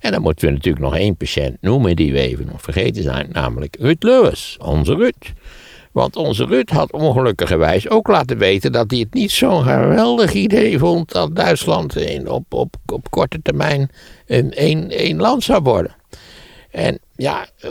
En 0.00 0.12
dan 0.12 0.22
moeten 0.22 0.46
we 0.46 0.52
natuurlijk 0.52 0.84
nog 0.84 0.96
één 0.96 1.16
patiënt 1.16 1.56
noemen 1.60 1.96
die 1.96 2.12
we 2.12 2.18
even 2.18 2.46
nog 2.46 2.62
vergeten 2.62 3.02
zijn, 3.02 3.28
namelijk 3.32 3.76
Ruud 3.80 4.02
Lewis, 4.02 4.56
onze 4.60 4.94
Ruud. 4.94 5.32
Want 5.92 6.16
onze 6.16 6.44
Ruud 6.44 6.70
had 6.70 6.92
ongelukkigerwijs 6.92 7.88
ook 7.88 8.08
laten 8.08 8.38
weten 8.38 8.72
dat 8.72 8.90
hij 8.90 9.00
het 9.00 9.14
niet 9.14 9.30
zo'n 9.30 9.62
geweldig 9.62 10.32
idee 10.32 10.78
vond 10.78 11.12
dat 11.12 11.36
Duitsland 11.36 11.96
in, 11.96 12.30
op, 12.30 12.54
op, 12.54 12.74
op 12.86 13.10
korte 13.10 13.42
termijn 13.42 13.90
een 14.26 14.52
één 14.90 15.16
land 15.16 15.42
zou 15.42 15.62
worden. 15.62 15.94
En 16.70 16.98
ja, 17.16 17.46
eh, 17.60 17.70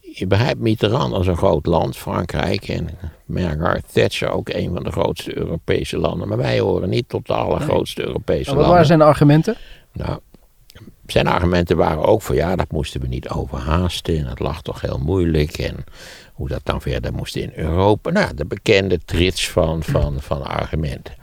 je 0.00 0.26
begrijpt 0.26 0.60
Mitterrand 0.60 1.12
als 1.12 1.26
een 1.26 1.36
groot 1.36 1.66
land, 1.66 1.96
Frankrijk 1.96 2.68
en 2.68 2.88
Margaret 3.24 3.92
Thatcher 3.92 4.30
ook 4.30 4.48
een 4.48 4.70
van 4.74 4.82
de 4.82 4.90
grootste 4.90 5.38
Europese 5.38 5.98
landen. 5.98 6.28
Maar 6.28 6.36
wij 6.36 6.58
horen 6.60 6.88
niet 6.88 7.08
tot 7.08 7.26
de 7.26 7.32
allergrootste 7.32 8.06
Europese 8.06 8.44
landen. 8.44 8.64
Wat 8.64 8.72
waren 8.72 8.86
zijn 8.86 9.02
argumenten? 9.02 9.56
Nou, 9.92 10.18
zijn 11.10 11.26
argumenten 11.26 11.76
waren 11.76 12.04
ook 12.04 12.22
voor 12.22 12.34
ja, 12.34 12.56
dat 12.56 12.72
moesten 12.72 13.00
we 13.00 13.06
niet 13.06 13.28
overhaasten 13.28 14.18
en 14.18 14.24
dat 14.24 14.40
lag 14.40 14.62
toch 14.62 14.80
heel 14.80 14.98
moeilijk 14.98 15.58
en 15.58 15.84
hoe 16.32 16.48
dat 16.48 16.60
dan 16.64 16.80
verder 16.80 17.12
moest 17.12 17.36
in 17.36 17.52
Europa. 17.54 18.10
Nou, 18.10 18.34
de 18.34 18.46
bekende 18.46 18.98
trits 19.04 19.48
van, 19.48 19.82
van, 19.82 20.20
van 20.20 20.44
argumenten. 20.44 21.14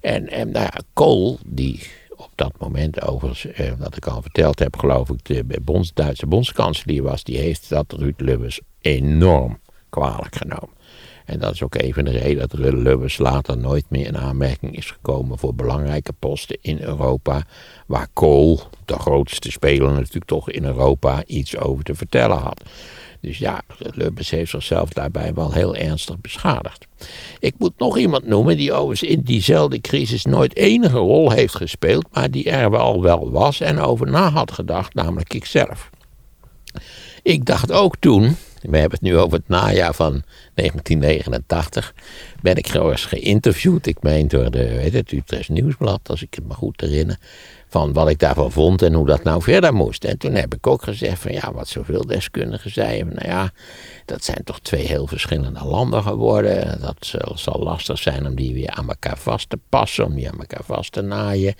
En, 0.00 0.28
en 0.28 0.50
nou 0.50 0.64
ja, 0.64 0.80
Kool, 0.92 1.38
die 1.46 1.82
op 2.16 2.30
dat 2.34 2.52
moment 2.58 3.02
overigens, 3.02 3.46
eh, 3.46 3.72
wat 3.78 3.96
ik 3.96 4.06
al 4.06 4.22
verteld 4.22 4.58
heb, 4.58 4.76
geloof 4.76 5.08
ik, 5.08 5.24
de 5.24 5.60
bonds, 5.62 5.90
Duitse 5.94 6.26
bondskanselier 6.26 7.02
was, 7.02 7.24
die 7.24 7.38
heeft 7.38 7.68
dat 7.68 7.92
Ruud 7.92 8.20
Lubbers 8.20 8.60
enorm 8.80 9.58
kwalijk 9.88 10.36
genomen. 10.36 10.78
En 11.24 11.38
dat 11.38 11.54
is 11.54 11.62
ook 11.62 11.74
even 11.74 12.04
de 12.04 12.10
reden 12.10 12.48
dat 12.48 12.58
Lubbers 12.58 13.18
later 13.18 13.58
nooit 13.58 13.84
meer 13.88 14.06
in 14.06 14.18
aanmerking 14.18 14.76
is 14.76 14.90
gekomen 14.90 15.38
voor 15.38 15.54
belangrijke 15.54 16.12
posten 16.12 16.58
in 16.60 16.78
Europa. 16.80 17.42
Waar 17.86 18.08
Kool, 18.12 18.60
de 18.84 18.98
grootste 18.98 19.50
speler 19.50 19.92
natuurlijk 19.92 20.26
toch 20.26 20.50
in 20.50 20.64
Europa, 20.64 21.22
iets 21.26 21.56
over 21.56 21.84
te 21.84 21.94
vertellen 21.94 22.38
had. 22.38 22.62
Dus 23.20 23.38
ja, 23.38 23.62
Lubbers 23.78 24.30
heeft 24.30 24.50
zichzelf 24.50 24.88
daarbij 24.88 25.34
wel 25.34 25.52
heel 25.52 25.76
ernstig 25.76 26.20
beschadigd. 26.20 26.86
Ik 27.38 27.54
moet 27.58 27.78
nog 27.78 27.98
iemand 27.98 28.26
noemen 28.26 28.56
die 28.56 28.72
overigens 28.72 29.10
in 29.10 29.20
diezelfde 29.20 29.80
crisis 29.80 30.24
nooit 30.24 30.56
enige 30.56 30.98
rol 30.98 31.30
heeft 31.30 31.54
gespeeld, 31.54 32.06
maar 32.12 32.30
die 32.30 32.50
er 32.50 32.70
wel 32.70 33.02
wel 33.02 33.30
was 33.30 33.60
en 33.60 33.78
over 33.78 34.10
na 34.10 34.30
had 34.30 34.52
gedacht, 34.52 34.94
namelijk 34.94 35.34
ikzelf. 35.34 35.90
Ik 37.22 37.44
dacht 37.44 37.72
ook 37.72 37.96
toen, 37.98 38.36
we 38.60 38.78
hebben 38.78 38.98
het 38.98 39.08
nu 39.08 39.16
over 39.16 39.38
het 39.38 39.48
najaar 39.48 39.94
van 39.94 40.22
1989, 40.54 41.94
ben 42.42 42.56
ik 42.56 42.66
eens 42.90 43.04
geïnterviewd, 43.04 43.86
ik 43.86 44.02
meen 44.02 44.28
door 44.28 44.50
de, 44.50 44.74
weet 44.74 44.92
het, 44.92 45.12
Utrecht 45.12 45.48
Nieuwsblad, 45.48 46.08
als 46.08 46.22
ik 46.22 46.34
het 46.34 46.46
me 46.46 46.54
goed 46.54 46.80
herinner 46.80 47.18
van 47.70 47.92
wat 47.92 48.08
ik 48.08 48.18
daarvan 48.18 48.52
vond 48.52 48.82
en 48.82 48.94
hoe 48.94 49.06
dat 49.06 49.22
nou 49.22 49.42
verder 49.42 49.74
moest. 49.74 50.04
En 50.04 50.18
toen 50.18 50.34
heb 50.34 50.54
ik 50.54 50.66
ook 50.66 50.82
gezegd 50.82 51.18
van 51.18 51.32
ja, 51.32 51.52
wat 51.52 51.68
zoveel 51.68 52.06
deskundigen 52.06 52.70
zeiden, 52.70 53.14
nou 53.14 53.28
ja, 53.28 53.50
dat 54.04 54.24
zijn 54.24 54.44
toch 54.44 54.60
twee 54.60 54.86
heel 54.86 55.06
verschillende 55.06 55.64
landen 55.64 56.02
geworden. 56.02 56.80
Dat 56.80 57.14
zal, 57.34 57.62
lastig 57.62 57.98
zijn 57.98 58.26
om 58.26 58.34
die 58.34 58.54
weer 58.54 58.70
aan 58.70 58.88
elkaar 58.88 59.18
vast 59.18 59.50
te 59.50 59.58
passen, 59.68 60.04
om 60.04 60.14
die 60.14 60.30
aan 60.30 60.38
elkaar 60.38 60.64
vast 60.64 60.92
te 60.92 61.00
naaien. 61.00 61.54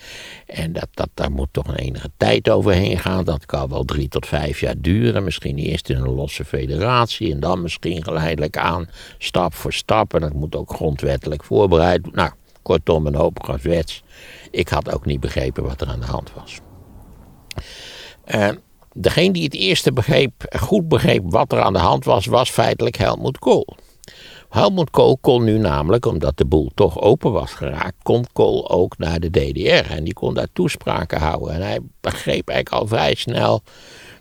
En 0.47 0.73
dat, 0.73 0.89
dat, 0.95 1.09
daar 1.15 1.31
moet 1.31 1.49
toch 1.51 1.69
een 1.69 1.75
enige 1.75 2.11
tijd 2.17 2.51
overheen 2.51 2.99
gaan. 2.99 3.25
Dat 3.25 3.47
kan 3.47 3.69
wel 3.69 3.85
drie 3.85 4.09
tot 4.09 4.27
vijf 4.27 4.61
jaar 4.61 4.75
duren. 4.79 5.25
Misschien 5.25 5.59
eerst 5.59 5.89
in 5.91 5.97
een 5.97 6.15
losse 6.15 6.45
federatie 6.45 7.33
en 7.33 7.41
dan 7.41 7.63
misschien 7.63 8.03
geleidelijk 8.03 8.57
aan, 8.57 8.89
stap 9.19 9.55
voor 9.55 9.73
stap. 9.73 10.15
En 10.15 10.21
dat 10.21 10.33
moet 10.33 10.57
ook 10.57 10.75
grondwettelijk 10.75 11.45
voorbereid. 11.45 12.15
Nou, 12.15 12.31
kortom, 12.63 13.07
een 13.07 13.15
hoop 13.15 13.43
gezwets. 13.43 14.03
Ik 14.51 14.69
had 14.69 14.93
ook 14.93 15.05
niet 15.05 15.21
begrepen 15.21 15.63
wat 15.65 15.81
er 15.81 15.89
aan 15.89 16.01
de 16.01 16.07
hand 16.07 16.33
was. 16.35 16.61
Uh, 18.35 18.49
degene 18.93 19.33
die 19.33 19.45
het 19.45 19.55
eerste 19.55 19.93
begreep, 19.93 20.57
goed 20.59 20.89
begreep 20.89 21.23
wat 21.25 21.53
er 21.53 21.61
aan 21.61 21.73
de 21.73 21.79
hand 21.79 22.05
was, 22.05 22.27
was 22.27 22.51
feitelijk 22.51 22.97
Helmut 22.97 23.39
Kool. 23.39 23.77
Helmut 24.49 24.91
Kool 24.91 25.19
kon 25.21 25.45
nu 25.45 25.59
namelijk, 25.59 26.07
omdat 26.07 26.37
de 26.37 26.45
boel 26.45 26.71
toch 26.75 27.01
open 27.01 27.33
was 27.33 27.53
geraakt, 27.53 28.03
kon 28.03 28.25
Kool 28.33 28.71
ook 28.71 28.99
naar 28.99 29.21
de 29.21 29.31
DDR. 29.31 29.93
En 29.93 30.05
die 30.05 30.13
kon 30.13 30.35
daar 30.35 30.49
toespraken 30.53 31.21
houden. 31.21 31.55
En 31.55 31.63
hij 31.63 31.81
begreep 32.01 32.49
eigenlijk 32.49 32.83
al 32.83 32.89
vrij 32.89 33.15
snel 33.15 33.63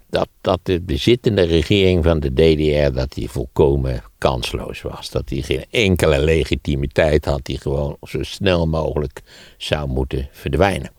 dat, 0.09 0.27
dat 0.41 0.59
de 0.63 0.81
bezittende 0.81 1.41
regering 1.41 2.03
van 2.03 2.19
de 2.19 2.33
DDR 2.33 2.93
dat 2.93 3.11
die 3.13 3.29
volkomen 3.29 4.03
kansloos 4.17 4.81
was. 4.81 5.09
Dat 5.09 5.27
die 5.27 5.43
geen 5.43 5.65
enkele 5.69 6.19
legitimiteit 6.19 7.25
had, 7.25 7.45
die 7.45 7.59
gewoon 7.59 7.97
zo 8.03 8.23
snel 8.23 8.67
mogelijk 8.67 9.21
zou 9.57 9.87
moeten 9.87 10.29
verdwijnen. 10.31 10.91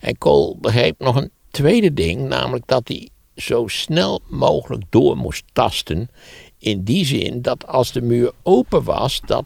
En 0.00 0.18
Kool 0.18 0.56
begreep 0.60 0.98
nog 0.98 1.16
een 1.16 1.30
tweede 1.50 1.94
ding, 1.94 2.28
namelijk 2.28 2.66
dat 2.66 2.88
hij 2.88 3.08
zo 3.36 3.66
snel 3.66 4.20
mogelijk 4.28 4.82
door 4.90 5.16
moest 5.16 5.44
tasten. 5.52 6.10
In 6.58 6.82
die 6.84 7.04
zin 7.04 7.42
dat 7.42 7.66
als 7.66 7.92
de 7.92 8.02
muur 8.02 8.32
open 8.42 8.82
was, 8.82 9.20
dat 9.26 9.44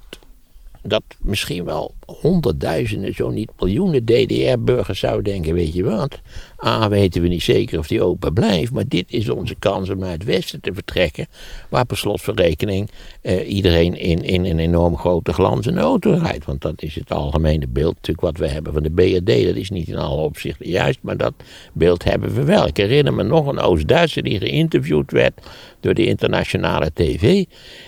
dat 0.87 1.03
misschien 1.20 1.64
wel 1.64 1.95
honderdduizenden, 2.07 3.14
zo 3.14 3.30
niet 3.30 3.51
miljoenen 3.59 4.05
DDR-burgers 4.05 4.99
zouden 4.99 5.24
denken: 5.24 5.55
weet 5.55 5.74
je 5.74 5.85
wat, 5.85 6.20
A, 6.64 6.89
weten 6.89 7.22
we 7.22 7.28
niet 7.28 7.43
zeker 7.43 7.78
of 7.78 7.87
die 7.87 8.03
open 8.03 8.32
blijft, 8.32 8.72
maar 8.72 8.89
dit 8.89 9.12
is 9.12 9.28
onze 9.28 9.55
kans 9.55 9.91
om 9.91 9.99
naar 9.99 10.11
het 10.11 10.24
westen 10.24 10.61
te 10.61 10.74
vertrekken, 10.74 11.26
waar 11.68 11.85
per 11.85 11.97
slot 11.97 12.20
van 12.20 12.35
rekening 12.35 12.91
eh, 13.20 13.55
iedereen 13.55 13.99
in, 13.99 14.22
in 14.22 14.45
een 14.45 14.59
enorm 14.59 14.97
grote 14.97 15.32
glans 15.32 15.66
en 15.66 15.78
auto 15.78 16.12
rijdt. 16.12 16.45
Want 16.45 16.61
dat 16.61 16.82
is 16.82 16.95
het 16.95 17.12
algemene 17.12 17.66
beeld 17.68 17.95
natuurlijk 17.95 18.26
wat 18.26 18.37
we 18.37 18.49
hebben 18.49 18.72
van 18.72 18.82
de 18.82 18.91
BRD. 18.91 19.45
Dat 19.47 19.57
is 19.57 19.70
niet 19.70 19.89
in 19.89 19.97
alle 19.97 20.22
opzichten 20.22 20.68
juist, 20.68 20.99
maar 21.03 21.16
dat 21.16 21.35
beeld 21.72 22.05
hebben 22.05 22.35
we 22.35 22.45
wel. 22.45 22.66
Ik 22.66 22.76
herinner 22.76 23.14
me 23.14 23.22
nog 23.22 23.47
een 23.47 23.59
Oost-Duitser 23.59 24.22
die 24.22 24.39
geïnterviewd 24.39 25.11
werd 25.11 25.41
door 25.80 25.95
de 25.95 26.07
internationale 26.07 26.91
tv. 26.95 27.45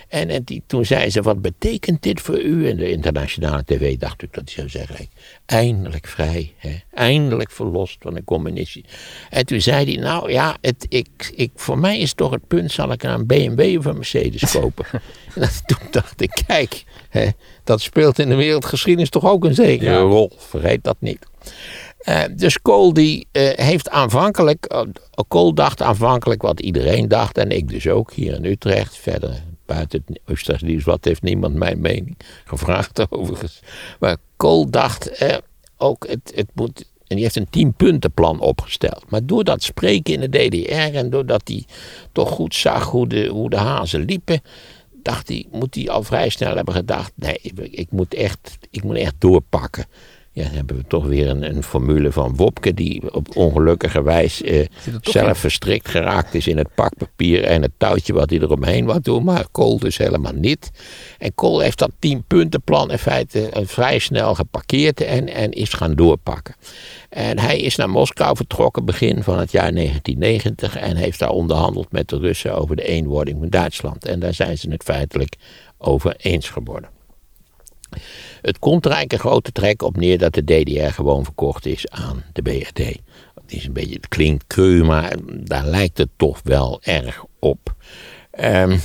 En, 0.08 0.28
en 0.28 0.42
die, 0.42 0.62
toen 0.66 0.84
zei 0.84 1.10
ze, 1.10 1.22
wat 1.22 1.42
betekent 1.42 2.02
dit 2.02 2.20
voor 2.20 2.40
u? 2.40 2.68
En 2.68 2.76
de 2.76 2.90
internationale 2.90 3.64
tv 3.64 3.96
dacht 3.96 4.22
ik 4.22 4.32
dat 4.32 4.42
hij 4.44 4.54
zou 4.54 4.68
zeggen, 4.68 5.08
eindelijk 5.46 6.06
vrij, 6.06 6.52
hè? 6.56 6.76
eindelijk 6.92 7.50
verlost 7.50 7.96
van 8.00 8.14
de 8.14 8.24
communistisch. 8.24 8.84
En 9.30 9.46
toen 9.46 9.60
zei 9.60 9.92
hij, 9.92 10.02
nou 10.02 10.32
ja, 10.32 10.56
het, 10.60 10.86
ik, 10.88 11.32
ik, 11.34 11.50
voor 11.54 11.78
mij 11.78 11.98
is 11.98 12.14
toch 12.14 12.30
het 12.30 12.46
punt, 12.46 12.72
zal 12.72 12.92
ik 12.92 13.02
een 13.02 13.26
BMW 13.26 13.78
of 13.78 13.84
een 13.84 13.94
Mercedes 13.94 14.50
kopen? 14.50 14.86
en 15.34 15.50
toen 15.66 15.88
dacht 15.90 16.20
ik, 16.20 16.42
kijk, 16.46 16.84
hè, 17.08 17.28
dat 17.64 17.80
speelt 17.80 18.18
in 18.18 18.28
de 18.28 18.34
wereldgeschiedenis 18.34 19.10
toch 19.10 19.24
ook 19.24 19.44
een 19.44 19.54
zekere 19.54 19.98
rol, 19.98 20.32
vergeet 20.36 20.84
dat 20.84 20.96
niet. 20.98 21.26
Uh, 22.08 22.22
dus 22.36 22.62
Kool 22.62 22.92
die 22.92 23.26
uh, 23.32 23.48
heeft 23.54 23.90
aanvankelijk, 23.90 24.72
uh, 24.72 24.80
Kool 25.28 25.54
dacht 25.54 25.82
aanvankelijk 25.82 26.42
wat 26.42 26.60
iedereen 26.60 27.08
dacht 27.08 27.38
en 27.38 27.50
ik 27.50 27.68
dus 27.68 27.88
ook 27.88 28.12
hier 28.12 28.34
in 28.34 28.44
Utrecht. 28.44 28.96
Verder 28.96 29.42
buiten 29.66 30.02
het 30.06 30.20
Oosterse 30.26 30.64
nieuws, 30.64 30.84
wat 30.84 31.04
heeft 31.04 31.22
niemand 31.22 31.54
mijn 31.54 31.80
mening 31.80 32.16
gevraagd 32.44 33.10
overigens. 33.10 33.60
Maar 34.00 34.16
Kool 34.36 34.70
dacht 34.70 35.24
ook, 35.76 36.08
het, 36.08 36.32
het 36.34 36.50
moet, 36.54 36.90
en 37.06 37.16
die 37.16 37.24
heeft 37.24 37.36
een 37.36 37.50
tienpuntenplan 37.50 38.40
opgesteld. 38.40 39.10
Maar 39.10 39.26
door 39.26 39.44
dat 39.44 39.62
spreken 39.62 40.14
in 40.14 40.30
de 40.30 40.48
DDR 40.48 40.96
en 40.96 41.10
doordat 41.10 41.48
hij 41.48 41.64
toch 42.12 42.30
goed 42.30 42.54
zag 42.54 42.84
hoe 42.90 43.08
de, 43.08 43.26
hoe 43.26 43.50
de 43.50 43.56
hazen 43.56 44.04
liepen, 44.04 44.40
dacht 45.02 45.28
hij, 45.28 45.46
moet 45.50 45.74
hij 45.74 45.88
al 45.88 46.02
vrij 46.02 46.28
snel 46.28 46.56
hebben 46.56 46.74
gedacht, 46.74 47.12
nee, 47.14 47.38
ik 47.70 47.90
moet 47.90 48.14
echt, 48.14 48.58
ik 48.70 48.84
moet 48.84 48.96
echt 48.96 49.14
doorpakken 49.18 49.86
ja, 50.36 50.44
dan 50.44 50.52
hebben 50.52 50.76
we 50.76 50.84
toch 50.86 51.06
weer 51.06 51.28
een, 51.28 51.42
een 51.42 51.62
formule 51.62 52.12
van 52.12 52.36
Wopke 52.36 52.74
die 52.74 53.14
op 53.14 53.36
ongelukkige 53.36 54.02
wijze 54.02 54.44
eh, 54.44 54.66
zelf 55.00 55.38
verstrikt 55.38 55.88
geraakt 55.88 56.34
is 56.34 56.46
in 56.46 56.56
het 56.56 56.74
pakpapier 56.74 57.44
en 57.44 57.62
het 57.62 57.70
touwtje 57.76 58.12
wat 58.12 58.30
hij 58.30 58.38
eromheen 58.38 58.84
wat 58.84 59.04
doen, 59.04 59.24
maar 59.24 59.46
Kool 59.52 59.78
dus 59.78 59.96
helemaal 59.96 60.32
niet. 60.32 60.70
En 61.18 61.34
Kool 61.34 61.60
heeft 61.60 61.78
dat 61.78 61.90
tienpuntenplan 61.98 62.90
in 62.90 62.98
feite 62.98 63.48
eh, 63.48 63.66
vrij 63.66 63.98
snel 63.98 64.34
geparkeerd 64.34 65.00
en, 65.00 65.28
en 65.28 65.50
is 65.50 65.72
gaan 65.72 65.94
doorpakken. 65.94 66.54
En 67.08 67.38
hij 67.38 67.58
is 67.58 67.76
naar 67.76 67.90
Moskou 67.90 68.36
vertrokken 68.36 68.84
begin 68.84 69.22
van 69.22 69.38
het 69.38 69.50
jaar 69.50 69.74
1990 69.74 70.76
en 70.76 70.96
heeft 70.96 71.18
daar 71.18 71.30
onderhandeld 71.30 71.92
met 71.92 72.08
de 72.08 72.18
Russen 72.18 72.54
over 72.54 72.76
de 72.76 72.84
eenwording 72.84 73.38
van 73.38 73.48
Duitsland. 73.48 74.04
En 74.04 74.20
daar 74.20 74.34
zijn 74.34 74.58
ze 74.58 74.70
het 74.70 74.82
feitelijk 74.82 75.36
over 75.78 76.14
eens 76.16 76.48
geworden. 76.48 76.95
Het 78.42 78.58
komt 78.58 78.84
er 78.84 78.90
eigenlijk 78.90 79.22
een 79.22 79.30
grote 79.30 79.52
trek 79.52 79.82
op 79.82 79.96
neer 79.96 80.18
dat 80.18 80.34
de 80.34 80.44
DDR 80.44 80.92
gewoon 80.92 81.24
verkocht 81.24 81.66
is 81.66 81.88
aan 81.88 82.24
de 82.32 82.42
BRD. 82.42 82.78
Het, 82.78 83.00
is 83.46 83.66
een 83.66 83.72
beetje, 83.72 83.94
het 83.94 84.08
klinkt 84.08 84.44
kreu, 84.46 84.84
maar 84.84 85.16
daar 85.24 85.66
lijkt 85.66 85.98
het 85.98 86.08
toch 86.16 86.40
wel 86.44 86.80
erg 86.82 87.24
op. 87.38 87.74
Um, 88.40 88.80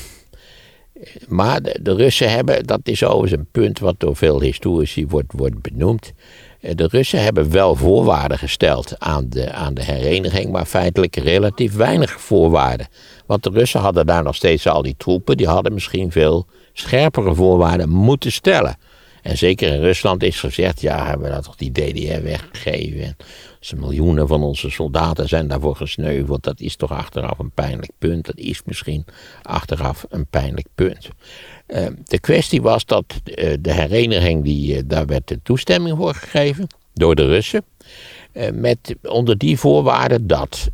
maar 1.28 1.62
de, 1.62 1.80
de, 1.82 1.96
Russen 1.96 2.32
hebben, 2.32 2.64
dat 2.64 2.80
is 2.84 3.04
overigens 3.04 3.32
een 3.32 3.48
punt 3.52 3.80
wat 3.80 3.96
door 3.98 4.16
veel 4.16 4.42
historici 4.42 5.08
wordt, 5.08 5.34
wordt 5.36 5.62
benoemd. 5.62 6.14
Eh, 6.62 6.76
de 6.76 6.88
Russen 6.88 7.24
hebben 7.24 7.52
wel 7.52 7.76
voorwaarden 7.76 8.38
gesteld 8.38 9.00
aan 9.00 9.26
de, 9.30 9.52
aan 9.52 9.74
de 9.74 9.84
hereniging, 9.84 10.52
maar 10.52 10.66
feitelijk 10.66 11.16
relatief 11.16 11.76
weinig 11.76 12.22
voorwaarden. 12.22 12.88
Want 13.26 13.44
de 13.44 13.50
Russen 13.50 13.80
hadden 13.80 14.06
daar 14.06 14.24
nog 14.24 14.36
steeds 14.36 14.68
al 14.68 14.82
die 14.82 14.96
troepen, 14.98 15.38
die 15.38 15.48
hadden 15.48 15.74
misschien 15.74 16.12
veel 16.12 16.46
scherpere 16.74 17.36
voorwaarden 17.36 17.90
moeten 17.90 18.32
stellen. 18.32 18.78
En 19.22 19.38
zeker 19.38 19.74
in 19.74 19.80
Rusland 19.80 20.24
is 20.24 20.40
gezegd, 20.40 20.82
ja, 20.82 21.06
hebben 21.06 21.28
we 21.28 21.34
dat 21.34 21.44
toch 21.44 21.56
die 21.56 21.72
DDR 21.72 22.24
weggegeven. 22.24 23.02
En 23.02 23.16
miljoenen 23.80 24.28
van 24.28 24.44
onze 24.44 24.70
soldaten 24.70 25.28
zijn 25.28 25.48
daarvoor 25.48 25.76
gesneuveld. 25.76 26.44
Dat 26.44 26.60
is 26.60 26.76
toch 26.76 26.92
achteraf 26.92 27.40
een 27.40 27.52
pijnlijk 27.52 27.92
punt. 27.98 28.26
Dat 28.26 28.38
is 28.38 28.62
misschien 28.66 29.06
achteraf 29.42 30.06
een 30.10 30.26
pijnlijk 30.26 30.68
punt. 30.76 31.10
Uh, 31.68 31.88
de 32.04 32.20
kwestie 32.20 32.62
was 32.62 32.86
dat 32.86 33.06
uh, 33.26 33.54
de 33.60 33.74
hereniging, 33.74 34.44
die, 34.44 34.76
uh, 34.76 34.82
daar 34.86 35.06
werd 35.06 35.28
de 35.28 35.40
toestemming 35.44 35.98
voor 35.98 36.14
gegeven 36.14 36.68
door 36.94 37.16
de 37.16 37.26
Russen. 37.26 37.64
met 38.54 38.96
onder 39.02 39.38
die 39.38 39.58
voorwaarde 39.58 40.26
dat 40.26 40.70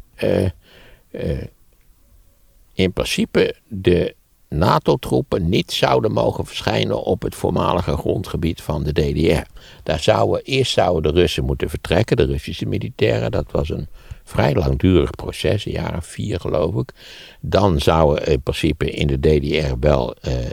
in 2.73 2.93
principe 2.93 3.55
de 3.67 4.15
NATO-troepen 4.49 5.49
niet 5.49 5.71
zouden 5.71 6.11
mogen 6.11 6.45
verschijnen 6.45 7.03
op 7.03 7.21
het 7.21 7.35
voormalige 7.35 7.97
grondgebied 7.97 8.61
van 8.61 8.83
de 8.83 8.91
DDR. 8.91 9.49
Daar 9.83 9.99
zouden, 9.99 10.43
eerst 10.43 10.71
zouden 10.71 11.13
de 11.13 11.19
Russen 11.19 11.45
moeten 11.45 11.69
vertrekken, 11.69 12.17
de 12.17 12.25
Russische 12.25 12.65
militairen. 12.65 13.31
Dat 13.31 13.51
was 13.51 13.69
een 13.69 13.87
vrij 14.23 14.53
langdurig 14.53 15.09
proces, 15.09 15.65
een 15.65 15.71
jaar 15.71 15.97
of 15.97 16.05
vier 16.05 16.39
geloof 16.39 16.75
ik. 16.75 16.93
Dan 17.41 17.79
zouden 17.79 18.27
in 18.27 18.41
principe 18.41 18.91
in 18.91 19.07
de 19.07 19.19
DDR 19.19 19.73
wel 19.79 20.15
eh, 20.21 20.51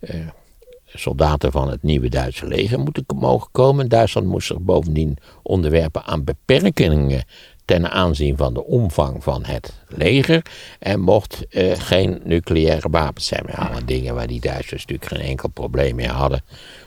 eh, 0.00 0.26
soldaten 0.84 1.52
van 1.52 1.70
het 1.70 1.82
nieuwe 1.82 2.08
Duitse 2.08 2.46
leger 2.46 2.78
moeten 2.78 3.04
mogen 3.14 3.48
komen. 3.52 3.88
Duitsland 3.88 4.26
moest 4.26 4.46
zich 4.46 4.60
bovendien 4.60 5.16
onderwerpen 5.42 6.04
aan 6.04 6.24
beperkingen 6.24 7.24
ten 7.68 7.90
aanzien 7.90 8.36
van 8.36 8.54
de 8.54 8.64
omvang 8.64 9.22
van 9.22 9.44
het 9.44 9.72
leger. 9.88 10.42
En 10.78 11.00
mocht 11.00 11.46
uh, 11.50 11.72
geen 11.76 12.20
nucleaire 12.24 12.88
wapens 12.90 13.26
zijn. 13.26 13.44
Maar 13.46 13.68
alle 13.68 13.84
dingen 13.84 14.14
waar 14.14 14.26
die 14.26 14.40
Duitsers 14.40 14.86
natuurlijk 14.86 15.12
geen 15.12 15.28
enkel 15.28 15.48
probleem 15.48 15.94
mee 15.94 16.08
hadden. 16.08 16.42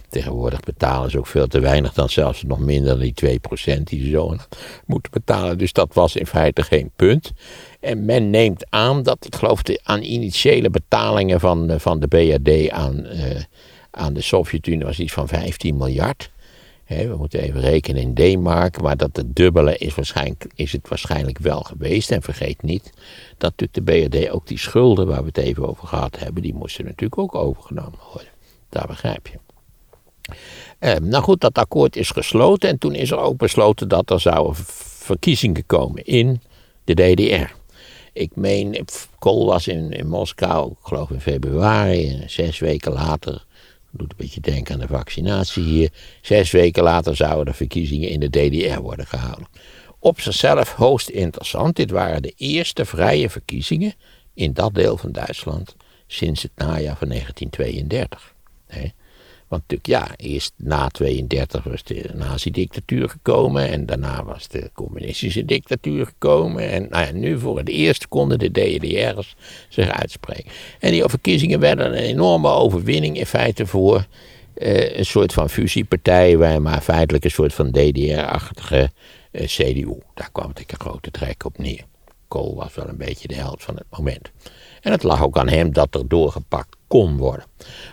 Tegenwoordig 0.10 0.60
betalen 0.60 1.12
ze 1.12 1.18
ook 1.18 1.28
veel 1.28 1.48
te 1.48 1.60
weinig, 1.60 1.94
dan 1.94 2.10
zelfs 2.10 2.44
nog 2.44 2.60
minder 2.60 3.00
dan 3.00 3.12
die 3.16 3.40
2% 3.78 3.84
die 3.84 4.04
ze 4.04 4.10
zo 4.10 4.36
moeten 4.86 5.12
betalen. 5.12 5.58
Dus 5.58 5.74
dat 5.74 5.94
was 5.94 6.16
in 6.16 6.28
feite 6.28 6.64
geen 6.64 6.92
punt. 6.96 7.32
En 7.80 8.06
men 8.06 8.30
neemt 8.30 8.66
aan 8.70 9.04
dat, 9.04 9.26
ik 9.26 9.36
geloof, 9.36 9.62
de, 9.62 9.80
aan 9.84 10.02
initiële 10.02 10.70
betalingen 10.70 11.40
van, 11.40 11.74
van 11.78 12.00
de 12.00 12.08
BRD 12.08 12.70
aan, 12.70 13.06
uh, 13.06 13.42
aan 13.92 14.14
de 14.14 14.22
Sovjet-Unie 14.22 14.86
was 14.86 15.00
iets 15.00 15.14
van 15.14 15.28
15 15.28 15.78
miljard 15.78 16.32
we 16.98 17.16
moeten 17.18 17.40
even 17.40 17.62
rekenen 17.62 18.02
in 18.02 18.14
D-mark, 18.14 18.82
maar 18.82 18.98
dat 18.98 19.16
het 19.16 19.36
dubbele 19.36 19.78
is, 19.78 19.96
waarschijnlijk, 19.96 20.48
is 20.56 20.72
het 20.72 20.88
waarschijnlijk 20.88 21.38
wel 21.40 21.62
geweest. 21.62 22.12
En 22.12 22.22
vergeet 22.22 22.62
niet 22.62 22.92
dat 23.38 23.54
de 23.72 23.82
BRD 23.82 24.30
ook 24.30 24.48
die 24.48 24.60
schulden 24.60 25.08
waar 25.08 25.20
we 25.20 25.28
het 25.28 25.38
even 25.38 25.68
over 25.68 25.88
gehad 25.88 26.20
hebben, 26.20 26.44
die 26.44 26.54
moesten 26.54 26.86
natuurlijk 26.86 27.22
ook 27.22 27.36
overgenomen 27.36 28.00
worden. 28.14 28.30
Daar 28.70 28.88
begrijp 28.88 29.28
je. 29.28 29.38
Eh, 30.80 30.96
nou 30.96 31.24
goed, 31.24 31.42
dat 31.42 31.58
akkoord 31.58 31.96
is 31.96 32.10
gesloten 32.10 32.70
en 32.70 32.78
toen 32.78 32.96
is 32.96 33.12
er 33.12 33.18
ook 33.18 33.38
besloten 33.38 33.88
dat 33.88 34.10
er 34.10 34.20
zouden 34.20 34.56
verkiezingen 34.66 35.66
komen 35.66 36.06
in 36.06 36.42
de 36.84 36.94
DDR. 36.94 37.54
Ik 38.14 38.36
meen, 38.36 38.86
Kool 39.20 39.46
was 39.46 39.68
in, 39.68 39.92
in 39.92 40.08
Moskou, 40.08 40.72
ik 40.72 40.78
geloof 40.82 41.10
in 41.10 41.22
februari, 41.22 42.24
zes 42.26 42.60
weken 42.60 42.92
later 42.92 43.46
doet 43.92 44.12
een 44.12 44.18
beetje 44.18 44.42
denken 44.42 44.74
aan 44.74 44.80
de 44.80 44.88
vaccinatie 44.88 45.64
hier. 45.64 45.90
Zes 46.22 46.52
weken 46.52 46.84
later 46.84 47.16
zouden 47.16 47.46
de 47.46 47.54
verkiezingen 47.54 48.10
in 48.10 48.20
de 48.20 48.30
DDR 48.30 48.80
worden 48.80 49.08
gehouden. 49.08 49.48
Op 50.00 50.20
zichzelf 50.20 50.74
hoogst 50.74 51.10
interessant. 51.10 51.76
Dit 51.76 51.92
waren 51.92 52.22
de 52.22 52.34
eerste 52.36 52.86
vrije 52.86 53.30
verkiezingen 53.30 53.94
in 54.34 54.54
dat 54.54 54.74
deel 54.74 54.98
van 54.98 55.12
Duitsland 55.12 55.76
sinds 56.08 56.42
het 56.42 56.52
najaar 56.56 56.98
van 56.98 57.08
1932. 57.08 58.36
Want 59.52 59.64
natuurlijk, 59.68 59.88
ja, 59.88 60.16
eerst 60.16 60.54
na 60.56 60.88
32 60.88 61.64
was 61.64 61.84
de 61.84 62.10
nazi-dictatuur 62.14 63.10
gekomen. 63.10 63.70
En 63.70 63.86
daarna 63.86 64.24
was 64.24 64.48
de 64.48 64.70
communistische 64.74 65.46
dictatuur 65.46 66.06
gekomen. 66.06 66.70
En 66.70 66.88
nou 66.90 67.06
ja, 67.06 67.12
nu 67.12 67.40
voor 67.40 67.58
het 67.58 67.70
eerst 67.70 68.08
konden 68.08 68.40
de 68.40 68.52
DDR'ers 68.52 69.36
zich 69.70 69.90
uitspreken. 69.90 70.52
En 70.80 70.92
die 70.92 71.04
verkiezingen 71.06 71.60
werden 71.60 71.86
een 71.86 72.04
enorme 72.04 72.50
overwinning 72.50 73.18
in 73.18 73.26
feite 73.26 73.66
voor 73.66 74.06
eh, 74.54 74.98
een 74.98 75.06
soort 75.06 75.34
van 75.34 75.50
fusiepartij. 75.50 76.38
Waar 76.38 76.62
maar 76.62 76.82
feitelijk 76.82 77.24
een 77.24 77.32
soort 77.32 77.54
van 77.54 77.72
DDR-achtige 77.72 78.92
eh, 79.32 79.46
CDU. 79.46 79.98
Daar 80.14 80.30
kwam 80.32 80.48
het 80.48 80.60
een 80.60 80.80
grote 80.80 81.12
trek 81.12 81.46
op 81.46 81.58
neer. 81.58 81.84
Kool 82.28 82.56
was 82.56 82.76
wel 82.76 82.88
een 82.88 82.98
beetje 82.98 83.28
de 83.28 83.36
held 83.36 83.64
van 83.64 83.76
het 83.76 83.88
moment. 83.90 84.32
En 84.82 84.92
het 84.92 85.04
lag 85.04 85.24
ook 85.24 85.38
aan 85.38 85.50
hem 85.50 85.74
dat 85.74 85.96
er 85.96 86.08
doorgepakt 86.08 86.76
kon 86.92 87.18
worden. 87.18 87.46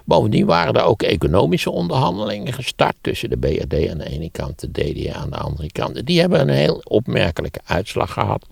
Bovendien 0.05 0.47
waren 0.47 0.75
er 0.75 0.83
ook 0.83 1.03
economische 1.03 1.71
onderhandelingen 1.71 2.53
gestart 2.53 2.97
tussen 3.01 3.31
de 3.31 3.37
BRD 3.37 3.91
aan 3.91 3.99
de 3.99 4.09
ene 4.11 4.31
kant, 4.31 4.61
de 4.61 4.71
DDR 4.71 5.17
aan 5.17 5.31
de 5.31 5.37
andere 5.37 5.73
kant. 5.73 6.07
Die 6.07 6.21
hebben 6.21 6.41
een 6.41 6.49
heel 6.49 6.81
opmerkelijke 6.85 7.61
uitslag 7.65 8.13
gehad, 8.13 8.47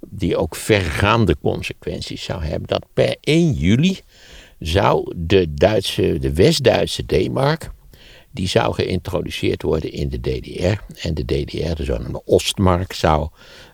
die 0.00 0.36
ook 0.36 0.56
vergaande 0.56 1.36
consequenties 1.42 2.22
zou 2.24 2.44
hebben. 2.44 2.68
Dat 2.68 2.86
per 2.94 3.16
1 3.20 3.52
juli 3.52 4.00
zou 4.58 5.12
de, 5.16 5.54
Duitse, 5.54 6.18
de 6.18 6.34
West-Duitse 6.34 7.06
D-mark, 7.06 7.70
die 8.30 8.48
zou 8.48 8.74
geïntroduceerd 8.74 9.62
worden 9.62 9.92
in 9.92 10.08
de 10.08 10.20
DDR. 10.20 11.06
En 11.06 11.14
de 11.14 11.24
DDR, 11.24 11.74
de 11.74 11.84
zogenaamde 11.84 12.24
Ostmark, 12.24 12.92
zou 12.92 13.28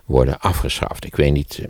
worden 0.05 0.39
afgeschaft. 0.39 1.05
Ik 1.05 1.15
weet 1.15 1.33
niet, 1.33 1.59
eh, 1.61 1.67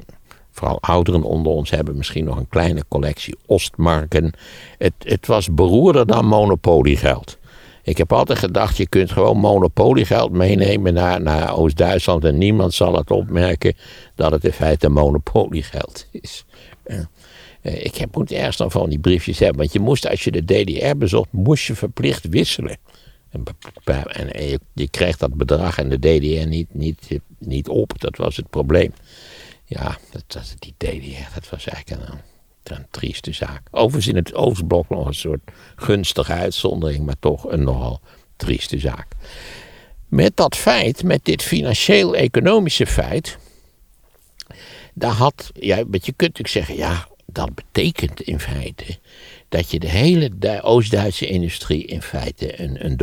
vooral 0.56 0.82
ouderen 0.82 1.24
onder 1.24 1.52
ons 1.52 1.70
hebben 1.70 1.98
misschien 1.98 2.26
nog 2.26 2.38
een 2.38 2.48
kleine 2.48 2.84
collectie 2.88 3.36
Ostmarken. 3.46 4.34
Het, 4.78 4.94
het 5.00 5.28
was 5.28 5.54
beroerder 5.54 6.06
dan 6.06 6.26
monopoliegeld. 6.26 7.38
Ik 7.84 7.98
heb 7.98 8.14
altijd 8.14 8.40
gedacht, 8.40 8.78
je 8.78 8.88
kunt 8.88 9.12
gewoon 9.12 9.38
monopoliegeld 9.38 10.32
meenemen 10.32 10.94
naar, 10.94 11.22
naar 11.22 11.58
Oost-Duitsland 11.58 12.24
en 12.24 12.38
niemand 12.38 12.74
zal 12.74 12.96
het 12.96 13.12
opmerken 13.12 13.74
dat 14.16 14.32
het 14.32 14.46
in 14.46 14.52
feite 14.52 14.90
monopoliegeld 14.90 16.08
is. 16.12 16.46
Uh, 16.86 17.00
ik 17.62 17.96
heb, 17.96 18.16
moet 18.16 18.32
ergens 18.32 18.58
dan 18.58 18.72
van 18.72 18.90
die 18.90 19.00
briefjes 19.00 19.40
hebben, 19.40 19.58
want 19.58 19.74
je 19.74 19.80
moest 19.80 20.10
als 20.10 20.24
je 20.24 20.32
de 20.32 20.46
DDR 20.46 20.98
bezocht, 20.98 21.32
moest 21.32 21.66
je 21.66 21.76
verplicht 21.76 22.28
wisselen. 22.28 22.78
En, 23.30 23.44
en 24.34 24.48
je, 24.48 24.60
je, 24.74 24.90
kreeg 24.90 25.18
dat 25.18 25.34
bedrag 25.34 25.78
en 25.78 25.90
de 25.90 26.00
DDR 26.00 26.48
niet, 26.48 26.74
niet, 26.74 27.20
niet 27.40 27.68
op, 27.68 28.00
dat 28.02 28.18
was 28.18 28.38
het 28.38 28.50
probleem. 28.50 28.94
Ja, 29.80 29.98
dat, 30.12 30.24
dat, 30.28 30.56
die 30.60 30.74
DDR, 30.78 31.34
dat 31.34 31.50
was 31.50 31.68
eigenlijk 31.68 32.10
een, 32.10 32.20
een 32.64 32.86
trieste 32.92 33.34
zaak. 33.34 33.62
Overigens 33.72 34.08
in 34.08 34.16
het 34.16 34.34
Oostblok 34.34 34.90
nog 34.90 35.08
een 35.08 35.14
soort 35.14 35.42
gunstige 35.76 36.34
uitzondering, 36.34 37.06
maar 37.06 37.20
toch 37.20 37.52
een 37.52 37.64
nogal 37.64 38.02
trieste 38.36 38.80
zaak. 38.80 39.08
Met 40.08 40.38
dat 40.38 40.56
feit, 40.56 41.04
met 41.04 41.26
dit 41.26 41.42
financieel-economische 41.42 42.86
feit, 42.86 43.38
daar 44.94 45.12
had, 45.12 45.52
ja, 45.54 45.84
je 46.06 46.14
kunt 46.16 46.38
natuurlijk 46.38 46.48
zeggen, 46.48 46.76
ja, 46.76 47.08
dat 47.26 47.56
betekent 47.56 48.22
in 48.22 48.40
feite 48.40 48.98
dat 49.50 49.72
je 49.72 49.80
de 49.80 49.90
hele 49.90 50.62
Oost-Duitse 50.62 51.28
industrie 51.28 51.86
in 51.86 52.02
feite 52.02 52.62
een, 52.62 52.86
een 52.86 52.98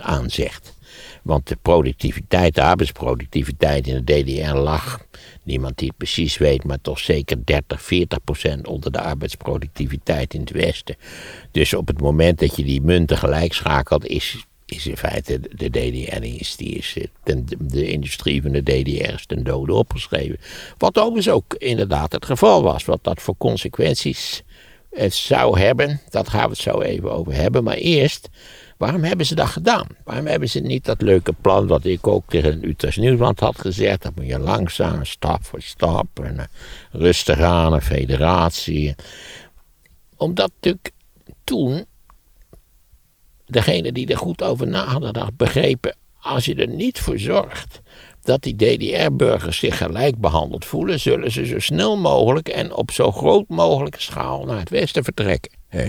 aanzegt. 0.00 0.74
Want 1.22 1.48
de 1.48 1.56
productiviteit, 1.62 2.54
de 2.54 2.62
arbeidsproductiviteit 2.62 3.86
in 3.86 4.04
de 4.04 4.22
DDR 4.22 4.54
lag, 4.56 5.00
niemand 5.46 5.78
die 5.78 5.88
het 5.88 5.96
precies 5.96 6.38
weet, 6.38 6.64
maar 6.64 6.80
toch 6.80 6.98
zeker 6.98 7.44
30, 7.44 7.82
40 7.82 8.24
procent 8.24 8.66
onder 8.66 8.92
de 8.92 9.00
arbeidsproductiviteit 9.00 10.34
in 10.34 10.40
het 10.40 10.50
Westen. 10.50 10.96
Dus 11.50 11.74
op 11.74 11.86
het 11.86 12.00
moment 12.00 12.38
dat 12.38 12.56
je 12.56 12.64
die 12.64 12.82
munten 12.82 13.18
gelijk 13.18 13.52
schakelt, 13.52 14.06
is, 14.06 14.44
is 14.64 14.86
in 14.86 14.96
feite 14.96 15.40
de 15.40 15.70
DDR, 15.70 16.22
is, 16.22 16.56
die 16.56 16.74
is, 16.74 16.96
de, 17.22 17.44
de 17.58 17.90
industrie 17.90 18.42
van 18.42 18.52
de 18.52 18.62
DDR 18.62 19.14
is 19.14 19.26
ten 19.26 19.44
dode 19.44 19.72
opgeschreven. 19.72 20.38
Wat 20.78 20.98
overigens 20.98 21.28
ook 21.28 21.54
inderdaad 21.54 22.12
het 22.12 22.24
geval 22.24 22.62
was, 22.62 22.84
wat 22.84 23.04
dat 23.04 23.22
voor 23.22 23.36
consequenties 23.38 24.42
het 24.90 25.14
zou 25.14 25.58
hebben, 25.58 26.00
dat 26.08 26.28
gaan 26.28 26.44
we 26.44 26.50
het 26.50 26.58
zo 26.58 26.80
even 26.80 27.12
over 27.12 27.32
hebben. 27.34 27.64
Maar 27.64 27.76
eerst 27.76 28.28
Waarom 28.76 29.04
hebben 29.04 29.26
ze 29.26 29.34
dat 29.34 29.46
gedaan? 29.46 29.86
Waarom 30.04 30.26
hebben 30.26 30.48
ze 30.48 30.60
niet 30.60 30.84
dat 30.84 31.02
leuke 31.02 31.32
plan 31.40 31.66
wat 31.66 31.84
ik 31.84 32.06
ook 32.06 32.24
tegen 32.28 32.68
Utrecht 32.68 32.96
Nieuwsblad 32.96 33.40
had 33.40 33.60
gezegd? 33.60 34.02
Dat 34.02 34.14
moet 34.16 34.26
je 34.26 34.38
langzaam, 34.38 35.04
stap 35.04 35.44
voor 35.44 35.62
stap, 35.62 36.06
en 36.22 36.34
uh, 36.34 36.42
rustig 36.90 37.40
aan, 37.40 37.72
een 37.72 37.82
federatie. 37.82 38.94
Omdat 40.16 40.50
natuurlijk 40.54 40.90
toen 41.44 41.84
degene 43.46 43.92
die 43.92 44.06
er 44.06 44.18
goed 44.18 44.42
over 44.42 44.66
na 44.66 44.84
hadden 44.84 45.34
begrepen, 45.36 45.96
als 46.20 46.44
je 46.44 46.54
er 46.54 46.68
niet 46.68 47.00
voor 47.00 47.18
zorgt 47.18 47.80
dat 48.22 48.42
die 48.42 48.56
DDR-burgers 48.56 49.58
zich 49.58 49.76
gelijk 49.76 50.18
behandeld 50.18 50.64
voelen, 50.64 51.00
zullen 51.00 51.32
ze 51.32 51.46
zo 51.46 51.58
snel 51.58 51.96
mogelijk 51.96 52.48
en 52.48 52.72
op 52.72 52.90
zo 52.90 53.12
groot 53.12 53.48
mogelijke 53.48 54.00
schaal 54.00 54.44
naar 54.44 54.58
het 54.58 54.70
westen 54.70 55.04
vertrekken. 55.04 55.52
Hè? 55.68 55.88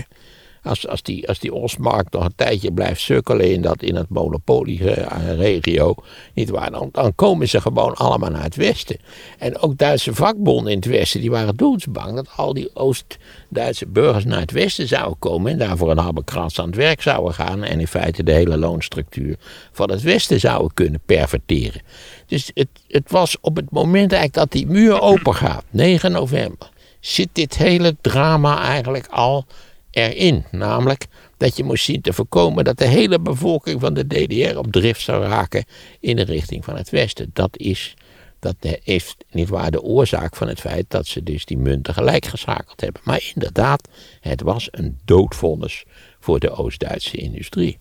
Als, 0.68 0.88
als, 0.88 1.02
die, 1.02 1.28
als 1.28 1.38
die 1.38 1.52
Ostmark 1.52 2.10
nog 2.10 2.24
een 2.24 2.34
tijdje 2.36 2.72
blijft 2.72 3.00
sukkelen 3.00 3.52
in, 3.52 3.62
dat, 3.62 3.82
in 3.82 3.94
het 3.94 4.08
monopolieregio, 4.08 5.94
niet 6.34 6.50
waar, 6.50 6.70
dan, 6.70 6.88
dan 6.92 7.14
komen 7.14 7.48
ze 7.48 7.60
gewoon 7.60 7.94
allemaal 7.94 8.30
naar 8.30 8.42
het 8.42 8.56
westen. 8.56 8.96
En 9.38 9.58
ook 9.58 9.78
Duitse 9.78 10.14
vakbonden 10.14 10.72
in 10.72 10.78
het 10.78 10.86
westen, 10.86 11.20
die 11.20 11.30
waren 11.30 11.56
doodsbang 11.56 12.14
dat 12.14 12.28
al 12.36 12.54
die 12.54 12.70
Oost-Duitse 12.74 13.86
burgers 13.86 14.24
naar 14.24 14.40
het 14.40 14.50
westen 14.50 14.88
zouden 14.88 15.18
komen 15.18 15.52
en 15.52 15.58
daarvoor 15.58 15.90
een 15.90 15.98
habbekrats 15.98 16.60
aan 16.60 16.66
het 16.66 16.76
werk 16.76 17.02
zouden 17.02 17.34
gaan 17.34 17.64
en 17.64 17.80
in 17.80 17.88
feite 17.88 18.22
de 18.22 18.32
hele 18.32 18.56
loonstructuur 18.56 19.36
van 19.72 19.90
het 19.90 20.02
westen 20.02 20.40
zouden 20.40 20.74
kunnen 20.74 21.00
perverteren. 21.06 21.80
Dus 22.26 22.50
het, 22.54 22.68
het 22.88 23.10
was 23.10 23.36
op 23.40 23.56
het 23.56 23.70
moment 23.70 24.12
eigenlijk 24.12 24.34
dat 24.34 24.52
die 24.52 24.66
muur 24.66 25.00
open 25.00 25.34
gaat, 25.34 25.64
9 25.70 26.12
november, 26.12 26.70
zit 27.00 27.28
dit 27.32 27.56
hele 27.56 27.96
drama 28.00 28.62
eigenlijk 28.62 29.06
al 29.06 29.46
erin. 29.90 30.44
Namelijk 30.50 31.06
dat 31.36 31.56
je 31.56 31.64
moest 31.64 31.84
zien 31.84 32.00
te 32.00 32.12
voorkomen 32.12 32.64
dat 32.64 32.78
de 32.78 32.86
hele 32.86 33.20
bevolking 33.20 33.80
van 33.80 33.94
de 33.94 34.06
DDR 34.06 34.58
op 34.58 34.72
drift 34.72 35.00
zou 35.00 35.24
raken 35.24 35.64
in 36.00 36.16
de 36.16 36.24
richting 36.24 36.64
van 36.64 36.76
het 36.76 36.90
Westen. 36.90 37.30
Dat 37.32 37.58
is, 37.58 37.94
dat 38.38 38.56
is 38.82 39.16
niet 39.30 39.48
waar 39.48 39.70
de 39.70 39.82
oorzaak 39.82 40.36
van 40.36 40.48
het 40.48 40.60
feit 40.60 40.84
dat 40.88 41.06
ze 41.06 41.22
dus 41.22 41.44
die 41.44 41.58
munten 41.58 41.94
gelijk 41.94 42.26
geschakeld 42.26 42.80
hebben. 42.80 43.02
Maar 43.04 43.30
inderdaad, 43.34 43.88
het 44.20 44.40
was 44.40 44.68
een 44.70 44.98
doodvonnis 45.04 45.84
voor 46.20 46.38
de 46.38 46.50
Oost-Duitse 46.50 47.16
industrie. 47.16 47.78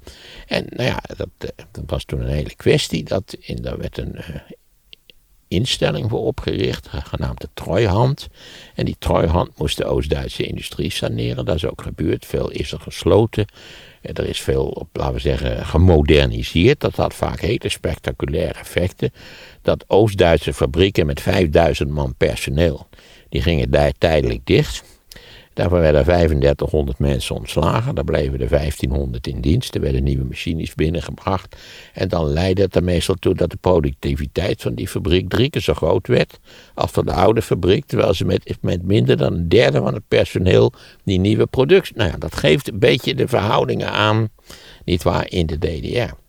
En 0.47 0.65
nou 0.69 0.89
ja, 0.89 0.99
dat, 1.17 1.29
eh, 1.37 1.49
dat, 1.71 1.83
was 1.85 2.03
toen 2.05 2.19
een 2.19 2.27
hele 2.27 2.55
kwestie. 2.55 3.03
Dat 3.03 3.35
in, 3.39 3.55
daar 3.55 3.77
werd 3.77 3.97
een 3.97 4.15
uh, 4.15 4.35
instelling 5.47 6.09
voor 6.09 6.25
opgericht, 6.25 6.87
genaamd 6.91 7.41
de 7.41 7.49
Treuhand. 7.53 8.27
En 8.75 8.85
die 8.85 8.95
Treuhand 8.99 9.57
moest 9.57 9.77
de 9.77 9.85
Oost-Duitse 9.85 10.43
industrie 10.43 10.91
saneren. 10.91 11.45
Dat 11.45 11.55
is 11.55 11.65
ook 11.65 11.81
gebeurd. 11.81 12.25
Veel 12.25 12.49
is 12.49 12.71
er 12.71 12.79
gesloten. 12.79 13.45
Er 14.01 14.29
is 14.29 14.41
veel, 14.41 14.87
laten 14.93 15.13
we 15.13 15.19
zeggen, 15.19 15.65
gemoderniseerd. 15.65 16.79
Dat 16.79 16.95
had 16.95 17.13
vaak 17.13 17.39
hele 17.39 17.69
spectaculaire 17.69 18.59
effecten. 18.59 19.13
Dat 19.61 19.83
Oost-Duitse 19.87 20.53
fabrieken 20.53 21.05
met 21.05 21.21
5000 21.21 21.89
man 21.89 22.15
personeel, 22.17 22.87
die 23.29 23.41
gingen 23.41 23.71
daar 23.71 23.91
tijdelijk 23.97 24.41
dicht. 24.43 24.96
Daarvoor 25.57 25.79
werden 25.79 26.03
3500 26.03 26.99
mensen 26.99 27.35
ontslagen. 27.35 27.95
Daar 27.95 28.03
bleven 28.03 28.41
er 28.41 28.49
1500 28.49 29.27
in 29.27 29.41
dienst. 29.41 29.75
Er 29.75 29.81
werden 29.81 30.03
nieuwe 30.03 30.23
machines 30.23 30.75
binnengebracht. 30.75 31.55
En 31.93 32.07
dan 32.07 32.25
leidde 32.25 32.61
het 32.61 32.75
er 32.75 32.83
meestal 32.83 33.15
toe 33.15 33.35
dat 33.35 33.49
de 33.49 33.57
productiviteit 33.61 34.61
van 34.61 34.73
die 34.73 34.87
fabriek 34.87 35.29
drie 35.29 35.49
keer 35.49 35.61
zo 35.61 35.73
groot 35.73 36.07
werd. 36.07 36.39
als 36.73 36.91
van 36.91 37.05
de 37.05 37.13
oude 37.13 37.41
fabriek. 37.41 37.85
Terwijl 37.85 38.13
ze 38.13 38.25
met, 38.25 38.57
met 38.61 38.83
minder 38.83 39.17
dan 39.17 39.33
een 39.33 39.49
derde 39.49 39.79
van 39.79 39.93
het 39.93 40.07
personeel 40.07 40.73
die 41.03 41.19
nieuwe 41.19 41.45
productie. 41.45 41.95
Nou 41.95 42.09
ja, 42.09 42.17
dat 42.17 42.35
geeft 42.35 42.67
een 42.67 42.79
beetje 42.79 43.15
de 43.15 43.27
verhoudingen 43.27 43.91
aan. 43.91 44.29
Niet 44.85 45.03
waar, 45.03 45.29
in 45.29 45.45
de 45.45 45.57
DDR. 45.57 46.26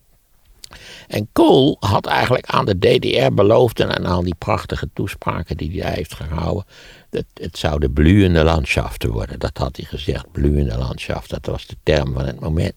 En 1.09 1.29
Kool 1.33 1.77
had 1.79 2.05
eigenlijk 2.05 2.45
aan 2.45 2.65
de 2.65 2.77
DDR 2.77 3.33
beloofd 3.33 3.79
en 3.79 3.97
aan 3.97 4.05
al 4.05 4.23
die 4.23 4.35
prachtige 4.37 4.89
toespraken 4.93 5.57
die 5.57 5.81
hij 5.81 5.93
heeft 5.93 6.13
gehouden. 6.13 6.65
Dat 7.09 7.23
het 7.33 7.57
zouden 7.57 7.93
bloeiende 7.93 8.43
landschaften 8.43 9.11
worden. 9.11 9.39
Dat 9.39 9.57
had 9.57 9.75
hij 9.75 9.85
gezegd, 9.85 10.31
bloeiende 10.31 10.77
landschaften. 10.77 11.41
Dat 11.41 11.51
was 11.51 11.65
de 11.67 11.75
term 11.83 12.13
van 12.13 12.25
het 12.25 12.39
moment. 12.39 12.73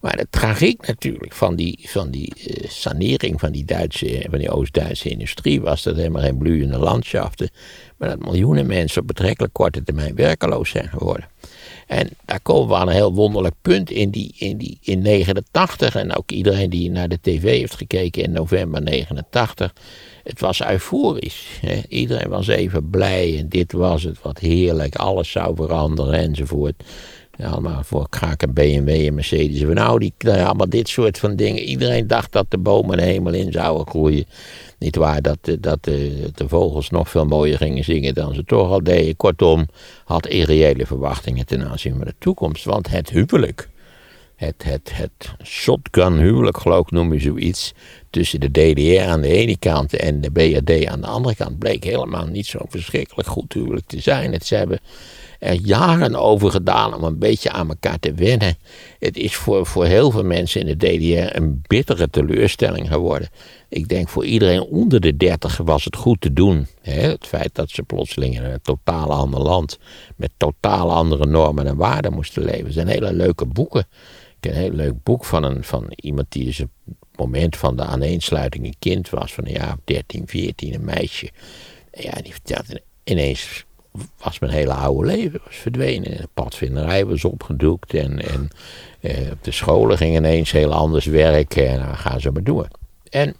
Maar 0.00 0.16
de 0.16 0.26
tragiek 0.30 0.86
natuurlijk 0.86 1.32
van 1.32 1.56
die, 1.56 1.78
van 1.88 2.10
die 2.10 2.32
uh, 2.36 2.68
sanering 2.68 3.40
van 3.40 3.52
die, 3.52 3.64
Duitse, 3.64 4.26
van 4.30 4.38
die 4.38 4.50
Oost-Duitse 4.50 5.08
industrie 5.08 5.60
was 5.60 5.82
dat 5.82 5.96
helemaal 5.96 6.22
geen 6.22 6.38
bloeiende 6.38 6.78
landschaften. 6.78 7.50
Maar 7.96 8.08
dat 8.08 8.18
miljoenen 8.18 8.66
mensen 8.66 9.00
op 9.00 9.06
betrekkelijk 9.06 9.52
korte 9.52 9.82
termijn 9.82 10.14
werkeloos 10.14 10.70
zijn 10.70 10.88
geworden. 10.88 11.31
En 11.92 12.08
daar 12.24 12.40
komen 12.40 12.68
we 12.68 12.74
aan 12.74 12.88
een 12.88 12.94
heel 12.94 13.14
wonderlijk 13.14 13.54
punt 13.62 13.90
in 13.90 14.10
die, 14.10 14.34
in 14.38 14.56
die 14.56 14.78
in 14.80 15.02
89 15.02 15.94
en 15.94 16.16
ook 16.16 16.30
iedereen 16.30 16.70
die 16.70 16.90
naar 16.90 17.08
de 17.08 17.18
tv 17.20 17.42
heeft 17.42 17.76
gekeken 17.76 18.22
in 18.22 18.32
november 18.32 18.82
89. 18.82 19.74
Het 20.24 20.40
was 20.40 20.62
euforisch. 20.62 21.46
Hè? 21.60 21.80
Iedereen 21.88 22.28
was 22.28 22.46
even 22.46 22.90
blij 22.90 23.38
en 23.38 23.48
dit 23.48 23.72
was 23.72 24.02
het, 24.02 24.22
wat 24.22 24.38
heerlijk, 24.38 24.94
alles 24.94 25.30
zou 25.30 25.56
veranderen 25.56 26.14
enzovoort. 26.14 26.82
Ja, 27.36 27.48
allemaal 27.48 27.82
voor 27.84 28.06
graag 28.10 28.34
een 28.36 28.52
BMW 28.52 28.88
en 28.88 29.14
Mercedes 29.14 29.60
en 29.60 29.78
Audi. 29.78 30.12
Nou 30.18 30.36
ja, 30.36 30.44
allemaal 30.44 30.68
dit 30.68 30.88
soort 30.88 31.18
van 31.18 31.36
dingen. 31.36 31.62
Iedereen 31.62 32.06
dacht 32.06 32.32
dat 32.32 32.46
de 32.48 32.58
bomen 32.58 32.96
de 32.96 33.02
hemel 33.02 33.32
in 33.32 33.52
zouden 33.52 33.86
groeien. 33.86 34.24
Niet 34.78 34.96
waar 34.96 35.22
dat, 35.22 35.38
eh, 35.42 35.54
dat 35.60 35.84
de, 35.84 36.30
de 36.34 36.48
vogels 36.48 36.90
nog 36.90 37.08
veel 37.10 37.24
mooier 37.24 37.56
gingen 37.56 37.84
zingen 37.84 38.14
dan 38.14 38.34
ze 38.34 38.44
toch 38.44 38.70
al 38.70 38.82
deden. 38.82 39.16
Kortom, 39.16 39.66
had 40.04 40.26
irreële 40.26 40.86
verwachtingen 40.86 41.46
ten 41.46 41.68
aanzien 41.68 41.96
van 41.96 42.04
de 42.04 42.14
toekomst. 42.18 42.64
Want 42.64 42.90
het 42.90 43.10
huwelijk, 43.10 43.68
het, 44.36 44.62
het, 44.64 44.90
het 44.94 45.34
shotgun 45.44 46.18
huwelijk 46.18 46.58
geloof 46.58 46.80
ik 46.80 46.90
noem 46.90 47.12
je 47.12 47.20
zoiets, 47.20 47.72
tussen 48.10 48.40
de 48.40 48.50
DDR 48.50 49.08
aan 49.08 49.20
de 49.20 49.28
ene 49.28 49.58
kant 49.58 49.96
en 49.96 50.20
de 50.20 50.30
BRD 50.30 50.86
aan 50.86 51.00
de 51.00 51.06
andere 51.06 51.34
kant, 51.34 51.58
bleek 51.58 51.84
helemaal 51.84 52.26
niet 52.26 52.46
zo 52.46 52.58
verschrikkelijk 52.68 53.28
goed 53.28 53.52
huwelijk 53.52 53.86
te 53.86 54.00
zijn. 54.00 54.32
Het, 54.32 54.46
ze 54.46 54.54
hebben 54.54 54.80
er 55.42 55.54
jaren 55.54 56.14
over 56.14 56.50
gedaan 56.50 56.94
om 56.94 57.04
een 57.04 57.18
beetje 57.18 57.50
aan 57.50 57.68
elkaar 57.68 57.98
te 57.98 58.14
wennen. 58.14 58.56
Het 58.98 59.16
is 59.16 59.34
voor, 59.34 59.66
voor 59.66 59.84
heel 59.84 60.10
veel 60.10 60.24
mensen 60.24 60.60
in 60.60 60.66
de 60.66 60.76
DDR 60.76 61.36
een 61.36 61.62
bittere 61.66 62.10
teleurstelling 62.10 62.88
geworden. 62.88 63.28
Ik 63.68 63.88
denk 63.88 64.08
voor 64.08 64.24
iedereen 64.24 64.62
onder 64.62 65.00
de 65.00 65.16
30 65.16 65.56
was 65.56 65.84
het 65.84 65.96
goed 65.96 66.20
te 66.20 66.32
doen. 66.32 66.66
Het 66.80 67.26
feit 67.26 67.54
dat 67.54 67.70
ze 67.70 67.82
plotseling 67.82 68.36
in 68.36 68.44
een 68.44 68.60
totaal 68.62 69.12
ander 69.12 69.40
land 69.40 69.78
met 70.16 70.30
totaal 70.36 70.92
andere 70.92 71.26
normen 71.26 71.66
en 71.66 71.76
waarden 71.76 72.12
moesten 72.12 72.44
leven. 72.44 72.64
Het 72.64 72.74
zijn 72.74 72.88
hele 72.88 73.12
leuke 73.12 73.46
boeken. 73.46 73.86
Ik 74.40 74.44
heb 74.48 74.52
een 74.52 74.60
heel 74.60 74.70
leuk 74.70 75.02
boek 75.02 75.24
van, 75.24 75.42
een, 75.42 75.64
van 75.64 75.92
iemand 75.96 76.26
die 76.28 76.44
dus 76.44 76.60
op 76.60 76.70
het 76.84 77.18
moment 77.18 77.56
van 77.56 77.76
de 77.76 77.84
aaneensluiting 77.84 78.64
een 78.64 78.76
kind 78.78 79.10
was, 79.10 79.32
van 79.32 79.46
een 79.46 79.52
jaar 79.52 79.76
13, 79.84 80.22
14, 80.26 80.74
een 80.74 80.84
meisje. 80.84 81.30
ja, 81.92 82.12
die 82.22 82.32
vertelde 82.32 82.82
ineens 83.04 83.64
was 84.22 84.38
mijn 84.38 84.52
hele 84.52 84.72
oude 84.72 85.06
leven 85.06 85.40
was 85.44 85.56
verdwenen. 85.56 86.16
De 86.16 86.28
padvinderij 86.34 87.06
was 87.06 87.24
opgedoekt 87.24 87.94
en, 87.94 88.28
en 88.28 88.48
eh, 89.00 89.30
op 89.30 89.44
de 89.44 89.50
scholen 89.50 89.96
ging 89.96 90.16
ineens 90.16 90.50
heel 90.50 90.72
anders 90.72 91.06
werken 91.06 91.68
en 91.68 91.78
dan 91.78 91.96
gaan 91.96 92.20
ze 92.20 92.30
maar 92.30 92.42
door. 92.42 92.68
En 93.10 93.34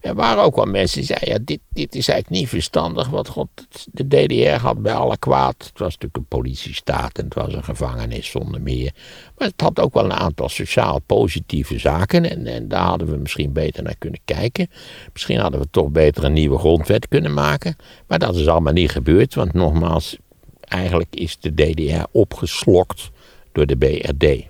er 0.00 0.14
waren 0.14 0.42
ook 0.42 0.56
wel 0.56 0.64
mensen 0.64 0.98
die 0.98 1.06
zeiden, 1.06 1.28
ja, 1.28 1.38
dit, 1.44 1.60
dit 1.68 1.94
is 1.94 2.08
eigenlijk 2.08 2.40
niet 2.40 2.48
verstandig, 2.50 3.08
want 3.08 3.28
God, 3.28 3.48
de 3.92 4.06
DDR 4.06 4.60
had 4.60 4.82
bij 4.82 4.92
alle 4.92 5.18
kwaad. 5.18 5.54
Het 5.58 5.78
was 5.78 5.92
natuurlijk 5.92 6.16
een 6.16 6.38
politiestaat 6.38 7.18
en 7.18 7.24
het 7.24 7.34
was 7.34 7.52
een 7.52 7.64
gevangenis 7.64 8.30
zonder 8.30 8.60
meer. 8.60 8.92
Maar 9.38 9.48
het 9.48 9.60
had 9.60 9.80
ook 9.80 9.94
wel 9.94 10.04
een 10.04 10.12
aantal 10.12 10.48
sociaal 10.48 11.00
positieve 11.06 11.78
zaken 11.78 12.30
en, 12.30 12.46
en 12.46 12.68
daar 12.68 12.84
hadden 12.84 13.10
we 13.10 13.16
misschien 13.16 13.52
beter 13.52 13.82
naar 13.82 13.96
kunnen 13.98 14.20
kijken. 14.24 14.70
Misschien 15.12 15.38
hadden 15.38 15.60
we 15.60 15.68
toch 15.70 15.88
beter 15.88 16.24
een 16.24 16.32
nieuwe 16.32 16.58
grondwet 16.58 17.08
kunnen 17.08 17.34
maken. 17.34 17.76
Maar 18.06 18.18
dat 18.18 18.36
is 18.36 18.48
allemaal 18.48 18.72
niet 18.72 18.90
gebeurd, 18.90 19.34
want 19.34 19.52
nogmaals, 19.52 20.16
eigenlijk 20.60 21.16
is 21.16 21.38
de 21.40 21.54
DDR 21.54 22.04
opgeslokt 22.10 23.10
door 23.52 23.66
de 23.66 23.76
BRD. 23.76 24.46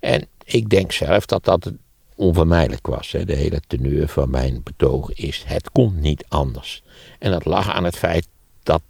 En 0.00 0.26
ik 0.44 0.68
denk 0.68 0.92
zelf 0.92 1.26
dat 1.26 1.44
dat 1.44 1.72
onvermijdelijk 2.22 2.86
was. 2.86 3.12
Hè. 3.12 3.24
De 3.24 3.34
hele 3.34 3.60
teneur 3.66 4.08
van 4.08 4.30
mijn 4.30 4.60
betoog 4.62 5.12
is: 5.12 5.44
het 5.46 5.70
komt 5.70 6.00
niet 6.00 6.24
anders. 6.28 6.82
En 7.18 7.30
dat 7.30 7.44
lag 7.44 7.70
aan 7.70 7.84
het 7.84 7.96
feit 7.96 8.28
dat, 8.62 8.82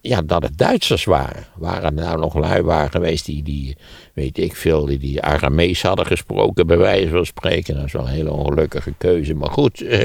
ja, 0.00 0.22
dat 0.22 0.42
het 0.42 0.58
Duitsers 0.58 1.04
waren. 1.04 1.46
Waren 1.56 1.98
er 1.98 2.04
nou 2.04 2.18
nog 2.18 2.34
lui 2.34 2.62
waren 2.62 2.90
geweest 2.90 3.26
die, 3.26 3.42
die 3.42 3.76
weet 4.14 4.38
ik 4.38 4.56
veel, 4.56 4.84
die, 4.84 4.98
die 4.98 5.22
Aramees 5.22 5.82
hadden 5.82 6.06
gesproken, 6.06 6.66
bij 6.66 6.78
wijze 6.78 7.08
van 7.08 7.26
spreken. 7.26 7.74
Dat 7.74 7.84
is 7.84 7.92
wel 7.92 8.06
een 8.06 8.12
hele 8.12 8.32
ongelukkige 8.32 8.94
keuze. 8.98 9.34
Maar 9.34 9.50
goed, 9.50 9.80
eh, 9.80 10.04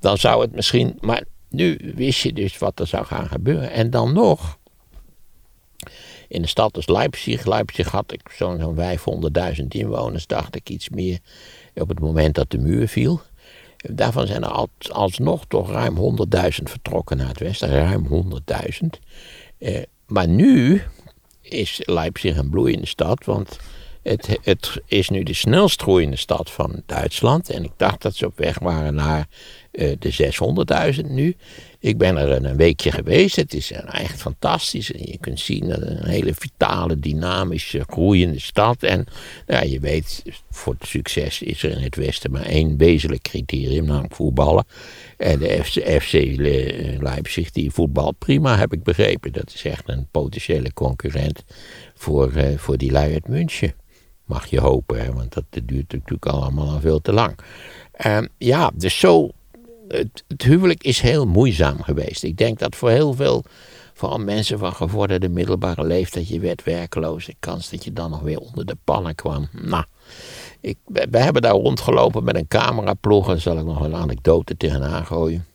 dan 0.00 0.18
zou 0.18 0.42
het 0.42 0.54
misschien. 0.54 0.98
Maar 1.00 1.24
nu 1.48 1.92
wist 1.94 2.22
je 2.22 2.32
dus 2.32 2.58
wat 2.58 2.80
er 2.80 2.86
zou 2.86 3.04
gaan 3.04 3.28
gebeuren. 3.28 3.70
En 3.70 3.90
dan 3.90 4.12
nog. 4.12 4.58
In 6.28 6.42
de 6.42 6.48
stad 6.48 6.76
als 6.76 6.86
Leipzig. 6.88 7.46
Leipzig 7.46 7.90
had 7.90 8.12
ik 8.12 8.20
zo'n 8.36 8.74
500.000 8.74 9.66
inwoners, 9.68 10.26
dacht 10.26 10.56
ik 10.56 10.68
iets 10.68 10.88
meer 10.88 11.18
op 11.80 11.88
het 11.88 12.00
moment 12.00 12.34
dat 12.34 12.50
de 12.50 12.58
muur 12.58 12.88
viel. 12.88 13.20
Daarvan 13.76 14.26
zijn 14.26 14.44
er 14.44 14.66
alsnog 14.90 15.44
toch 15.48 15.70
ruim 15.70 15.96
100.000 15.96 16.42
vertrokken 16.62 17.16
naar 17.16 17.28
het 17.28 17.38
westen. 17.38 17.68
Ruim 17.68 18.06
100.000. 18.08 18.86
Eh, 19.58 19.82
maar 20.06 20.28
nu 20.28 20.82
is 21.40 21.80
Leipzig 21.84 22.36
een 22.36 22.50
bloeiende 22.50 22.86
stad, 22.86 23.24
want 23.24 23.58
het, 24.02 24.80
is 24.86 25.08
nu 25.08 25.22
de 25.22 25.34
snelst 25.34 25.82
groeiende 25.82 26.16
stad 26.16 26.50
van 26.50 26.82
Duitsland. 26.86 27.50
En 27.50 27.64
ik 27.64 27.72
dacht 27.76 28.02
dat 28.02 28.14
ze 28.14 28.26
op 28.26 28.38
weg 28.38 28.58
waren 28.58 28.94
naar 28.94 29.28
uh, 29.72 29.92
de 29.98 30.92
600.000 31.02 31.10
nu. 31.10 31.36
Ik 31.82 31.98
ben 31.98 32.16
er 32.16 32.44
een 32.44 32.56
weekje 32.56 32.92
geweest. 32.92 33.36
Het 33.36 33.54
is 33.54 33.70
echt 33.72 34.20
fantastisch. 34.20 34.86
Je 34.86 35.18
kunt 35.20 35.40
zien 35.40 35.90
een 35.90 36.06
hele 36.06 36.34
vitale, 36.34 36.98
dynamische, 36.98 37.84
groeiende 37.86 38.40
stad. 38.40 38.82
En 38.82 39.06
nou 39.46 39.64
ja, 39.64 39.70
je 39.70 39.80
weet, 39.80 40.22
voor 40.50 40.74
het 40.78 40.88
succes 40.88 41.42
is 41.42 41.62
er 41.62 41.70
in 41.70 41.82
het 41.82 41.96
Westen 41.96 42.30
maar 42.30 42.42
één 42.42 42.76
wezenlijk 42.76 43.22
criterium, 43.22 43.84
namelijk 43.84 44.14
voetballen. 44.14 44.64
En 45.16 45.38
de 45.38 45.64
FC, 45.64 46.02
FC 46.02 46.12
Leipzig, 47.02 47.50
die 47.50 47.70
voetbal 47.70 48.12
prima, 48.12 48.56
heb 48.56 48.72
ik 48.72 48.82
begrepen. 48.82 49.32
Dat 49.32 49.52
is 49.54 49.64
echt 49.64 49.88
een 49.88 50.06
potentiële 50.10 50.72
concurrent 50.72 51.44
voor, 51.94 52.32
uh, 52.36 52.58
voor 52.58 52.76
die 52.76 52.90
lui 52.90 53.12
uit 53.12 53.28
München. 53.28 53.74
Mag 54.24 54.46
je 54.46 54.60
hopen, 54.60 55.04
hè, 55.04 55.12
want 55.12 55.32
dat 55.32 55.44
duurt 55.64 55.92
natuurlijk 55.92 56.26
allemaal 56.26 56.70
al 56.70 56.80
veel 56.80 57.00
te 57.00 57.12
lang. 57.12 57.38
Uh, 58.06 58.18
ja, 58.38 58.70
dus 58.74 58.98
zo 58.98 59.30
het, 59.90 60.24
huwelijk 60.36 60.82
is 60.82 61.00
heel 61.00 61.26
moeizaam 61.26 61.82
geweest. 61.82 62.22
Ik 62.22 62.36
denk 62.36 62.58
dat 62.58 62.76
voor 62.76 62.90
heel 62.90 63.14
veel, 63.14 63.44
vooral 63.94 64.18
mensen 64.18 64.58
van 64.58 64.72
gevorderde 64.72 65.28
middelbare 65.28 65.84
leeftijd, 65.84 66.28
je 66.28 66.40
werd 66.40 66.64
werkloos. 66.64 67.26
De 67.26 67.34
kans 67.40 67.70
dat 67.70 67.84
je 67.84 67.92
dan 67.92 68.10
nog 68.10 68.20
weer 68.20 68.38
onder 68.38 68.66
de 68.66 68.76
pannen 68.84 69.14
kwam. 69.14 69.48
Nou, 69.52 69.84
ik, 70.60 70.76
we 70.84 71.18
hebben 71.18 71.42
daar 71.42 71.52
rondgelopen 71.52 72.24
met 72.24 72.36
een 72.36 72.48
cameraploeg. 72.48 73.26
Daar 73.26 73.40
zal 73.40 73.58
ik 73.58 73.64
nog 73.64 73.80
een 73.80 73.94
anekdote 73.94 74.56
tegenaan 74.56 75.06
gooien. 75.06 75.46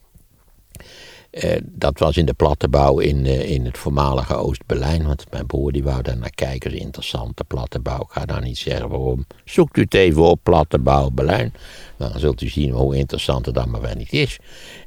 Uh, 1.44 1.56
dat 1.64 2.00
was 2.00 2.18
in 2.18 2.26
de 2.26 2.34
plattenbouw 2.34 3.00
in, 3.00 3.26
uh, 3.26 3.50
in 3.50 3.66
het 3.66 3.78
voormalige 3.78 4.36
Oost-Berlijn. 4.36 5.06
Want 5.08 5.26
mijn 5.32 5.46
broer 5.46 5.72
die 5.72 5.84
wou 5.84 6.02
daar 6.02 6.18
naar 6.18 6.36
kijken. 6.36 6.74
interessante 6.74 7.44
plattenbouw. 7.44 8.00
Ik 8.00 8.10
ga 8.10 8.26
daar 8.26 8.42
niet 8.42 8.58
zeggen 8.58 8.90
waarom. 8.90 9.26
Zoekt 9.46 9.78
u 9.78 9.82
het 9.82 9.94
even 9.94 10.22
op, 10.22 10.40
plattenbouw 10.44 11.10
Berlijn. 11.10 11.54
Dan 11.98 12.12
zult 12.16 12.42
u 12.42 12.48
zien 12.48 12.72
hoe 12.72 12.96
interessant 12.96 13.46
het 13.46 13.58
allemaal 13.58 13.82
wel 13.82 13.96
niet 13.96 14.14
is. 14.14 14.38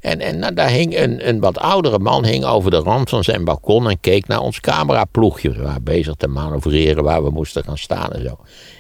En, 0.01 0.21
en 0.21 0.39
nou, 0.39 0.55
daar 0.55 0.71
hing 0.71 0.99
een, 0.99 1.29
een 1.29 1.41
wat 1.41 1.59
oudere 1.59 1.99
man 1.99 2.25
hing 2.25 2.45
over 2.45 2.71
de 2.71 2.77
rand 2.77 3.09
van 3.09 3.25
zijn 3.25 3.45
balkon 3.45 3.91
en 3.91 4.01
keek 4.01 4.27
naar 4.27 4.41
ons 4.41 4.61
cameraploegje. 4.61 5.51
We 5.51 5.63
waren 5.63 5.85
bezig 5.85 6.15
te 6.15 6.29
manoeuvreren 6.29 7.05
waar 7.05 7.23
we 7.23 7.31
moesten 7.31 7.65
gaan 7.65 7.79
staan 7.79 8.13
en 8.13 8.23
zo. 8.23 8.39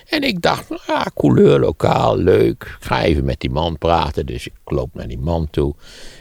En 0.08 0.22
ik 0.22 0.42
dacht, 0.42 0.68
nou 0.68 0.80
ja, 0.86 1.06
couleur 1.14 1.60
lokaal, 1.60 2.16
leuk. 2.16 2.62
Ik 2.62 2.86
ga 2.86 3.02
even 3.02 3.24
met 3.24 3.40
die 3.40 3.50
man 3.50 3.78
praten. 3.78 4.26
Dus 4.26 4.46
ik 4.46 4.52
loop 4.64 4.94
naar 4.94 5.08
die 5.08 5.18
man 5.18 5.48
toe. 5.50 5.74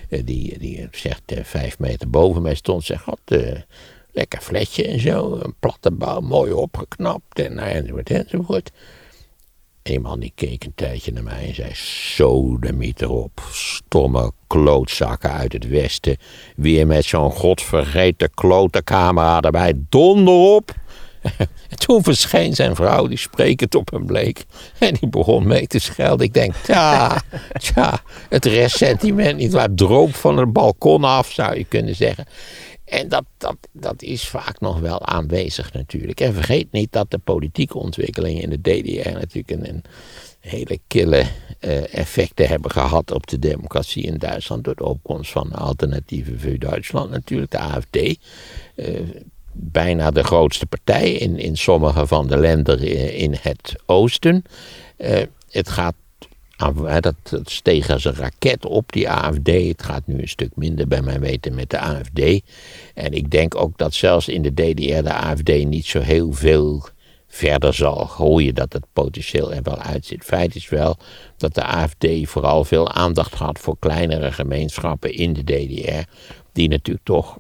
Eh, 0.10 0.22
die, 0.26 0.60
die 0.60 0.88
zegt 0.92 1.32
uh, 1.32 1.44
vijf 1.44 1.80
meter 1.80 2.10
boven 2.10 2.42
mij 2.42 2.56
stond. 2.56 2.84
Zegt, 2.84 3.04
god, 3.04 3.20
uh, 3.28 3.56
lekker 4.12 4.42
fletje 4.42 4.88
en 4.88 5.00
zo. 5.00 5.40
Een 5.44 5.56
platte 5.60 5.92
bouw, 5.92 6.20
mooi 6.20 6.52
opgeknapt. 6.52 7.40
En, 7.40 7.60
enzovoort, 7.60 8.10
enzovoort. 8.10 8.72
Een 9.84 10.02
man 10.02 10.20
die 10.20 10.32
keek 10.36 10.64
een 10.64 10.76
tijdje 10.76 11.12
naar 11.12 11.24
mij 11.24 11.48
en 11.48 11.56
zei: 11.56 11.72
Zo 12.16 12.60
de 12.60 12.74
mieter 12.74 13.10
op. 13.10 13.42
Stomme 13.52 14.32
klootzakken 14.48 15.32
uit 15.32 15.54
het 15.54 15.68
westen. 15.68 16.18
Weer 16.56 16.88
met 16.88 17.06
zo'n 17.06 17.32
godvergeten 17.32 18.30
klote 18.34 18.84
camera 18.84 19.42
erbij. 19.42 19.74
Donder 19.90 20.34
op. 20.34 20.76
En 21.70 21.78
toen 21.78 22.04
verscheen 22.04 22.56
zijn 22.56 22.76
vrouw, 22.76 23.08
die 23.08 23.18
sprekend 23.18 23.76
op 23.76 23.92
hem 23.92 24.06
bleek. 24.06 24.46
En 24.80 24.94
die 24.94 25.10
begon 25.10 25.48
mee 25.48 25.68
te 25.68 25.80
schelden. 25.80 26.26
Ik 26.26 26.34
denk, 26.34 26.56
tja, 26.56 27.22
tja, 27.60 28.02
het 28.30 28.46
restsentiment 28.46 29.38
niet 29.38 29.52
waar. 29.52 29.74
Droop 29.74 30.16
van 30.16 30.38
het 30.38 30.54
balkon 30.54 31.04
af, 31.04 31.32
zou 31.32 31.58
je 31.58 31.64
kunnen 31.64 31.96
zeggen. 31.96 32.26
En 32.86 33.10
dat, 33.10 33.24
dat, 33.38 33.58
dat 33.72 34.02
is 34.02 34.28
vaak 34.28 34.60
nog 34.60 34.80
wel 34.80 35.06
aanwezig 35.06 35.74
natuurlijk. 35.74 36.20
En 36.20 36.34
vergeet 36.34 36.72
niet 36.72 36.92
dat 36.92 37.12
de 37.12 37.18
politieke 37.18 37.78
ontwikkelingen 37.78 38.42
in 38.42 38.50
de 38.50 38.62
DDR 38.62 39.10
natuurlijk 39.10 39.52
een, 39.52 39.70
een 39.70 39.84
hele 40.40 40.80
kille 40.88 41.26
uh, 41.62 41.94
effecten 41.94 42.48
hebben 42.48 42.72
gehad 42.72 43.12
op 43.12 43.28
de 43.28 43.40
democratie 43.40 44.04
in 44.04 44.18
Duitsland. 44.18 44.64
Door 44.64 44.76
de 44.76 44.86
opkomst 44.86 45.32
van 45.32 45.52
Alternatieve 45.52 46.40
voor 46.40 46.60
Duitsland 46.60 47.10
natuurlijk, 47.10 47.52
de 47.52 47.60
AFD. 47.60 47.96
Uh, 47.96 48.16
eh, 48.76 49.02
bijna 49.60 50.12
de 50.12 50.24
grootste 50.24 50.66
partij 50.66 51.12
in, 51.12 51.38
in 51.38 51.58
sommige 51.58 52.08
van 52.08 52.28
de 52.28 52.38
landen 52.38 52.80
in 53.14 53.36
het 53.42 53.76
oosten. 53.86 54.44
Uh, 54.98 55.22
het 55.50 55.70
gaat 55.70 55.96
dat, 57.00 57.16
dat 57.24 57.50
steeg 57.50 57.90
als 57.90 58.06
een 58.06 58.16
raket 58.16 58.66
op, 58.66 58.92
die 58.92 59.10
AFD. 59.10 59.48
Het 59.48 59.84
gaat 59.84 60.08
nu 60.08 60.22
een 60.22 60.28
stuk 60.28 60.56
minder 60.56 60.88
bij 60.88 61.02
mijn 61.02 61.20
weten 61.20 61.56
met 61.56 61.70
de 61.70 61.80
AFD. 61.80 62.42
En 62.94 63.12
ik 63.14 63.32
denk 63.32 63.56
ook 63.56 63.78
dat 63.78 63.94
zelfs 63.94 64.28
in 64.28 64.42
de 64.42 64.54
DDR 64.54 65.04
de 65.04 65.14
AFD 65.14 65.66
niet 65.66 65.86
zo 65.86 66.00
heel 66.00 66.32
veel 66.32 66.86
verder 67.28 67.74
zal 67.74 67.96
gooien 67.96 68.56
dat 68.56 68.74
het 68.74 68.86
potentieel 68.94 69.54
er 69.54 69.64
wel 69.64 69.78
uitzit. 69.78 70.24
Feit 70.24 70.56
is 70.56 70.70
wel 70.70 70.98
dat 71.38 71.54
de 71.56 71.64
AFD 71.64 72.08
vooral 72.24 72.64
veel 72.64 72.92
aandacht 72.92 73.34
had 73.34 73.60
voor 73.60 73.76
kleinere 73.80 74.32
gemeenschappen 74.32 75.14
in 75.14 75.34
de 75.34 75.44
DDR, 75.44 76.10
die 76.52 76.70
natuurlijk 76.70 77.06
toch 77.06 77.38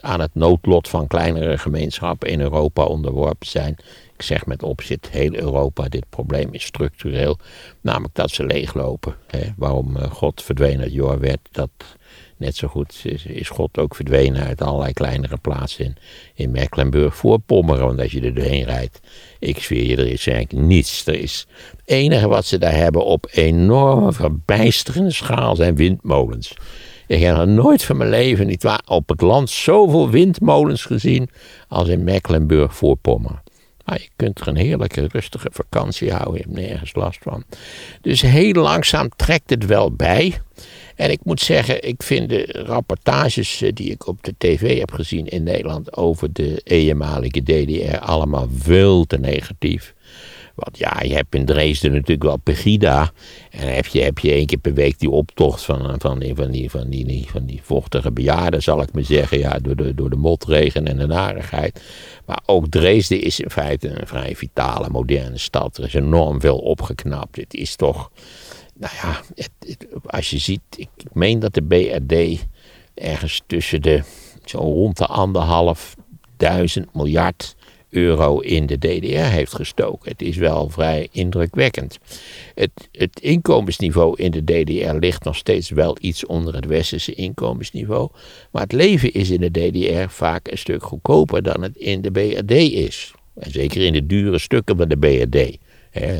aan 0.00 0.20
het 0.20 0.34
noodlot 0.34 0.88
van 0.88 1.06
kleinere 1.06 1.58
gemeenschappen 1.58 2.28
in 2.28 2.40
Europa 2.40 2.84
onderworpen 2.84 3.46
zijn. 3.46 3.76
ik 4.14 4.22
zeg 4.22 4.46
met 4.46 4.62
opzet, 4.62 5.08
heel 5.10 5.34
Europa, 5.34 5.88
dit 5.88 6.04
probleem 6.10 6.48
is 6.52 6.64
structureel. 6.64 7.38
Namelijk 7.80 8.14
dat 8.14 8.30
ze 8.30 8.44
leeglopen. 8.44 9.16
Hè. 9.26 9.52
Waarom 9.56 9.96
eh, 9.96 10.10
God 10.10 10.42
verdween 10.42 10.80
uit 10.80 10.92
Jorwet, 10.92 11.38
dat 11.50 11.70
net 12.36 12.56
zo 12.56 12.68
goed 12.68 13.00
is, 13.04 13.26
is 13.26 13.48
God 13.48 13.78
ook 13.78 13.94
verdwenen 13.94 14.44
uit 14.44 14.62
allerlei 14.62 14.92
kleinere 14.92 15.36
plaatsen 15.36 15.84
in, 15.84 15.96
in 16.34 16.50
Mecklenburg-Voorpommeren. 16.50 17.86
Want 17.86 18.00
als 18.00 18.12
je 18.12 18.20
er 18.20 18.34
doorheen 18.34 18.64
rijdt, 18.64 19.00
ik 19.38 19.62
zweer 19.62 19.84
je, 19.84 19.96
er 19.96 20.06
is 20.06 20.26
eigenlijk 20.26 20.66
niets. 20.66 21.06
Er 21.06 21.20
is, 21.20 21.46
het 21.70 21.80
enige 21.84 22.28
wat 22.28 22.44
ze 22.44 22.58
daar 22.58 22.74
hebben 22.74 23.04
op 23.04 23.28
enorme 23.30 24.12
verbijsterende 24.12 25.12
schaal 25.12 25.56
zijn 25.56 25.76
windmolens. 25.76 26.54
Ik 27.06 27.20
heb 27.20 27.36
nog 27.36 27.46
nooit 27.46 27.84
van 27.84 27.96
mijn 27.96 28.10
leven 28.10 28.46
niet 28.46 28.62
waar 28.62 28.82
op 28.86 29.08
het 29.08 29.20
land 29.20 29.50
zoveel 29.50 30.10
windmolens 30.10 30.84
gezien 30.84 31.30
als 31.68 31.88
in 31.88 32.04
Mecklenburg-Voorpommeren. 32.04 33.42
Maar 33.84 34.00
je 34.00 34.08
kunt 34.16 34.40
er 34.40 34.48
een 34.48 34.56
heerlijke, 34.56 35.08
rustige 35.08 35.48
vakantie 35.52 36.12
houden. 36.12 36.34
Je 36.34 36.40
hebt 36.40 36.68
nergens 36.68 36.94
last 36.94 37.18
van. 37.22 37.44
Dus 38.00 38.20
heel 38.20 38.52
langzaam 38.52 39.08
trekt 39.16 39.50
het 39.50 39.66
wel 39.66 39.92
bij. 39.92 40.40
En 40.94 41.10
ik 41.10 41.20
moet 41.22 41.40
zeggen, 41.40 41.88
ik 41.88 42.02
vind 42.02 42.28
de 42.28 42.62
rapportages 42.66 43.62
eh, 43.62 43.72
die 43.74 43.90
ik 43.90 44.06
op 44.06 44.18
de 44.22 44.34
tv 44.38 44.78
heb 44.78 44.92
gezien 44.92 45.26
in 45.26 45.42
Nederland 45.42 45.96
over 45.96 46.32
de 46.32 46.60
eenmalige 46.64 47.42
DDR 47.42 47.98
allemaal 47.98 48.48
veel 48.56 49.04
te 49.04 49.18
negatief. 49.18 49.94
Want 50.56 50.78
ja, 50.78 51.00
je 51.02 51.14
hebt 51.14 51.34
in 51.34 51.44
Dresden 51.44 51.92
natuurlijk 51.92 52.22
wel 52.22 52.36
Pegida. 52.36 53.12
En 53.50 53.74
heb 53.74 53.86
je, 53.86 54.02
heb 54.02 54.18
je 54.18 54.32
één 54.32 54.46
keer 54.46 54.58
per 54.58 54.74
week 54.74 54.98
die 54.98 55.10
optocht 55.10 55.64
van, 55.64 55.94
van, 55.98 56.18
die, 56.18 56.34
van, 56.34 56.50
die, 56.50 56.70
van, 56.70 56.90
die, 56.90 57.26
van 57.28 57.44
die 57.44 57.60
vochtige 57.62 58.10
bejaarden, 58.10 58.62
zal 58.62 58.82
ik 58.82 58.92
maar 58.92 59.04
zeggen. 59.04 59.38
Ja, 59.38 59.58
door 59.58 59.76
de, 59.76 59.94
door 59.94 60.10
de 60.10 60.16
motregen 60.16 60.86
en 60.86 60.96
de 60.96 61.06
narigheid. 61.06 61.82
Maar 62.26 62.40
ook 62.46 62.66
Dresden 62.68 63.20
is 63.20 63.40
in 63.40 63.50
feite 63.50 64.00
een 64.00 64.06
vrij 64.06 64.36
vitale, 64.36 64.88
moderne 64.88 65.38
stad. 65.38 65.78
Er 65.78 65.84
is 65.84 65.94
enorm 65.94 66.40
veel 66.40 66.58
opgeknapt. 66.58 67.36
Het 67.36 67.54
is 67.54 67.76
toch, 67.76 68.10
nou 68.74 68.92
ja, 69.02 69.20
als 70.06 70.30
je 70.30 70.38
ziet, 70.38 70.60
ik, 70.76 70.88
ik 70.96 71.14
meen 71.14 71.38
dat 71.38 71.54
de 71.54 71.62
BRD 71.62 72.46
ergens 72.94 73.42
tussen 73.46 73.82
de, 73.82 74.02
zo 74.44 74.58
rond 74.58 74.96
de 74.96 75.06
anderhalf 75.06 75.96
duizend 76.36 76.94
miljard 76.94 77.56
euro 77.90 78.38
in 78.38 78.66
de 78.66 78.78
DDR 78.78 79.30
heeft 79.30 79.54
gestoken. 79.54 80.10
Het 80.10 80.22
is 80.22 80.36
wel 80.36 80.68
vrij 80.68 81.08
indrukwekkend. 81.12 81.98
Het, 82.54 82.70
het 82.92 83.20
inkomensniveau 83.20 84.22
in 84.22 84.30
de 84.30 84.44
DDR 84.44 84.96
ligt 84.98 85.24
nog 85.24 85.36
steeds 85.36 85.70
wel 85.70 85.96
iets 86.00 86.26
onder 86.26 86.54
het 86.54 86.66
westerse 86.66 87.14
inkomensniveau. 87.14 88.10
Maar 88.50 88.62
het 88.62 88.72
leven 88.72 89.12
is 89.12 89.30
in 89.30 89.40
de 89.40 89.50
DDR 89.50 90.08
vaak 90.08 90.50
een 90.50 90.58
stuk 90.58 90.82
goedkoper 90.82 91.42
dan 91.42 91.62
het 91.62 91.76
in 91.76 92.02
de 92.02 92.10
BRD 92.10 92.50
is. 92.50 93.14
En 93.34 93.50
zeker 93.50 93.82
in 93.82 93.92
de 93.92 94.06
dure 94.06 94.38
stukken 94.38 94.76
van 94.76 94.88
de 94.88 94.96
BRD. 94.96 95.58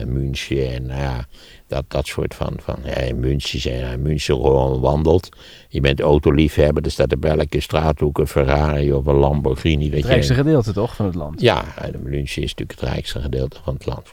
München 0.06 0.72
en 0.72 0.86
nou 0.86 1.00
ja, 1.00 1.26
dat, 1.66 1.84
dat 1.88 2.06
soort 2.06 2.34
van, 2.34 2.52
van 2.60 2.76
ja, 2.84 2.94
in 2.94 3.20
München, 3.20 3.60
zijn, 3.60 4.02
München 4.02 4.34
gewoon 4.34 4.80
wandelt. 4.80 5.28
Je 5.68 5.80
bent 5.80 6.00
autoliefhebber, 6.00 6.84
er 6.84 6.90
staat 6.90 7.12
op 7.12 7.24
elke 7.24 7.60
straathoek 7.60 8.18
een 8.18 8.26
Ferrari 8.26 8.92
of 8.92 9.06
een 9.06 9.14
Lamborghini. 9.14 9.90
Dat 9.90 9.98
het 9.98 10.08
rijkste 10.08 10.34
gedeelte 10.34 10.72
toch 10.72 10.96
van 10.96 11.06
het 11.06 11.14
land? 11.14 11.40
Ja, 11.40 11.64
München 12.02 12.42
is 12.42 12.54
natuurlijk 12.54 12.80
het 12.80 12.88
rijkste 12.88 13.20
gedeelte 13.20 13.56
van 13.62 13.74
het 13.74 13.86
land. 13.86 14.12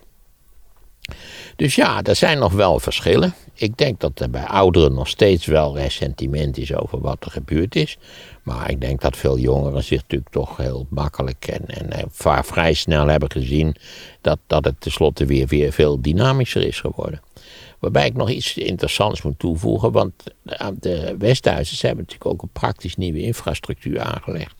Dus 1.55 1.75
ja, 1.75 2.03
er 2.03 2.15
zijn 2.15 2.39
nog 2.39 2.53
wel 2.53 2.79
verschillen. 2.79 3.33
Ik 3.53 3.77
denk 3.77 3.99
dat 3.99 4.19
er 4.19 4.29
bij 4.29 4.45
ouderen 4.45 4.93
nog 4.93 5.07
steeds 5.07 5.45
wel 5.45 5.77
ressentiment 5.77 6.57
is 6.57 6.73
over 6.73 7.01
wat 7.01 7.25
er 7.25 7.31
gebeurd 7.31 7.75
is. 7.75 7.97
Maar 8.43 8.69
ik 8.69 8.81
denk 8.81 9.01
dat 9.01 9.17
veel 9.17 9.37
jongeren 9.37 9.83
zich 9.83 10.01
natuurlijk 10.01 10.31
toch 10.31 10.57
heel 10.57 10.85
makkelijk 10.89 11.47
en, 11.47 11.67
en 11.67 11.91
eh, 11.91 12.39
vrij 12.43 12.73
snel 12.73 13.07
hebben 13.07 13.31
gezien 13.31 13.75
dat, 14.21 14.39
dat 14.47 14.65
het 14.65 14.81
tenslotte 14.81 15.25
weer, 15.25 15.47
weer 15.47 15.71
veel 15.71 16.01
dynamischer 16.01 16.63
is 16.67 16.79
geworden. 16.79 17.21
Waarbij 17.79 18.05
ik 18.05 18.15
nog 18.15 18.29
iets 18.29 18.57
interessants 18.57 19.21
moet 19.21 19.39
toevoegen, 19.39 19.91
want 19.91 20.13
de 20.79 21.15
West-Duitsers 21.17 21.81
hebben 21.81 22.03
natuurlijk 22.03 22.31
ook 22.31 22.41
een 22.41 22.49
praktisch 22.53 22.95
nieuwe 22.95 23.21
infrastructuur 23.21 23.99
aangelegd. 23.99 24.55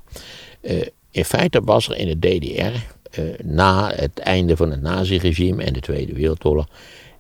Uh, 0.62 0.82
in 1.12 1.26
feite 1.26 1.62
was 1.64 1.90
er 1.90 1.98
in 1.98 2.20
de 2.20 2.38
DDR, 2.38 2.76
na 3.44 3.92
het 3.96 4.20
einde 4.20 4.58
van 4.58 4.72
het 4.72 4.82
naziregime 4.82 5.64
en 5.64 5.74
de 5.74 5.80
Tweede 5.80 6.14
Wereldoorlog, 6.14 6.68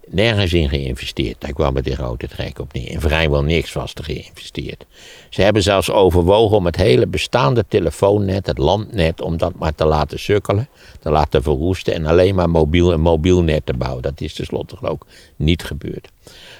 nergens 0.07 0.53
in 0.53 0.69
geïnvesteerd. 0.69 1.35
Daar 1.41 1.53
kwam 1.53 1.75
het 1.75 1.87
in 1.87 1.95
grote 1.95 2.27
trek 2.27 2.59
op 2.59 2.73
neer. 2.73 2.89
In 2.89 3.01
vrijwel 3.01 3.43
niks 3.43 3.73
was 3.73 3.93
er 3.93 4.03
geïnvesteerd. 4.03 4.85
Ze 5.29 5.41
hebben 5.41 5.63
zelfs 5.63 5.91
overwogen 5.91 6.57
om 6.57 6.65
het 6.65 6.75
hele 6.75 7.07
bestaande 7.07 7.65
telefoonnet, 7.67 8.45
het 8.45 8.57
landnet, 8.57 9.21
om 9.21 9.37
dat 9.37 9.55
maar 9.55 9.75
te 9.75 9.85
laten 9.85 10.19
sukkelen, 10.19 10.67
te 10.99 11.09
laten 11.09 11.43
verroesten 11.43 11.93
en 11.93 12.05
alleen 12.05 12.35
maar 12.35 12.49
mobiel, 12.49 12.93
een 12.93 13.01
mobiel 13.01 13.43
net 13.43 13.65
te 13.65 13.73
bouwen. 13.73 14.01
Dat 14.01 14.21
is 14.21 14.33
tenslotte 14.33 14.81
ook 14.81 15.05
niet 15.35 15.63
gebeurd. 15.63 16.09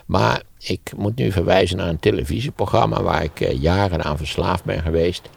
Maar 0.05 0.43
ik 0.59 0.91
moet 0.95 1.15
nu 1.15 1.31
verwijzen 1.31 1.77
naar 1.77 1.89
een 1.89 1.99
televisieprogramma 1.99 3.03
waar 3.03 3.23
ik 3.23 3.39
eh, 3.39 3.61
jaren 3.61 4.03
aan 4.03 4.17
verslaafd 4.17 4.63
ben 4.63 4.81
geweest. 4.81 5.29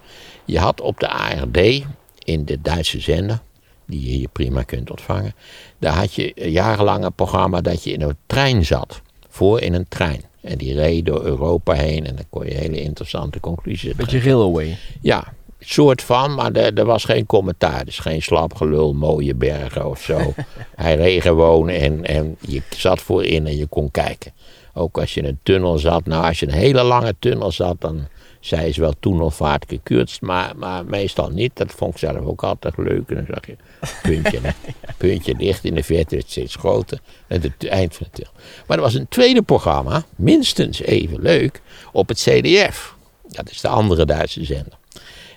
Je 0.44 0.58
had 0.58 0.80
op 0.80 1.00
de 1.00 1.08
ARD 1.08 1.82
in 2.24 2.44
de 2.44 2.60
Duitse 2.62 3.00
zender 3.00 3.40
die 3.86 4.00
je 4.00 4.16
hier 4.16 4.28
prima 4.28 4.62
kunt 4.62 4.90
ontvangen. 4.90 5.34
Daar 5.78 5.94
had 5.94 6.14
je 6.14 6.32
jarenlang 6.34 7.04
een 7.04 7.12
programma 7.12 7.60
dat 7.60 7.84
je 7.84 7.92
in 7.92 8.02
een 8.02 8.16
trein 8.26 8.64
zat. 8.64 9.00
Voor 9.28 9.60
in 9.60 9.74
een 9.74 9.88
trein. 9.88 10.22
En 10.40 10.58
die 10.58 10.74
reed 10.74 11.06
door 11.06 11.24
Europa 11.24 11.72
heen 11.72 12.06
en 12.06 12.16
dan 12.16 12.24
kon 12.30 12.44
je 12.44 12.54
hele 12.54 12.80
interessante 12.80 13.40
conclusies 13.40 13.94
Beetje 13.94 14.20
railway. 14.20 14.78
Ja, 15.00 15.32
soort 15.58 16.02
van, 16.02 16.34
maar 16.34 16.52
er, 16.52 16.74
er, 16.74 16.84
was 16.84 17.04
geen 17.04 17.26
commentaar. 17.26 17.84
Dus 17.84 17.98
geen 17.98 18.22
slapgelul, 18.22 18.92
mooie 18.92 19.34
bergen 19.34 19.88
of 19.88 20.02
zo. 20.02 20.34
Hij 20.76 20.96
reed 20.96 21.22
gewoon 21.22 21.68
en, 21.68 22.04
en 22.04 22.36
je 22.40 22.62
zat 22.76 23.00
voorin 23.00 23.46
en 23.46 23.56
je 23.56 23.66
kon 23.66 23.90
kijken. 23.90 24.32
Ook 24.74 24.98
als 24.98 25.14
je 25.14 25.20
in 25.20 25.26
een 25.26 25.38
tunnel 25.42 25.78
zat. 25.78 26.06
Nou, 26.06 26.24
als 26.24 26.40
je 26.40 26.46
een 26.46 26.52
hele 26.52 26.82
lange 26.82 27.14
tunnel 27.18 27.52
zat, 27.52 27.80
dan 27.80 28.06
zij 28.46 28.68
is 28.68 28.76
wel 28.76 28.94
toen 29.00 29.16
nog 29.16 29.34
vaart 29.34 29.64
gekürst, 29.68 30.20
maar, 30.20 30.56
maar 30.56 30.84
meestal 30.84 31.28
niet. 31.28 31.50
Dat 31.54 31.72
vond 31.72 31.92
ik 31.92 31.98
zelf 31.98 32.26
ook 32.26 32.42
altijd 32.42 32.76
leuk. 32.76 33.08
En 33.08 33.14
dan 33.14 33.26
zag 33.28 33.46
je 33.46 33.56
puntje, 34.02 34.40
puntje 34.96 35.34
dicht 35.34 35.64
in 35.64 35.74
de 35.74 35.82
verte, 35.82 36.16
het 36.16 36.30
steeds 36.30 36.54
groter. 36.54 36.98
En 37.26 37.40
het 37.40 37.66
eind 37.66 37.94
van 37.94 38.06
het 38.10 38.30
Maar 38.66 38.76
er 38.76 38.82
was 38.82 38.94
een 38.94 39.08
tweede 39.08 39.42
programma, 39.42 40.04
minstens 40.16 40.80
even 40.80 41.20
leuk, 41.20 41.62
op 41.92 42.08
het 42.08 42.18
CDF. 42.18 42.94
Dat 43.28 43.50
is 43.50 43.60
de 43.60 43.68
andere 43.68 44.04
Duitse 44.04 44.44
zender. 44.44 44.78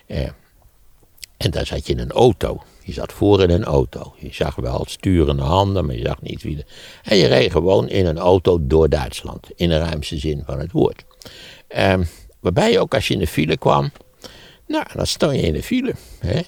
Eh, 0.05 0.29
en 1.37 1.51
daar 1.51 1.65
zat 1.65 1.87
je 1.87 1.93
in 1.93 1.99
een 1.99 2.11
auto. 2.11 2.63
Je 2.83 2.93
zat 2.93 3.13
voor 3.13 3.41
in 3.41 3.49
een 3.49 3.63
auto. 3.63 4.13
Je 4.17 4.33
zag 4.33 4.55
wel 4.55 4.85
sturende 4.87 5.43
handen, 5.43 5.85
maar 5.85 5.95
je 5.95 6.05
zag 6.05 6.21
niet 6.21 6.41
wie. 6.41 6.55
De... 6.55 6.65
En 7.03 7.17
je 7.17 7.27
reed 7.27 7.51
gewoon 7.51 7.89
in 7.89 8.05
een 8.05 8.17
auto 8.17 8.57
door 8.61 8.89
Duitsland. 8.89 9.47
In 9.55 9.69
de 9.69 9.77
ruimste 9.77 10.17
zin 10.17 10.43
van 10.45 10.59
het 10.59 10.71
woord. 10.71 11.05
Um, 11.77 12.07
Waarbij 12.39 12.71
je 12.71 12.79
ook 12.79 12.93
als 12.93 13.07
je 13.07 13.13
in 13.13 13.19
de 13.19 13.27
file 13.27 13.57
kwam, 13.57 13.91
nou, 14.67 14.85
dan 14.93 15.07
stond 15.07 15.35
je 15.35 15.41
in 15.41 15.53
de 15.53 15.63
file. 15.63 15.93
Hè? 16.19 16.41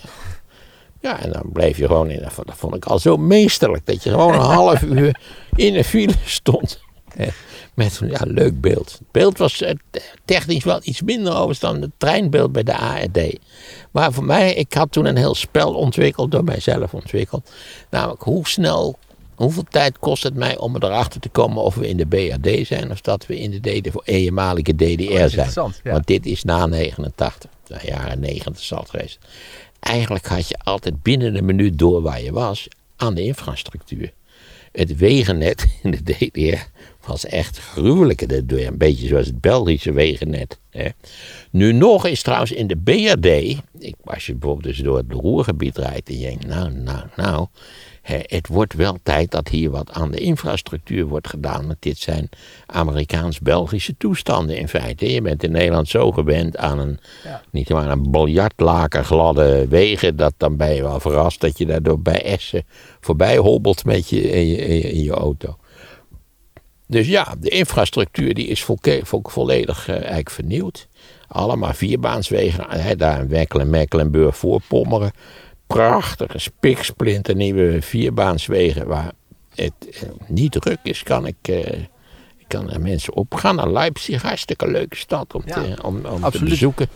Ja, 0.99 1.19
en 1.19 1.31
dan 1.31 1.49
bleef 1.53 1.77
je 1.77 1.87
gewoon 1.87 2.09
in. 2.09 2.21
Dat 2.21 2.57
vond 2.57 2.75
ik 2.75 2.85
al 2.85 2.99
zo 2.99 3.17
meesterlijk, 3.17 3.85
dat 3.85 4.03
je 4.03 4.09
gewoon 4.09 4.33
een 4.33 4.39
half 4.39 4.81
uur 4.97 5.19
in 5.55 5.73
de 5.73 5.83
file 5.83 6.13
stond. 6.25 6.81
Hè? 7.15 7.27
Met 7.73 7.99
een 8.01 8.09
ja, 8.09 8.21
leuk 8.23 8.61
beeld. 8.61 8.91
Het 8.91 9.11
beeld 9.11 9.37
was 9.37 9.61
eh, 9.61 9.75
technisch 10.25 10.63
wel 10.63 10.79
iets 10.83 11.01
minder 11.01 11.31
overigens 11.31 11.59
dan 11.59 11.81
het 11.81 11.91
treinbeeld 11.97 12.51
bij 12.51 12.63
de 12.63 12.77
ARD. 12.77 13.39
Maar 13.91 14.13
voor 14.13 14.23
mij, 14.23 14.53
ik 14.53 14.73
had 14.73 14.91
toen 14.91 15.05
een 15.05 15.17
heel 15.17 15.35
spel 15.35 15.73
ontwikkeld, 15.73 16.31
door 16.31 16.43
mijzelf 16.43 16.93
ontwikkeld. 16.93 17.51
Namelijk, 17.89 18.21
hoe 18.21 18.47
snel 18.47 18.97
Hoeveel 19.41 19.65
tijd 19.69 19.99
kost 19.99 20.23
het 20.23 20.35
mij 20.35 20.57
om 20.57 20.75
erachter 20.75 21.19
te 21.19 21.29
komen 21.29 21.63
of 21.63 21.75
we 21.75 21.87
in 21.87 21.97
de 21.97 22.05
BRD 22.05 22.67
zijn 22.67 22.91
of 22.91 23.01
dat 23.01 23.25
we 23.25 23.39
in 23.39 23.51
de 23.51 23.59
DDR, 23.59 23.97
eenmalige 24.03 24.75
DDR 24.75 25.27
zijn? 25.27 25.73
Want 25.83 26.07
dit 26.07 26.25
is 26.25 26.43
na 26.43 26.65
89, 26.65 27.49
de 27.67 27.79
jaren 27.83 28.19
90 28.19 28.63
zal 28.63 28.79
het 28.79 28.89
geweest. 28.89 29.19
Eigenlijk 29.79 30.27
had 30.27 30.47
je 30.47 30.57
altijd 30.63 31.01
binnen 31.01 31.35
een 31.35 31.45
minuut 31.45 31.79
door 31.79 32.01
waar 32.01 32.21
je 32.21 32.31
was 32.31 32.67
aan 32.95 33.13
de 33.13 33.23
infrastructuur. 33.23 34.13
Het 34.71 34.97
wegennet 34.97 35.65
in 35.83 35.91
de 35.91 36.03
DDR 36.03 36.59
was 37.05 37.25
echt 37.25 37.57
gruwelijk. 37.57 38.21
Een 38.21 38.77
beetje 38.77 39.07
zoals 39.07 39.25
het 39.25 39.41
Belgische 39.41 39.91
wegennet. 39.91 40.59
Hè. 40.69 40.87
Nu 41.51 41.71
nog 41.73 42.05
is 42.05 42.21
trouwens 42.21 42.51
in 42.51 42.67
de 42.67 42.77
BRD, 42.77 43.57
als 44.03 44.25
je 44.25 44.33
bijvoorbeeld 44.33 44.75
dus 44.75 44.83
door 44.83 44.97
het 44.97 45.11
Roergebied 45.11 45.77
rijdt 45.77 46.09
en 46.09 46.19
je 46.19 46.25
denkt, 46.25 46.47
nou, 46.47 46.71
nou, 46.71 47.03
nou, 47.15 47.47
het 48.01 48.47
wordt 48.47 48.73
wel 48.73 48.97
tijd 49.03 49.31
dat 49.31 49.47
hier 49.47 49.69
wat 49.69 49.91
aan 49.91 50.11
de 50.11 50.17
infrastructuur 50.17 51.05
wordt 51.05 51.29
gedaan. 51.29 51.67
Want 51.67 51.81
dit 51.81 51.97
zijn 51.97 52.29
Amerikaans-Belgische 52.65 53.97
toestanden 53.97 54.57
in 54.57 54.67
feite. 54.67 55.11
Je 55.11 55.21
bent 55.21 55.43
in 55.43 55.51
Nederland 55.51 55.87
zo 55.87 56.11
gewend 56.11 56.57
aan 56.57 56.79
een, 56.79 56.99
niet 57.51 57.69
maar 57.69 57.89
een 57.89 58.11
biljartlaken 58.11 59.05
gladde 59.05 59.67
wegen. 59.67 60.15
Dat 60.15 60.33
dan 60.37 60.57
ben 60.57 60.75
je 60.75 60.81
wel 60.81 60.99
verrast 60.99 61.41
dat 61.41 61.57
je 61.57 61.65
daardoor 61.65 61.99
bij 61.99 62.23
Essen 62.23 62.63
voorbij 62.99 63.37
hobbelt 63.37 63.85
met 63.85 64.09
je 64.09 64.21
in 64.21 64.47
je, 64.47 64.55
in 64.81 65.03
je 65.03 65.11
auto. 65.11 65.57
Dus 66.87 67.07
ja, 67.07 67.35
de 67.39 67.49
infrastructuur 67.49 68.33
die 68.33 68.47
is 68.47 68.63
volledig 69.29 69.87
uh, 69.87 69.95
eigenlijk 69.95 70.29
vernieuwd. 70.29 70.87
Allemaal 71.27 71.73
vierbaanswegen. 71.73 72.97
daar 72.97 73.19
in 73.21 73.27
Wekkelen, 73.27 73.69
Mecklenburg, 73.69 74.37
Voorpommeren 74.37 75.11
prachtige, 75.73 76.39
spiksplinternieuwe 76.39 77.81
vierbaanswegen 77.81 78.87
waar 78.87 79.11
het 79.55 79.73
eh, 79.91 80.09
niet 80.27 80.51
druk 80.51 80.79
is, 80.83 81.03
kan 81.03 81.25
ik, 81.25 81.35
eh, 81.41 81.79
kan 82.47 82.71
er 82.71 82.81
mensen 82.81 83.15
op. 83.15 83.33
Ga 83.33 83.51
naar 83.51 83.71
Leipzig, 83.71 84.21
hartstikke 84.21 84.71
leuke 84.71 84.95
stad 84.95 85.33
om, 85.33 85.41
Ja, 85.45 85.53
te, 85.53 85.83
om, 85.83 86.05
om 86.05 86.29
te 86.29 86.43
bezoeken. 86.43 86.87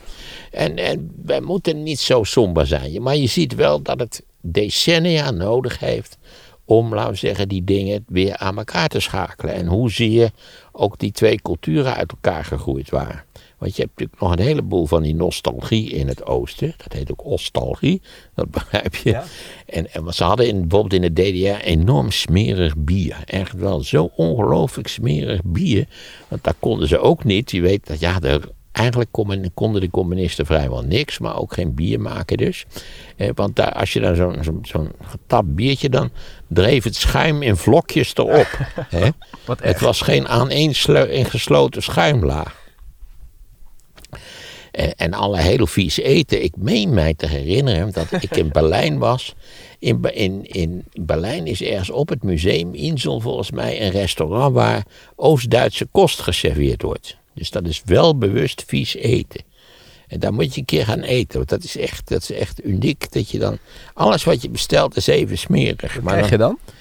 En, 0.52 0.78
en 0.78 1.12
wij 1.26 1.42
moeten 1.42 1.84
niet 1.84 2.00
zo 2.00 2.24
somber 2.24 2.68
zijn. 2.68 3.02
Maar 3.02 3.16
je 3.16 3.28
ziet 3.28 3.56
wel 3.56 3.82
dat 3.82 4.00
het 4.00 4.24
decennia 4.42 5.32
nodig 5.32 5.80
heeft 5.80 6.18
om, 6.66 6.94
laten 6.94 7.12
we 7.12 7.18
zeggen, 7.18 7.48
die 7.48 7.64
dingen 7.64 8.04
weer 8.08 8.38
aan 8.38 8.58
elkaar 8.58 8.88
te 8.88 9.00
schakelen. 9.00 9.54
En 9.54 9.68
hoe 9.68 9.92
zie 9.92 10.12
je 10.12 10.32
ook 10.72 11.00
die 11.00 11.12
twee 11.12 11.42
culturen 11.42 11.96
uit 11.96 12.12
elkaar 12.12 12.46
gegroeid 12.46 12.90
waren. 12.90 13.24
Want 13.66 13.78
je 13.78 13.84
hebt 13.84 14.00
natuurlijk 14.00 14.22
nog 14.22 14.32
een 14.32 14.54
heleboel 14.54 14.86
van 14.86 15.04
die 15.04 15.16
nostalgie 15.16 15.90
in 15.90 16.08
het 16.08 16.26
oosten. 16.26 16.74
Dat 16.78 16.94
heet 16.94 17.12
ook 17.12 17.26
ostalgie, 17.26 18.02
dat 18.36 18.52
begrijp 18.52 18.96
je. 18.96 19.10
Ja. 19.10 19.24
En, 19.66 19.94
en 19.94 20.14
ze 20.14 20.24
hadden 20.24 20.48
in, 20.48 20.68
bijvoorbeeld 20.68 21.04
in 21.04 21.14
de 21.14 21.22
DDR 21.22 21.66
enorm 21.66 22.12
smerig 22.12 22.78
bier. 22.78 23.24
Echt 23.26 23.54
wel 23.54 23.82
zo 23.84 24.12
ongelooflijk 24.16 24.88
smerig 24.88 25.42
bier. 25.44 25.88
Want 26.28 26.44
daar 26.44 26.54
konden 26.60 26.88
ze 26.88 27.00
ook 27.00 27.24
niet. 27.24 27.52
Je 27.52 27.62
weet 27.62 27.88
dat, 27.88 28.00
ja, 28.00 28.22
er, 28.22 28.50
eigenlijk 28.72 29.12
konden, 29.12 29.54
konden 29.54 29.82
de 29.82 29.90
communisten 29.90 30.46
vrijwel 30.46 30.82
niks. 30.82 31.20
Maar 31.20 31.38
ook 31.38 31.54
geen 31.54 31.74
bier 31.74 32.02
maken 32.02 32.38
dus. 32.38 32.66
Eh, 33.16 33.30
want 33.36 33.56
daar, 33.56 33.74
als 33.74 33.94
je 33.94 34.00
dan 34.00 34.16
zo'n 34.16 34.38
zo'n 34.42 34.60
zo'n 34.62 34.92
getapt 35.02 35.56
biertje, 35.56 35.90
dan 35.90 36.10
dreef 36.48 36.84
het 36.84 36.96
schuim 36.96 37.42
in 37.42 37.56
vlokjes 37.56 38.16
erop. 38.16 38.58
hè? 38.90 39.10
Het 39.62 39.80
was 39.80 40.02
geen 40.02 40.28
aaneengesloten 40.28 41.84
schuimlaag. 41.84 42.64
En, 44.76 44.96
en 44.96 45.14
alle 45.14 45.38
heel 45.38 45.68
vies 45.68 45.98
eten. 46.00 46.44
Ik 46.44 46.54
meen 46.58 46.94
mij 46.94 47.14
te 47.14 47.28
herinneren 47.28 47.92
dat 47.92 48.12
ik 48.24 48.38
in 48.38 48.50
Berlijn 48.58 48.98
was. 48.98 49.36
In, 49.80 50.14
in, 50.14 50.46
in 50.46 50.84
Berlijn 50.94 51.48
is 51.48 51.62
ergens 51.62 51.90
op 51.90 52.10
het 52.10 52.24
museum 52.24 52.74
Insel 52.74 53.20
volgens 53.20 53.52
mij 53.52 53.82
een 53.82 53.92
restaurant 53.92 54.54
waar 54.54 54.86
Oost-Duitse 55.16 55.86
kost 55.92 56.20
geserveerd 56.22 56.82
wordt. 56.82 57.18
Dus 57.34 57.50
dat 57.50 57.68
is 57.68 57.82
wel 57.86 58.18
bewust 58.18 58.64
vies 58.68 58.96
eten. 58.96 59.42
En 60.08 60.20
daar 60.20 60.34
moet 60.34 60.54
je 60.54 60.60
een 60.60 60.66
keer 60.66 60.86
gaan 60.86 61.02
eten. 61.02 61.38
Want 61.38 61.50
dat 61.50 61.64
is 61.64 61.78
echt, 61.78 62.08
dat 62.10 62.22
is 62.22 62.32
echt 62.32 62.66
uniek. 62.66 63.12
Dat 63.12 63.30
je 63.30 63.40
dan. 63.40 63.58
Alles 63.94 64.24
wat 64.24 64.42
je 64.42 64.50
bestelt 64.50 64.96
is 64.98 65.08
even 65.08 65.38
smerig. 65.38 65.94
Wat 65.94 66.04
Maar 66.04 66.14
krijg 66.14 66.30
dan- 66.30 66.32
je 66.32 66.38
dan? 66.38 66.76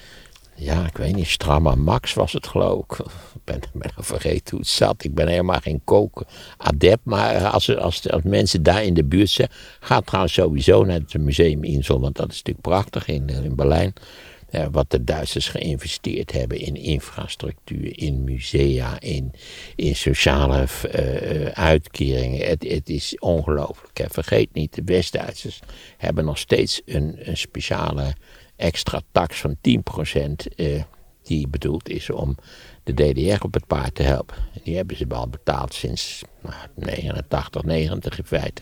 Ja, 0.55 0.85
ik 0.85 0.97
weet 0.97 1.15
niet, 1.15 1.27
Stramma 1.27 1.75
Max 1.75 2.13
was 2.13 2.33
het 2.33 2.47
geloof 2.47 2.83
ik. 2.83 2.99
Ik 2.99 3.41
ben, 3.43 3.59
ben 3.73 3.91
al 3.95 4.03
vergeten 4.03 4.49
hoe 4.49 4.59
het 4.59 4.67
zat. 4.67 5.03
Ik 5.03 5.13
ben 5.13 5.27
helemaal 5.27 5.59
geen 5.59 5.81
koken 5.83 6.25
adept. 6.57 7.03
Maar 7.03 7.45
als, 7.45 7.77
als, 7.77 8.09
als 8.09 8.23
mensen 8.23 8.63
daar 8.63 8.83
in 8.83 8.93
de 8.93 9.03
buurt 9.03 9.29
zijn... 9.29 9.49
ga 9.79 10.01
trouwens 10.01 10.33
sowieso 10.33 10.83
naar 10.83 10.99
het 10.99 11.17
museum 11.17 11.63
Insel. 11.63 11.99
Want 11.99 12.15
dat 12.15 12.31
is 12.31 12.37
natuurlijk 12.37 12.67
prachtig 12.67 13.07
in, 13.07 13.29
eh, 13.29 13.43
in 13.43 13.55
Berlijn. 13.55 13.93
Eh, 14.49 14.65
wat 14.71 14.91
de 14.91 15.03
Duitsers 15.03 15.47
geïnvesteerd 15.49 16.31
hebben 16.31 16.59
in 16.59 16.75
infrastructuur, 16.75 17.99
in 17.99 18.23
musea, 18.23 18.99
in, 18.99 19.31
in 19.75 19.95
sociale 19.95 20.65
eh, 20.91 21.45
uitkeringen. 21.45 22.47
Het, 22.47 22.63
het 22.63 22.89
is 22.89 23.19
ongelooflijk. 23.19 24.05
Vergeet 24.07 24.53
niet, 24.53 24.75
de 24.75 24.81
West-Duitsers 24.85 25.59
hebben 25.97 26.25
nog 26.25 26.37
steeds 26.37 26.81
een, 26.85 27.15
een 27.19 27.37
speciale 27.37 28.15
extra 28.55 29.01
tax 29.11 29.39
van 29.39 29.55
10% 29.55 30.55
eh, 30.55 30.81
die 31.23 31.47
bedoeld 31.47 31.89
is 31.89 32.09
om 32.09 32.35
de 32.83 32.93
DDR 32.93 33.43
op 33.43 33.53
het 33.53 33.67
paard 33.67 33.95
te 33.95 34.03
helpen. 34.03 34.35
En 34.53 34.61
Die 34.63 34.75
hebben 34.75 34.97
ze 34.97 35.05
al 35.09 35.27
betaald 35.27 35.73
sinds 35.73 36.23
nou, 36.41 36.55
89, 36.75 37.63
90 37.63 38.17
in 38.17 38.25
feite. 38.25 38.61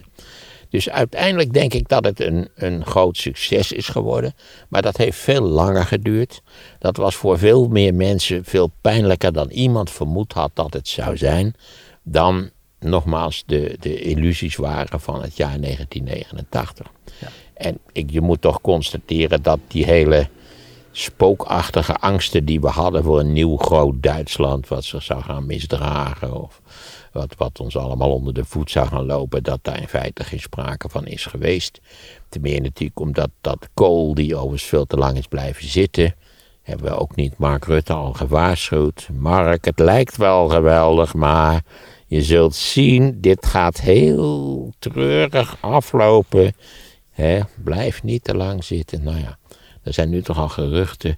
Dus 0.70 0.90
uiteindelijk 0.90 1.54
denk 1.54 1.74
ik 1.74 1.88
dat 1.88 2.06
het 2.06 2.20
een, 2.20 2.50
een 2.56 2.86
groot 2.86 3.18
succes 3.18 3.72
is 3.72 3.88
geworden. 3.88 4.34
Maar 4.70 4.82
dat 4.82 4.98
heeft 4.98 5.18
veel 5.18 5.42
langer 5.42 5.86
geduurd. 5.86 6.42
Dat 6.80 6.98
was 6.98 7.16
voor 7.16 7.38
veel 7.38 7.68
meer 7.68 7.94
mensen 7.94 8.46
veel 8.46 8.72
pijnlijker 8.82 9.34
dan 9.34 9.50
iemand 9.50 9.92
vermoed 9.92 10.34
had 10.34 10.52
dat 10.54 10.74
het 10.74 10.88
zou 10.88 11.18
zijn. 11.18 11.56
Dan 12.04 12.50
nogmaals 12.80 13.44
de, 13.46 13.76
de 13.80 14.02
illusies 14.02 14.56
waren 14.56 15.00
van 15.00 15.22
het 15.22 15.38
jaar 15.38 15.60
1989. 15.60 16.92
En 17.64 17.78
ik, 17.92 18.12
je 18.12 18.22
moet 18.22 18.42
toch 18.42 18.62
constateren 18.62 19.42
dat 19.42 19.60
die 19.68 19.86
hele 19.86 20.28
spookachtige 20.92 21.96
angsten 21.96 22.46
die 22.46 22.62
we 22.62 22.68
hadden 22.68 23.04
voor 23.04 23.20
een 23.20 23.34
nieuw 23.34 23.58
groot 23.58 24.04
Duitsland, 24.04 24.68
wat 24.68 24.84
zich 24.84 25.04
zou 25.04 25.22
gaan 25.22 25.46
misdragen 25.46 26.42
of 26.42 26.62
wat, 27.12 27.36
wat 27.38 27.60
ons 27.60 27.78
allemaal 27.78 28.12
onder 28.12 28.34
de 28.34 28.46
voet 28.46 28.72
zou 28.72 28.88
gaan 28.88 29.06
lopen, 29.06 29.44
dat 29.44 29.60
daar 29.62 29.82
in 29.82 29.88
feite 29.88 30.24
geen 30.24 30.40
sprake 30.40 30.90
van 30.90 31.06
is 31.06 31.26
geweest. 31.26 31.82
Ten 32.30 32.42
meer 32.42 32.62
natuurlijk 32.62 33.00
omdat 33.00 33.30
dat 33.42 33.70
kool, 33.74 34.14
die 34.14 34.36
overigens 34.36 34.64
veel 34.64 34.86
te 34.86 34.98
lang 34.98 35.18
is 35.18 35.28
blijven 35.28 35.68
zitten, 35.68 36.16
hebben 36.62 36.86
we 36.86 36.98
ook 36.98 37.16
niet 37.16 37.38
Mark 37.38 37.66
Rutte 37.66 37.94
al 37.94 38.14
gewaarschuwd. 38.14 39.10
Mark, 39.14 39.66
het 39.66 39.80
lijkt 39.80 40.18
wel 40.18 40.50
geweldig, 40.50 41.14
maar 41.14 41.62
je 42.08 42.22
zult 42.22 42.56
zien, 42.56 43.22
dit 43.22 43.46
gaat 43.46 43.82
heel 43.82 44.72
treurig 44.80 45.58
aflopen. 45.60 46.54
Hè, 47.14 47.40
blijf 47.64 48.04
niet 48.04 48.24
te 48.24 48.36
lang 48.36 48.64
zitten. 48.64 49.04
Nou 49.04 49.18
ja, 49.18 49.38
er 49.84 49.94
zijn 49.94 50.10
nu 50.10 50.22
toch 50.22 50.38
al 50.38 50.50
geruchten, 50.50 51.18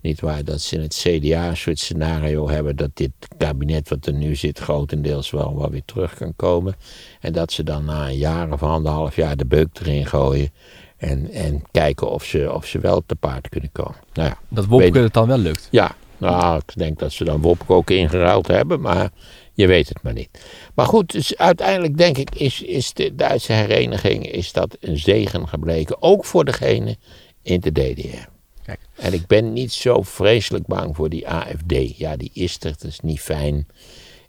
niet 0.00 0.20
waar, 0.20 0.44
dat 0.44 0.60
ze 0.60 0.74
in 0.76 0.80
het 0.82 0.94
CDA 0.94 1.48
een 1.48 1.56
soort 1.56 1.78
scenario 1.78 2.48
hebben 2.48 2.76
dat 2.76 2.90
dit 2.94 3.10
kabinet 3.38 3.88
wat 3.88 4.06
er 4.06 4.12
nu 4.12 4.34
zit 4.34 4.58
grotendeels 4.58 5.30
wel, 5.30 5.58
wel 5.58 5.70
weer 5.70 5.84
terug 5.84 6.14
kan 6.14 6.32
komen. 6.36 6.74
En 7.20 7.32
dat 7.32 7.52
ze 7.52 7.62
dan 7.62 7.84
na 7.84 8.08
een 8.08 8.16
jaar 8.16 8.52
of 8.52 8.62
anderhalf 8.62 9.16
jaar 9.16 9.36
de 9.36 9.46
beuk 9.46 9.68
erin 9.80 10.06
gooien 10.06 10.50
en, 10.96 11.30
en 11.30 11.62
kijken 11.70 12.10
of 12.10 12.24
ze, 12.24 12.52
of 12.52 12.66
ze 12.66 12.78
wel 12.78 13.02
te 13.06 13.14
paard 13.14 13.48
kunnen 13.48 13.72
komen. 13.72 13.96
Nou 14.12 14.28
ja, 14.28 14.38
Dat 14.48 14.66
Wopke 14.66 14.90
Weet- 14.92 15.02
het 15.02 15.12
dan 15.12 15.26
wel 15.28 15.38
lukt. 15.38 15.68
ja, 15.70 15.94
nou, 16.18 16.56
ik 16.66 16.74
denk 16.76 16.98
dat 16.98 17.12
ze 17.12 17.24
dan 17.24 17.40
Wopke 17.40 17.72
ook 17.72 17.90
ingeruild 17.90 18.46
hebben, 18.46 18.80
maar 18.80 19.10
je 19.54 19.66
weet 19.66 19.88
het 19.88 20.02
maar 20.02 20.12
niet. 20.12 20.28
Maar 20.74 20.86
goed, 20.86 21.12
dus 21.12 21.36
uiteindelijk 21.36 21.96
denk 21.96 22.18
ik 22.18 22.34
is, 22.34 22.62
is 22.62 22.92
de 22.92 23.14
Duitse 23.14 23.52
hereniging 23.52 24.30
is 24.30 24.52
dat 24.52 24.76
een 24.80 24.98
zegen 24.98 25.48
gebleken. 25.48 26.02
Ook 26.02 26.24
voor 26.24 26.44
degene 26.44 26.96
in 27.42 27.60
de 27.60 27.72
DDR. 27.72 28.28
Kijk. 28.62 28.80
En 28.96 29.12
ik 29.12 29.26
ben 29.26 29.52
niet 29.52 29.72
zo 29.72 30.02
vreselijk 30.02 30.66
bang 30.66 30.96
voor 30.96 31.08
die 31.08 31.28
AFD. 31.28 31.96
Ja, 31.96 32.16
die 32.16 32.30
is 32.32 32.54
er, 32.54 32.70
dat 32.70 32.84
is 32.84 33.00
niet 33.00 33.20
fijn. 33.20 33.66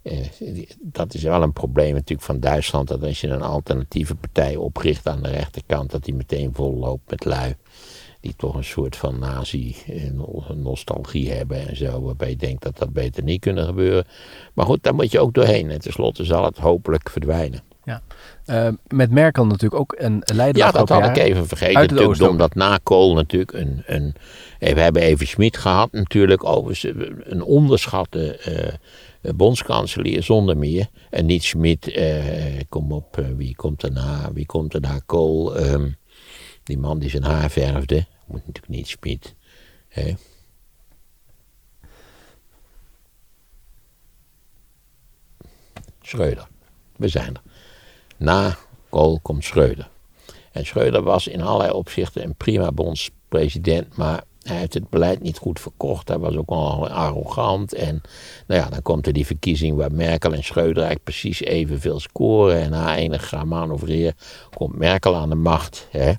Eh, 0.01 0.17
dat 0.79 1.13
is 1.13 1.23
wel 1.23 1.41
een 1.41 1.53
probleem 1.53 1.93
natuurlijk 1.93 2.27
van 2.27 2.39
Duitsland. 2.39 2.87
Dat 2.87 3.03
als 3.03 3.21
je 3.21 3.27
een 3.27 3.41
alternatieve 3.41 4.15
partij 4.15 4.55
opricht 4.55 5.07
aan 5.07 5.23
de 5.23 5.29
rechterkant, 5.29 5.91
dat 5.91 6.03
die 6.03 6.15
meteen 6.15 6.53
vol 6.53 6.75
loopt 6.75 7.09
met 7.09 7.25
lui. 7.25 7.55
Die 8.25 8.33
toch 8.37 8.55
een 8.55 8.63
soort 8.63 8.95
van 8.95 9.19
nazi-nostalgie 9.19 11.31
hebben 11.31 11.67
en 11.67 11.75
zo. 11.75 12.01
Waarbij 12.01 12.29
je 12.29 12.35
denkt 12.35 12.63
dat 12.63 12.77
dat 12.77 12.93
beter 12.93 13.23
niet 13.23 13.39
kunnen 13.39 13.65
gebeuren. 13.65 14.05
Maar 14.53 14.65
goed, 14.65 14.83
daar 14.83 14.95
moet 14.95 15.11
je 15.11 15.19
ook 15.19 15.33
doorheen. 15.33 15.71
En 15.71 15.79
tenslotte 15.79 16.23
zal 16.23 16.43
het 16.43 16.57
hopelijk 16.57 17.09
verdwijnen. 17.09 17.61
Ja. 17.83 18.01
Eh, 18.45 18.67
met 18.87 19.11
Merkel 19.11 19.45
natuurlijk 19.45 19.81
ook 19.81 19.95
een 19.97 20.21
leider 20.33 20.61
Ja, 20.61 20.71
dat 20.71 20.89
had 20.89 21.05
ik 21.05 21.17
even 21.17 21.47
vergeten. 21.47 21.95
Natuurlijk, 21.95 22.29
omdat 22.29 22.55
na 22.55 22.79
Kool 22.83 23.13
natuurlijk 23.13 23.53
een, 23.53 23.83
een... 23.85 24.15
eh, 24.59 24.73
We 24.73 24.81
hebben 24.81 25.01
even 25.01 25.27
Schmid 25.27 25.57
gehad 25.57 25.91
natuurlijk. 25.91 26.43
Overigens 26.43 26.93
een 27.19 27.43
onderschatte 27.43 28.37
eh, 28.37 28.73
bondskanselier 29.35 30.23
zonder 30.23 30.57
meer. 30.57 30.87
En 31.09 31.25
niet 31.25 31.43
Schmid, 31.43 31.99
kom 32.69 32.91
op, 32.91 33.23
wie 33.35 33.55
komt 33.55 33.83
erna? 33.83 34.29
Wie 34.33 34.45
komt 34.45 34.73
er 34.73 34.81
na 34.81 34.99
Kool? 35.05 35.55
Ehm, 35.57 35.87
die 36.63 36.77
man 36.77 36.99
die 36.99 37.09
zijn 37.09 37.23
haar 37.23 37.49
verfde. 37.49 38.05
Moet 38.25 38.45
natuurlijk 38.45 38.67
niet 38.67 38.87
Schmid. 38.87 39.35
hè. 39.87 40.13
Schreuder. 46.01 46.47
We 46.95 47.07
zijn 47.07 47.35
er. 47.35 47.41
Na 48.17 48.57
Kool 48.89 49.19
komt 49.19 49.43
Schreuder. 49.43 49.89
En 50.51 50.65
Schreuder 50.65 51.01
was 51.03 51.27
in 51.27 51.41
allerlei 51.41 51.71
opzichten 51.71 52.23
een 52.23 52.35
prima 52.35 52.71
bondspresident, 52.71 53.95
maar 53.95 54.23
hij 54.47 54.57
heeft 54.57 54.73
het 54.73 54.89
beleid 54.89 55.21
niet 55.21 55.37
goed 55.37 55.59
verkocht. 55.59 56.07
Hij 56.07 56.17
was 56.17 56.35
ook 56.35 56.49
al 56.49 56.89
arrogant. 56.89 57.73
En 57.73 58.01
nou 58.47 58.61
ja, 58.61 58.69
dan 58.69 58.81
komt 58.81 59.07
er 59.07 59.13
die 59.13 59.25
verkiezing 59.25 59.77
waar 59.77 59.91
Merkel 59.91 60.33
en 60.33 60.43
Schreuder 60.43 60.83
eigenlijk 60.83 61.03
precies 61.03 61.41
evenveel 61.41 61.99
scoren. 61.99 62.61
En 62.61 62.69
na 62.69 62.97
enig 62.97 63.29
gaan 63.29 63.47
manoeuvreren 63.47 64.15
komt 64.53 64.75
Merkel 64.75 65.15
aan 65.15 65.29
de 65.29 65.35
macht. 65.35 65.87
Hè? 65.91 66.13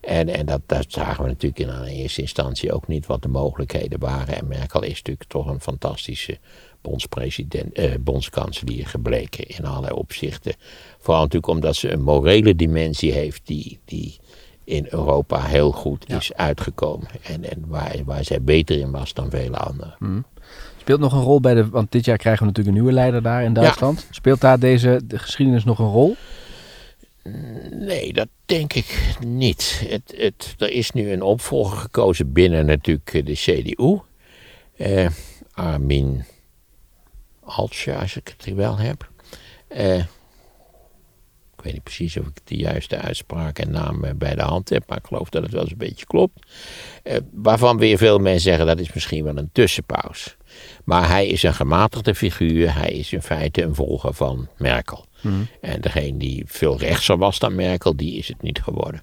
En, 0.00 0.28
en 0.28 0.46
dat, 0.46 0.60
dat 0.66 0.84
zagen 0.88 1.22
we 1.22 1.28
natuurlijk 1.28 1.58
in 1.58 1.84
eerste 1.84 2.20
instantie 2.20 2.72
ook 2.72 2.88
niet 2.88 3.06
wat 3.06 3.22
de 3.22 3.28
mogelijkheden 3.28 3.98
waren. 3.98 4.36
En 4.36 4.48
Merkel 4.48 4.82
is 4.82 4.96
natuurlijk 4.96 5.28
toch 5.28 5.46
een 5.46 5.60
fantastische 5.60 6.38
bondspresident, 6.80 7.72
eh, 7.72 7.92
bondskanselier 8.00 8.86
gebleken 8.86 9.46
in 9.46 9.64
allerlei 9.64 9.94
opzichten. 9.94 10.54
Vooral 10.98 11.22
natuurlijk 11.22 11.52
omdat 11.52 11.76
ze 11.76 11.90
een 11.90 12.02
morele 12.02 12.54
dimensie 12.54 13.12
heeft 13.12 13.46
die, 13.46 13.78
die 13.84 14.18
in 14.64 14.86
Europa 14.90 15.40
heel 15.42 15.72
goed 15.72 16.08
is 16.08 16.34
uitgekomen. 16.34 17.06
En, 17.22 17.50
en 17.50 17.64
waar, 17.66 17.96
waar 18.04 18.24
zij 18.24 18.42
beter 18.42 18.78
in 18.78 18.90
was 18.90 19.14
dan 19.14 19.30
vele 19.30 19.56
anderen. 19.56 20.24
Speelt 20.76 21.00
nog 21.00 21.12
een 21.12 21.22
rol 21.22 21.40
bij 21.40 21.54
de... 21.54 21.68
Want 21.68 21.92
dit 21.92 22.04
jaar 22.04 22.16
krijgen 22.16 22.40
we 22.40 22.46
natuurlijk 22.48 22.76
een 22.76 22.82
nieuwe 22.82 23.00
leider 23.00 23.22
daar 23.22 23.44
in 23.44 23.52
Duitsland. 23.52 24.06
Speelt 24.10 24.40
daar 24.40 24.58
deze 24.58 25.00
de 25.04 25.18
geschiedenis 25.18 25.64
nog 25.64 25.78
een 25.78 25.90
rol? 25.90 26.16
Nee, 27.70 28.12
dat 28.12 28.28
denk 28.44 28.72
ik 28.72 29.16
niet. 29.26 29.82
Het, 29.88 30.14
het, 30.16 30.54
er 30.58 30.70
is 30.70 30.90
nu 30.90 31.10
een 31.10 31.22
opvolger 31.22 31.76
gekozen 31.76 32.32
binnen 32.32 32.66
natuurlijk 32.66 33.26
de 33.26 33.32
CDU. 33.32 33.98
Eh, 34.76 35.06
Armin 35.52 36.24
Altsje, 37.40 37.94
als 37.94 38.16
ik 38.16 38.34
het 38.36 38.54
wel 38.54 38.78
heb. 38.78 39.10
Eh, 39.68 40.02
weet 41.64 41.72
niet 41.72 41.82
precies 41.82 42.16
of 42.16 42.26
ik 42.26 42.36
de 42.44 42.56
juiste 42.56 42.96
uitspraak 42.96 43.58
en 43.58 43.70
naam 43.70 44.04
eh, 44.04 44.14
bij 44.14 44.34
de 44.34 44.42
hand 44.42 44.68
heb, 44.68 44.88
maar 44.88 44.98
ik 44.98 45.06
geloof 45.06 45.28
dat 45.28 45.42
het 45.42 45.52
wel 45.52 45.62
eens 45.62 45.70
een 45.70 45.78
beetje 45.78 46.06
klopt. 46.06 46.46
Eh, 47.02 47.16
waarvan 47.32 47.78
weer 47.78 47.98
veel 47.98 48.18
mensen 48.18 48.42
zeggen 48.42 48.66
dat 48.66 48.80
is 48.80 48.92
misschien 48.92 49.24
wel 49.24 49.36
een 49.36 49.50
tussenpauze. 49.52 50.30
Maar 50.84 51.08
hij 51.08 51.26
is 51.26 51.42
een 51.42 51.54
gematigde 51.54 52.14
figuur, 52.14 52.74
hij 52.74 52.90
is 52.90 53.12
in 53.12 53.22
feite 53.22 53.62
een 53.62 53.74
volger 53.74 54.14
van 54.14 54.48
Merkel. 54.56 55.06
En 55.60 55.80
degene 55.80 56.18
die 56.18 56.44
veel 56.46 56.78
rechtser 56.78 57.18
was 57.18 57.38
dan 57.38 57.54
Merkel, 57.54 57.96
die 57.96 58.18
is 58.18 58.28
het 58.28 58.42
niet 58.42 58.62
geworden. 58.62 59.02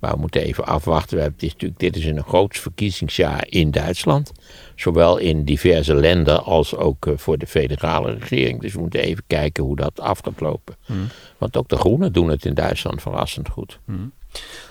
Maar 0.00 0.12
we 0.12 0.20
moeten 0.20 0.42
even 0.42 0.66
afwachten. 0.66 1.16
We 1.16 1.22
hebben, 1.22 1.40
dit, 1.40 1.48
is 1.48 1.52
natuurlijk, 1.52 1.80
dit 1.80 1.96
is 1.96 2.04
een 2.04 2.22
groot 2.22 2.58
verkiezingsjaar 2.58 3.46
in 3.48 3.70
Duitsland. 3.70 4.32
Zowel 4.80 5.18
in 5.18 5.44
diverse 5.44 5.94
landen 5.94 6.44
als 6.44 6.76
ook 6.76 7.06
eh, 7.06 7.12
voor 7.16 7.38
de 7.38 7.46
federale 7.46 8.12
regering. 8.12 8.60
Dus 8.60 8.72
we 8.72 8.80
moeten 8.80 9.00
even 9.00 9.24
kijken 9.26 9.64
hoe 9.64 9.76
dat 9.76 10.00
af 10.00 10.18
gaat 10.22 10.40
lopen. 10.40 10.76
Want 11.38 11.56
ook 11.56 11.68
de 11.68 11.76
Groenen 11.76 12.12
doen 12.12 12.28
het 12.28 12.44
in 12.44 12.54
Duitsland 12.54 13.02
verrassend 13.02 13.48
goed. 13.48 13.78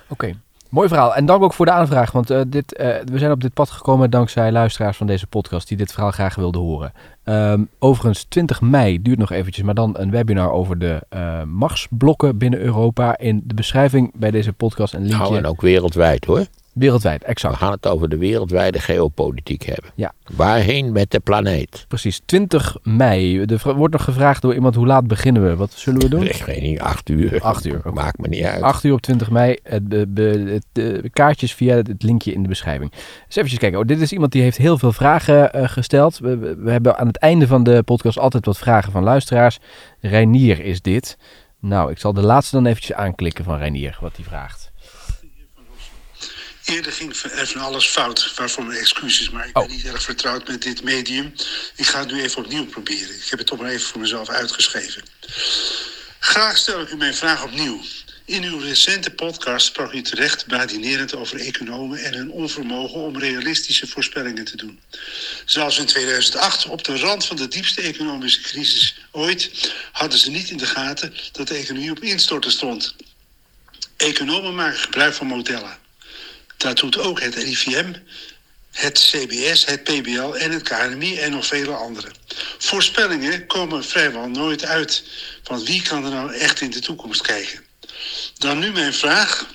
Oké. 0.07 0.36
Mooi 0.70 0.88
verhaal. 0.88 1.16
En 1.16 1.26
dank 1.26 1.43
ook 1.43 1.53
voor 1.53 1.66
de 1.66 1.72
aanvraag. 1.72 2.12
Want 2.12 2.30
eh, 2.30 2.41
dit, 2.47 2.76
eh, 2.76 2.95
we 3.05 3.18
zijn 3.18 3.32
op 3.32 3.41
dit 3.41 3.53
pad 3.53 3.70
gekomen 3.70 4.10
dankzij 4.10 4.51
luisteraars 4.51 4.97
van 4.97 5.07
deze 5.07 5.28
podcast 5.28 5.68
die 5.68 5.78
dit 5.78 5.91
verhaal 5.91 6.12
graag 6.12 6.36
wilden 6.36 6.62
horen. 6.62 6.93
Ehm, 7.24 7.64
overigens, 7.80 8.24
20 8.24 8.62
mei 8.62 9.01
duurt 9.01 9.18
nog 9.18 9.32
eventjes, 9.32 9.64
maar 9.64 9.74
dan 9.74 9.95
een 9.97 10.12
webinar 10.12 10.51
over 10.51 10.80
de 10.80 11.01
eh 11.10 11.43
machtsblokken 11.43 12.38
binnen 12.38 12.60
Europa. 12.60 13.18
In 13.18 13.41
de 13.43 13.53
beschrijving 13.53 14.12
bij 14.16 14.32
deze 14.32 14.53
podcast 14.53 14.93
een 14.93 15.01
linkje. 15.01 15.18
Nou, 15.18 15.38
en 15.38 15.45
ook 15.45 15.62
wereldwijd 15.62 16.26
hoor. 16.26 16.45
Wereldwijd, 16.80 17.22
We 17.22 17.28
exact. 17.28 17.56
gaan 17.56 17.72
het 17.72 17.88
over 17.88 18.10
de 18.10 18.18
wereldwijde 18.18 18.80
geopolitiek 18.80 19.64
hebben. 19.64 19.92
Ja. 19.96 20.14
Waarheen 20.36 20.92
met 20.92 21.12
de 21.12 21.20
planeet? 21.20 21.86
Precies, 21.88 22.22
20 22.26 22.78
mei. 22.84 23.42
Er 23.42 23.76
wordt 23.76 23.94
nog 23.94 24.04
gevraagd 24.04 24.42
door 24.42 24.54
iemand 24.54 24.76
hoe 24.76 24.86
laat 24.86 25.08
beginnen 25.08 25.48
we. 25.48 25.56
Wat 25.56 25.72
zullen 25.72 26.02
we 26.02 26.10
doen? 26.10 26.28
Ik 26.40 26.44
weet 26.46 26.62
niet, 26.62 26.80
acht 26.80 27.10
uur. 27.10 27.42
Acht 27.42 27.66
uur, 27.66 27.78
oké. 27.78 27.92
Maakt 27.92 28.18
me 28.18 28.28
niet 28.28 28.44
uit. 28.44 28.62
8 28.62 28.84
uur 28.84 28.94
op 28.94 29.02
20 29.02 29.30
mei. 29.30 29.58
Het, 29.64 29.90
de, 29.90 31.10
kaartjes 31.14 31.54
via 31.54 31.76
het 31.76 32.04
linkje 32.04 32.34
in 32.34 32.42
de 32.42 32.48
beschrijving. 32.48 32.92
Dus 33.28 33.36
even 33.36 33.58
kijken. 33.58 33.80
Oh, 33.80 33.86
dit 33.86 34.02
is 34.02 34.12
iemand 34.12 34.32
die 34.32 34.42
heeft 34.42 34.58
heel 34.58 34.78
veel 34.78 34.92
vragen 34.92 35.54
eh, 35.54 35.70
gesteld. 35.70 36.20
We, 36.20 36.38
we, 36.38 36.56
we 36.56 36.72
hebben 36.72 36.98
aan 36.98 37.08
het 37.08 37.18
einde 37.18 37.48
van 37.48 37.64
de 37.64 37.84
podcast 37.84 38.20
altijd 38.20 38.46
wat 38.46 38.58
vragen 38.58 38.92
van 38.92 39.04
luisteraars. 39.04 39.60
Reinier 40.00 40.60
is 40.60 40.82
dit. 40.82 41.18
Nou, 41.60 41.92
ik 41.92 41.98
zal 41.98 42.14
de 42.14 42.22
laatste 42.22 42.56
dan 42.56 42.66
eventjes 42.66 42.98
aanklikken 42.98 43.44
van 43.44 43.58
Reinier, 43.58 43.98
wat 44.02 44.16
hij 44.16 44.26
vraagt. 44.26 44.69
Eerder 46.70 46.92
ging 46.92 47.16
er 47.16 47.48
van 47.48 47.62
alles 47.62 47.86
fout, 47.88 48.34
waarvoor 48.36 48.66
mijn 48.66 48.80
excuses. 48.80 49.30
Maar 49.30 49.48
ik 49.48 49.58
Oh. 49.58 49.66
ben 49.68 49.76
niet 49.76 49.86
erg 49.86 50.04
vertrouwd 50.04 50.48
met 50.48 50.62
dit 50.62 50.84
medium. 50.84 51.34
Ik 51.76 51.86
ga 51.86 52.00
het 52.00 52.12
nu 52.12 52.22
even 52.22 52.44
opnieuw 52.44 52.66
proberen. 52.66 53.16
Ik 53.16 53.30
heb 53.30 53.40
het 53.40 53.48
toch 53.48 53.60
maar 53.60 53.70
even 53.70 53.88
voor 53.88 54.00
mezelf 54.02 54.30
uitgeschreven. 54.30 55.04
Graag 56.20 56.58
stel 56.58 56.82
ik 56.82 56.90
u 56.92 56.96
mijn 56.96 57.16
vraag 57.16 57.44
opnieuw. 57.44 57.82
In 58.26 58.44
uw 58.44 58.60
recente 58.60 59.12
podcast 59.12 59.66
sprak 59.66 59.94
u 59.94 60.02
terecht 60.02 60.46
badinerend 60.48 61.16
over 61.16 61.40
economen 61.40 62.04
en 62.04 62.14
hun 62.14 62.32
onvermogen 62.32 63.00
om 63.00 63.20
realistische 63.20 63.88
voorspellingen 63.88 64.46
te 64.46 64.58
doen. 64.58 64.80
Zelfs 65.46 65.78
in 65.78 65.86
2008, 65.86 66.66
op 66.66 66.84
de 66.84 66.98
rand 66.98 67.26
van 67.26 67.36
de 67.36 67.48
diepste 67.48 67.82
economische 67.82 68.42
crisis 68.42 68.96
ooit, 69.12 69.74
hadden 69.92 70.20
ze 70.20 70.32
niet 70.32 70.50
in 70.50 70.58
de 70.58 70.66
gaten 70.66 71.14
dat 71.32 71.48
de 71.48 71.56
economie 71.56 71.92
op 71.92 72.00
instorten 72.04 72.52
stond. 72.52 72.96
Economen 73.98 74.56
maken 74.56 74.80
gebruik 74.80 75.14
van 75.14 75.28
modellen. 75.28 75.78
Dat 76.60 76.78
doet 76.78 76.97
ook 76.97 77.22
het 77.22 77.36
RIVM, 77.36 77.93
het 78.72 78.99
CBS, 78.99 79.66
het 79.66 79.84
PBL 79.84 80.34
en 80.34 80.51
het 80.51 80.64
KNMI 80.64 81.18
en 81.18 81.32
nog 81.32 81.45
vele 81.45 81.74
andere. 81.74 82.12
Voorspellingen 82.57 83.47
komen 83.47 83.84
vrijwel 83.84 84.28
nooit 84.28 84.66
uit. 84.66 85.03
Want 85.43 85.64
wie 85.64 85.82
kan 85.82 86.05
er 86.05 86.12
nou 86.12 86.34
echt 86.34 86.62
in 86.62 86.72
de 86.72 86.80
toekomst 86.80 87.22
kijken? 87.22 87.64
Dan 88.38 88.60
nu 88.60 88.72
mijn 88.72 88.93
vraag. 88.93 89.47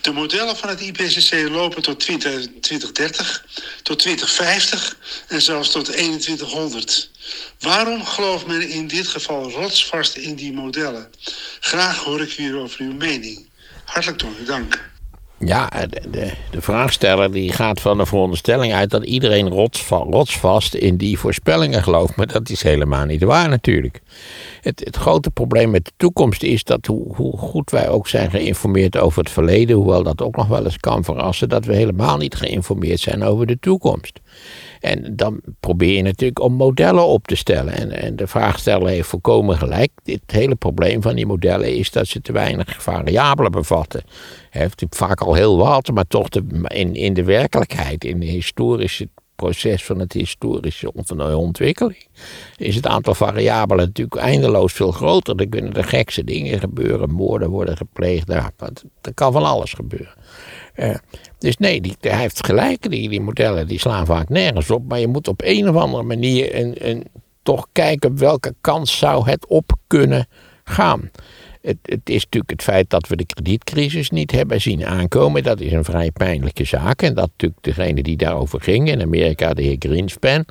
De 0.00 0.12
modellen 0.12 0.56
van 0.56 0.68
het 0.68 0.80
IPCC 0.80 1.48
lopen 1.48 1.82
tot 1.82 2.00
20 2.00 2.46
2030, 2.60 3.44
tot 3.82 3.98
2050 3.98 4.96
en 5.28 5.42
zelfs 5.42 5.70
tot 5.70 5.84
2100. 5.84 7.10
Waarom 7.58 8.04
gelooft 8.04 8.46
men 8.46 8.68
in 8.68 8.86
dit 8.86 9.08
geval 9.08 9.50
rotsvast 9.50 10.16
in 10.16 10.34
die 10.34 10.52
modellen? 10.52 11.10
Graag 11.60 11.96
hoor 11.96 12.20
ik 12.20 12.32
hierover 12.32 12.80
uw 12.80 12.92
mening. 12.92 13.48
Hartelijk 13.84 14.46
dank. 14.46 14.96
Ja, 15.40 15.70
de, 16.10 16.32
de, 16.50 16.60
vraagsteller 16.60 17.32
die 17.32 17.52
gaat 17.52 17.80
van 17.80 17.98
de 17.98 18.06
veronderstelling 18.06 18.72
uit 18.72 18.90
dat 18.90 19.04
iedereen 19.04 19.48
rotsva, 19.48 19.96
rotsvast 19.96 20.74
in 20.74 20.96
die 20.96 21.18
voorspellingen 21.18 21.82
gelooft. 21.82 22.16
Maar 22.16 22.26
dat 22.26 22.48
is 22.48 22.62
helemaal 22.62 23.04
niet 23.04 23.22
waar 23.22 23.48
natuurlijk. 23.48 24.00
Het, 24.60 24.80
het 24.84 24.96
grote 24.96 25.30
probleem 25.30 25.70
met 25.70 25.84
de 25.84 25.92
toekomst 25.96 26.42
is 26.42 26.64
dat 26.64 26.86
hoe, 26.86 27.14
hoe 27.14 27.36
goed 27.36 27.70
wij 27.70 27.88
ook 27.88 28.08
zijn 28.08 28.30
geïnformeerd 28.30 28.96
over 28.96 29.22
het 29.22 29.30
verleden, 29.30 29.76
hoewel 29.76 30.02
dat 30.02 30.22
ook 30.22 30.36
nog 30.36 30.46
wel 30.46 30.64
eens 30.64 30.78
kan 30.78 31.04
verrassen, 31.04 31.48
dat 31.48 31.64
we 31.64 31.74
helemaal 31.74 32.16
niet 32.16 32.34
geïnformeerd 32.34 33.00
zijn 33.00 33.22
over 33.22 33.46
de 33.46 33.58
toekomst. 33.60 34.20
En 34.80 35.16
dan 35.16 35.40
probeer 35.60 35.96
je 35.96 36.02
natuurlijk 36.02 36.40
om 36.40 36.52
modellen 36.52 37.06
op 37.06 37.26
te 37.26 37.36
stellen. 37.36 37.74
En, 37.74 37.90
en 37.90 38.16
de 38.16 38.26
vraagsteller 38.26 38.88
heeft 38.88 39.08
volkomen 39.08 39.58
gelijk. 39.58 39.90
Het 40.04 40.20
hele 40.26 40.54
probleem 40.54 41.02
van 41.02 41.14
die 41.14 41.26
modellen 41.26 41.76
is 41.76 41.90
dat 41.90 42.06
ze 42.06 42.20
te 42.20 42.32
weinig 42.32 42.82
variabelen 42.82 43.52
bevatten. 43.52 44.02
Heeft 44.50 44.84
vaak 44.90 45.20
al 45.20 45.34
heel 45.34 45.56
wat, 45.56 45.90
maar 45.92 46.06
toch 46.06 46.28
de, 46.28 46.44
in, 46.66 46.94
in 46.94 47.14
de 47.14 47.24
werkelijkheid, 47.24 48.04
in 48.04 48.20
de 48.20 48.26
historische 48.26 49.08
proces 49.36 49.84
van 49.84 49.98
het 49.98 50.12
historische 50.12 50.92
ont- 50.92 51.34
ontwikkeling, 51.34 52.06
is 52.56 52.74
het 52.74 52.86
aantal 52.86 53.14
variabelen 53.14 53.84
natuurlijk 53.84 54.20
eindeloos 54.20 54.72
veel 54.72 54.92
groter. 54.92 55.36
Er 55.36 55.48
kunnen 55.48 55.74
de 55.74 55.82
gekste 55.82 56.24
dingen 56.24 56.58
gebeuren, 56.58 57.10
moorden 57.10 57.50
worden 57.50 57.76
gepleegd, 57.76 58.26
nou, 58.26 58.50
dat, 58.56 58.84
er 59.00 59.14
kan 59.14 59.32
van 59.32 59.44
alles 59.44 59.72
gebeuren. 59.72 60.14
Eh, 60.78 60.94
dus 61.38 61.56
nee, 61.56 61.80
die, 61.80 61.96
hij 62.00 62.20
heeft 62.20 62.46
gelijk, 62.46 62.90
die, 62.90 63.08
die 63.08 63.20
modellen 63.20 63.66
die 63.66 63.78
slaan 63.78 64.06
vaak 64.06 64.28
nergens 64.28 64.70
op, 64.70 64.88
maar 64.88 64.98
je 64.98 65.08
moet 65.08 65.28
op 65.28 65.40
een 65.44 65.68
of 65.68 65.76
andere 65.76 66.02
manier 66.02 66.54
een, 66.80 67.06
toch 67.42 67.66
kijken 67.72 68.18
welke 68.18 68.54
kans 68.60 68.98
zou 68.98 69.30
het 69.30 69.46
op 69.46 69.72
kunnen 69.86 70.28
gaan. 70.64 71.10
Het, 71.62 71.76
het 71.82 72.08
is 72.08 72.22
natuurlijk 72.22 72.50
het 72.50 72.62
feit 72.62 72.90
dat 72.90 73.08
we 73.08 73.16
de 73.16 73.26
kredietcrisis 73.26 74.10
niet 74.10 74.30
hebben 74.30 74.60
zien 74.60 74.86
aankomen. 74.86 75.42
Dat 75.42 75.60
is 75.60 75.72
een 75.72 75.84
vrij 75.84 76.10
pijnlijke 76.10 76.64
zaak. 76.64 77.02
En 77.02 77.14
dat 77.14 77.28
natuurlijk 77.28 77.62
degene 77.62 78.02
die 78.02 78.16
daarover 78.16 78.60
ging, 78.60 78.88
in 78.90 79.02
Amerika 79.02 79.54
de 79.54 79.62
heer 79.62 79.76
Greenspan. 79.78 80.44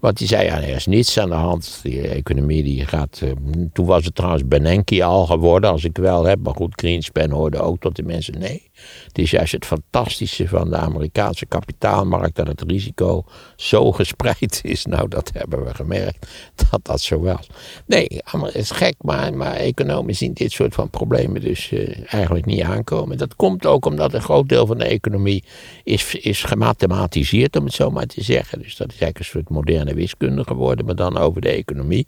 Want 0.00 0.18
die 0.18 0.26
zei, 0.26 0.44
ja, 0.44 0.62
er 0.62 0.76
is 0.76 0.86
niets 0.86 1.18
aan 1.18 1.28
de 1.28 1.34
hand. 1.34 1.80
Die 1.82 2.08
economie 2.08 2.62
die 2.62 2.86
gaat... 2.86 3.20
eh, 3.22 3.30
toen 3.72 3.86
was 3.86 4.04
het 4.04 4.14
trouwens 4.14 4.48
Bernanke 4.48 5.04
al 5.04 5.26
geworden, 5.26 5.70
als 5.70 5.84
ik 5.84 5.96
wel 5.96 6.24
heb. 6.24 6.38
Maar 6.42 6.54
goed, 6.54 6.72
Greenspan 6.74 7.30
hoorde 7.30 7.58
ook 7.58 7.80
tot 7.80 7.96
de 7.96 8.02
mensen, 8.02 8.38
nee. 8.38 8.69
Het 9.06 9.18
is 9.18 9.30
juist 9.30 9.52
het 9.52 9.66
fantastische 9.66 10.48
van 10.48 10.70
de 10.70 10.76
Amerikaanse 10.76 11.46
kapitaalmarkt... 11.46 12.36
dat 12.36 12.46
het 12.46 12.62
risico 12.66 13.24
zo 13.56 13.92
gespreid 14.00 14.60
is. 14.62 14.86
Nou, 14.86 15.08
dat 15.08 15.30
hebben 15.34 15.64
we 15.64 15.74
gemerkt, 15.74 16.26
dat 16.70 16.80
dat 16.82 17.00
zo 17.00 17.20
was. 17.20 17.46
Nee, 17.86 18.20
het 18.24 18.54
is 18.54 18.70
gek, 18.70 18.94
maar, 19.00 19.34
maar 19.34 19.54
economen 19.54 20.14
zien 20.14 20.32
dit 20.32 20.52
soort 20.52 20.74
van 20.74 20.90
problemen 20.90 21.40
dus 21.40 21.72
eh, 21.72 22.12
eigenlijk 22.12 22.46
niet 22.46 22.62
aankomen. 22.62 23.18
Dat 23.18 23.36
komt 23.36 23.66
ook 23.66 23.86
omdat 23.86 24.14
een 24.14 24.22
groot 24.22 24.48
deel 24.48 24.66
van 24.66 24.78
de 24.78 24.84
economie 24.84 25.44
is, 25.84 26.14
is 26.14 26.42
gemathematiseerd, 26.42 27.56
om 27.56 27.64
het 27.64 27.74
zo 27.74 27.90
maar 27.90 28.06
te 28.06 28.22
zeggen. 28.22 28.58
Dus 28.58 28.76
dat 28.76 28.92
is 28.92 29.00
eigenlijk 29.00 29.18
een 29.18 29.24
soort 29.24 29.48
moderne 29.48 29.94
wiskunde 29.94 30.44
geworden, 30.44 30.86
maar 30.86 30.94
dan 30.94 31.18
over 31.18 31.40
de 31.40 31.48
economie. 31.48 32.06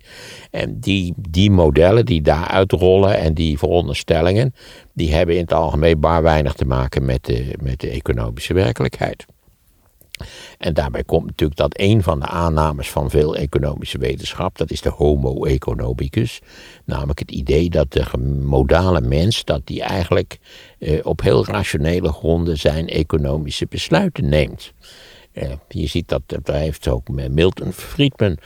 En 0.51 0.81
die, 0.81 1.15
die 1.17 1.51
modellen 1.51 2.07
die 2.07 2.23
daaruit 2.23 2.73
rollen 2.73 3.19
en 3.19 3.35
die 3.35 3.59
veronderstellingen, 3.59 4.55
die 4.93 5.15
hebben 5.15 5.35
in 5.35 5.41
het 5.41 5.53
algemeen 5.53 6.01
bar 6.01 6.23
weinig 6.23 6.53
te 6.53 6.65
maken 6.65 7.05
met 7.05 7.25
de, 7.25 7.55
met 7.63 7.81
de 7.81 7.91
economische 7.91 8.55
werkelijkheid. 8.55 9.27
En 10.59 10.75
daarbij 10.75 11.05
komt 11.05 11.27
natuurlijk 11.27 11.59
dat 11.59 11.79
een 11.79 12.03
van 12.03 12.21
de 12.21 12.27
aannames 12.27 12.91
van 12.91 13.11
veel 13.11 13.37
economische 13.37 13.99
wetenschap, 13.99 14.59
dat 14.59 14.71
is 14.71 14.81
de 14.81 14.89
homo 14.89 15.45
economicus, 15.45 16.41
namelijk 16.85 17.19
het 17.19 17.31
idee 17.31 17.71
dat 17.71 17.93
de 17.93 18.19
modale 18.43 19.01
mens, 19.01 19.45
dat 19.45 19.61
die 19.65 19.83
eigenlijk 19.83 20.39
eh, 20.79 20.99
op 21.03 21.21
heel 21.21 21.47
rationele 21.47 22.13
gronden 22.13 22.59
zijn 22.59 22.89
economische 22.89 23.67
besluiten 23.69 24.29
neemt. 24.29 24.73
Eh, 25.33 25.53
je 25.69 25.87
ziet 25.87 26.09
dat, 26.09 26.23
daar 26.27 26.57
heeft 26.57 26.89
ook 26.89 27.09
Milton 27.09 27.73
Friedman 27.73 28.37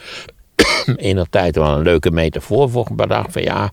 in 0.95 1.25
tijd 1.29 1.55
wel 1.55 1.75
een 1.77 1.83
leuke 1.83 2.11
metafoor 2.11 2.69
voor 2.69 2.89
bedacht 2.95 3.31
van 3.31 3.41
ja, 3.41 3.71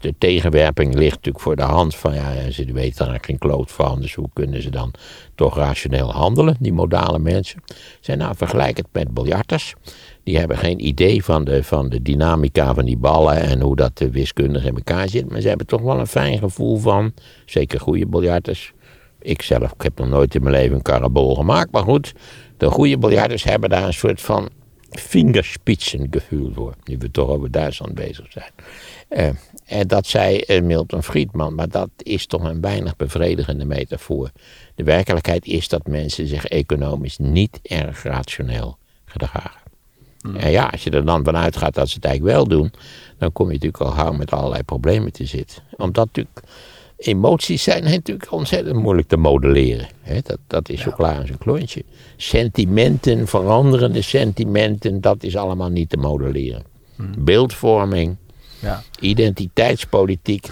de 0.00 0.14
tegenwerping 0.18 0.94
ligt 0.94 1.14
natuurlijk 1.14 1.44
voor 1.44 1.56
de 1.56 1.62
hand 1.62 1.94
van 1.94 2.14
ja, 2.14 2.50
ze 2.50 2.72
weten 2.72 3.06
daar 3.06 3.18
geen 3.22 3.38
kloot 3.38 3.72
van, 3.72 4.00
dus 4.00 4.14
hoe 4.14 4.28
kunnen 4.32 4.62
ze 4.62 4.70
dan 4.70 4.92
toch 5.34 5.56
rationeel 5.56 6.12
handelen, 6.12 6.56
die 6.60 6.72
modale 6.72 7.18
mensen. 7.18 7.62
Zijn 8.00 8.18
nou 8.18 8.36
vergelijk 8.36 8.76
het 8.76 8.86
met 8.92 9.14
biljarters. 9.14 9.74
Die 10.22 10.38
hebben 10.38 10.58
geen 10.58 10.86
idee 10.86 11.24
van 11.24 11.44
de, 11.44 11.64
van 11.64 11.88
de 11.88 12.02
dynamica 12.02 12.74
van 12.74 12.84
die 12.84 12.96
ballen 12.96 13.36
en 13.36 13.60
hoe 13.60 13.76
dat 13.76 14.04
wiskundig 14.10 14.64
in 14.64 14.74
elkaar 14.74 15.08
zit. 15.08 15.30
Maar 15.30 15.40
ze 15.40 15.48
hebben 15.48 15.66
toch 15.66 15.82
wel 15.82 15.98
een 15.98 16.06
fijn 16.06 16.38
gevoel 16.38 16.78
van, 16.78 17.12
zeker 17.46 17.80
goede 17.80 18.06
biljarters. 18.06 18.72
Ik 19.18 19.42
zelf 19.42 19.74
heb 19.78 19.98
nog 19.98 20.08
nooit 20.08 20.34
in 20.34 20.42
mijn 20.42 20.54
leven 20.54 20.76
een 20.76 20.82
karabol 20.82 21.34
gemaakt, 21.34 21.70
maar 21.70 21.82
goed. 21.82 22.12
De 22.56 22.70
goede 22.70 22.98
biljarters 22.98 23.44
hebben 23.44 23.70
daar 23.70 23.84
een 23.84 23.94
soort 23.94 24.20
van 24.20 24.48
vingerspitsengevoel 24.90 26.52
voor. 26.54 26.74
Nu 26.84 26.96
we 26.98 27.10
toch 27.10 27.28
over 27.28 27.50
Duitsland 27.50 27.94
bezig 27.94 28.26
zijn. 28.28 28.50
Eh, 29.08 29.28
dat 29.86 30.06
zei 30.06 30.38
eh, 30.38 30.62
Milton 30.62 31.02
Friedman, 31.02 31.54
maar 31.54 31.68
dat 31.68 31.90
is 31.96 32.26
toch 32.26 32.44
een 32.44 32.60
weinig 32.60 32.96
bevredigende 32.96 33.64
metafoor. 33.64 34.30
De 34.74 34.84
werkelijkheid 34.84 35.46
is 35.46 35.68
dat 35.68 35.86
mensen 35.86 36.26
zich 36.26 36.46
economisch 36.46 37.18
niet 37.18 37.58
erg 37.62 38.02
rationeel 38.02 38.76
gedragen. 39.04 39.60
En 40.36 40.50
ja, 40.50 40.64
als 40.66 40.84
je 40.84 40.90
er 40.90 41.04
dan 41.04 41.24
vanuit 41.24 41.56
gaat 41.56 41.74
dat 41.74 41.88
ze 41.88 41.94
het 41.94 42.04
eigenlijk 42.04 42.36
wel 42.36 42.46
doen, 42.46 42.72
dan 43.18 43.32
kom 43.32 43.46
je 43.46 43.52
natuurlijk 43.52 43.82
al 43.82 43.90
gauw 43.90 44.12
met 44.12 44.32
allerlei 44.32 44.62
problemen 44.62 45.12
te 45.12 45.26
zitten. 45.26 45.62
Omdat 45.76 46.06
natuurlijk 46.06 46.40
emoties 46.96 47.62
zijn 47.62 47.84
natuurlijk 47.84 48.32
ontzettend 48.32 48.76
moeilijk 48.76 49.08
te 49.08 49.16
modelleren. 49.16 49.88
Dat, 50.22 50.38
dat 50.46 50.68
is 50.68 50.80
zo 50.80 50.90
klaar 50.90 51.20
als 51.20 51.30
een 51.30 51.38
klontje. 51.38 51.84
Sentimenten, 52.16 53.26
veranderende 53.26 54.02
sentimenten, 54.02 55.00
dat 55.00 55.22
is 55.22 55.36
allemaal 55.36 55.70
niet 55.70 55.88
te 55.88 55.96
modelleren. 55.96 56.62
Beeldvorming, 57.18 58.16
Ja. 58.62 58.82
identiteitspolitiek. 59.00 60.50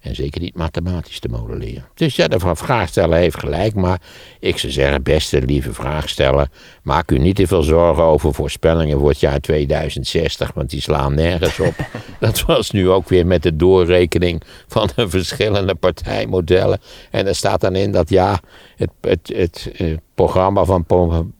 En 0.00 0.14
zeker 0.14 0.40
niet 0.40 0.54
mathematisch 0.56 1.20
te 1.20 1.28
modelleren. 1.28 1.88
Dus 1.94 2.16
ja, 2.16 2.28
de 2.28 2.38
vraagsteller 2.56 3.18
heeft 3.18 3.38
gelijk, 3.38 3.74
maar 3.74 4.00
ik 4.40 4.58
zou 4.58 4.72
zeggen, 4.72 5.02
beste 5.02 5.42
lieve 5.42 5.72
vraagsteller, 5.72 6.48
maak 6.82 7.10
u 7.10 7.18
niet 7.18 7.36
te 7.36 7.46
veel 7.46 7.62
zorgen 7.62 8.02
over 8.02 8.34
voorspellingen 8.34 8.98
voor 8.98 9.08
het 9.08 9.20
jaar 9.20 9.40
2060, 9.40 10.52
want 10.54 10.70
die 10.70 10.80
slaan 10.80 11.14
nergens 11.14 11.60
op. 11.60 11.74
Dat 12.20 12.40
was 12.42 12.70
nu 12.70 12.88
ook 12.88 13.08
weer 13.08 13.26
met 13.26 13.42
de 13.42 13.56
doorrekening 13.56 14.42
van 14.66 14.90
de 14.94 15.08
verschillende 15.08 15.74
partijmodellen. 15.74 16.80
En 17.10 17.26
er 17.26 17.34
staat 17.34 17.60
dan 17.60 17.76
in 17.76 17.92
dat 17.92 18.08
ja, 18.08 18.40
het, 18.76 18.90
het, 19.00 19.32
het, 19.34 19.70
eh, 19.76 19.96
programma 20.24 20.64
van 20.64 20.84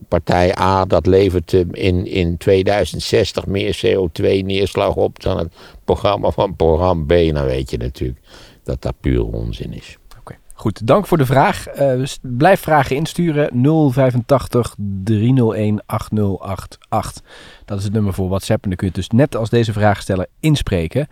partij 0.09 0.59
A, 0.59 0.85
dat 0.85 1.07
levert 1.07 1.53
in, 1.73 2.07
in 2.07 2.37
2060 2.37 3.47
meer 3.47 3.81
CO2-neerslag 3.87 4.95
op 4.95 5.23
dan 5.23 5.39
het 5.39 5.55
programma 5.85 6.31
van 6.31 6.57
programma 6.57 7.05
B. 7.05 7.11
Nou 7.11 7.47
weet 7.47 7.71
je 7.71 7.77
natuurlijk 7.77 8.21
dat 8.65 8.83
dat 8.83 8.95
puur 9.01 9.25
onzin 9.25 9.73
is. 9.73 9.97
Oké. 10.19 10.37
Goed, 10.55 10.87
dank 10.87 11.07
voor 11.07 11.19
de 11.19 11.27
vraag. 11.27 11.67
Eh, 11.67 12.03
blijf 12.23 12.61
vragen 12.61 12.97
insturen. 12.97 13.51
085 13.93 14.75
301 15.05 15.83
8088. 15.87 17.23
Dat 17.65 17.79
is 17.79 17.85
het 17.85 17.93
nummer 17.93 18.15
voor 18.15 18.29
WhatsApp. 18.29 18.63
En 18.63 18.69
dan 18.69 18.79
kun 18.79 18.89
je 18.89 18.93
het 18.95 19.09
dus 19.09 19.19
net 19.19 19.37
als 19.37 19.51
deze 19.51 19.73
vraagsteller 19.73 20.27
inspreken. 20.41 21.09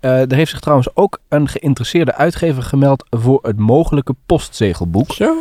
Eh, 0.00 0.20
er 0.20 0.34
heeft 0.34 0.50
zich 0.50 0.60
trouwens 0.60 0.88
ook 0.94 1.18
een 1.28 1.48
geïnteresseerde 1.48 2.14
uitgever 2.14 2.62
gemeld 2.62 3.04
voor 3.10 3.38
het 3.42 3.58
mogelijke 3.58 4.14
postzegelboek. 4.26 5.12
Zo. 5.12 5.34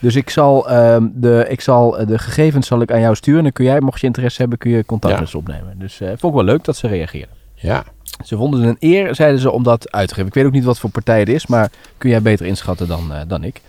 Dus 0.00 0.14
ik 0.16 0.30
zal, 0.30 0.68
ehm, 0.68 1.06
de, 1.12 1.46
ik 1.48 1.60
zal 1.60 1.98
eh, 1.98 2.06
de 2.06 2.18
gegevens 2.18 2.66
zal 2.66 2.80
ik 2.80 2.92
aan 2.92 3.00
jou 3.00 3.14
sturen. 3.14 3.38
En 3.38 3.44
dan 3.44 3.52
kun 3.52 3.64
jij, 3.64 3.80
mocht 3.80 4.00
je 4.00 4.06
interesse 4.06 4.40
hebben, 4.40 4.58
kun 4.58 4.70
je 4.70 4.84
contact 4.84 5.14
Ja. 5.14 5.20
met 5.20 5.28
ze 5.28 5.36
opnemen. 5.36 5.74
Dus 5.78 6.00
eh 6.00 6.08
vond 6.08 6.22
ik 6.22 6.32
wel 6.32 6.44
leuk 6.44 6.64
dat 6.64 6.76
ze 6.76 6.86
reageerden. 6.88 7.34
Ja. 7.54 7.84
Ze 8.24 8.36
vonden 8.36 8.60
het 8.60 8.68
een 8.80 8.90
eer, 8.90 9.14
zeiden 9.14 9.40
ze, 9.40 9.50
om 9.50 9.62
dat 9.62 9.92
uit 9.92 10.08
te 10.08 10.14
geven. 10.14 10.28
Ik 10.28 10.34
weet 10.34 10.44
ook 10.44 10.52
niet 10.52 10.64
wat 10.64 10.78
voor 10.78 10.90
partij 10.90 11.18
het 11.18 11.28
is, 11.28 11.46
maar 11.46 11.70
kun 11.98 12.10
jij 12.10 12.22
beter 12.22 12.46
inschatten 12.46 12.88
dan, 12.88 13.12
eh, 13.12 13.20
dan 13.28 13.44
ik. 13.44 13.60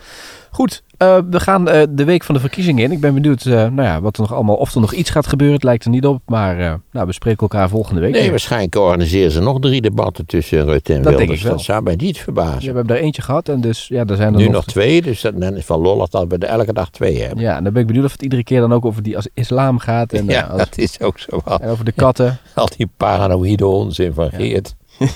Goed, 0.52 0.84
eh, 0.98 1.18
we 1.30 1.40
gaan 1.40 1.68
eh, 1.68 1.84
de 1.90 2.04
week 2.04 2.24
van 2.24 2.36
de 2.36 2.42
verkiezingen 2.42 2.84
in. 2.84 2.92
Ik 2.92 3.00
ben 3.00 3.14
benieuwd 3.14 3.46
eh, 3.46 3.54
nou 3.54 3.82
ja, 3.82 4.02
wat 4.02 4.16
er 4.16 4.22
nog 4.22 4.34
allemaal, 4.34 4.56
of 4.56 4.74
er 4.76 4.82
nog 4.82 4.94
iets 4.94 5.10
gaat 5.10 5.28
gebeuren. 5.28 5.56
Het 5.56 5.64
lijkt 5.66 5.84
er 5.84 5.90
niet 5.90 6.06
op, 6.06 6.22
maar 6.26 6.80
nou, 6.92 7.06
we 7.08 7.14
spreken 7.14 7.40
elkaar 7.42 7.70
volgende 7.70 8.02
week. 8.02 8.12
Nee, 8.12 8.22
weer. 8.22 8.30
waarschijnlijk 8.30 8.76
organiseren 8.76 9.32
ze 9.32 9.40
nog 9.42 9.60
drie 9.60 9.82
debatten 9.82 10.26
tussen 10.26 10.66
Rutte 10.66 10.94
en 10.94 11.02
Dat 11.02 11.06
denk 11.06 11.18
Wilders. 11.18 11.40
ik 11.40 11.46
wel. 11.46 11.56
Dat 11.56 11.66
zou 11.66 11.84
mij 11.84 11.96
niet 11.96 12.18
Ja, 12.18 12.24
verbazen. 12.24 12.60
we 12.70 12.78
hebben 12.78 12.96
er 12.96 13.02
eentje 13.02 13.22
gehad 13.22 13.50
en 13.50 13.62
dus 13.62 13.88
ja, 13.88 14.06
er 14.06 14.16
zijn 14.16 14.34
er 14.34 14.40
nu 14.40 14.44
nog... 14.46 14.54
nog 14.54 14.66
twee, 14.66 15.02
dus 15.02 15.22
dat, 15.22 15.42
dan 15.42 15.56
is 15.56 15.66
van 15.66 15.80
lol 15.80 16.08
dat 16.10 16.26
we 16.28 16.38
er 16.38 16.44
elke 16.50 16.74
dag 16.74 16.90
twee 16.90 17.22
hebben. 17.22 17.40
Ja, 17.44 17.58
en 17.58 17.64
dan 17.64 17.74
ben 17.74 17.82
ik 17.82 17.88
benieuwd 17.88 18.06
of 18.06 18.12
het 18.12 18.22
iedere 18.22 18.44
keer 18.44 18.60
dan 18.60 18.74
ook 18.74 18.86
over 18.86 19.04
die 19.04 19.16
als 19.16 19.28
islam 19.34 19.78
gaat 19.80 20.14
en, 20.14 20.26
Ja, 20.26 20.42
als- 20.42 20.58
dat 20.58 20.78
is 20.78 21.02
ook 21.02 21.20
zo 21.20 21.42
wel. 21.46 21.60
en 21.60 21.70
over 21.70 21.86
de 21.86 21.92
katten. 21.92 22.38
Al 22.56 22.68
die 22.78 22.90
paranoïde 22.98 23.66
onzin 23.68 24.14
van 24.14 24.30
Geert. 24.30 24.76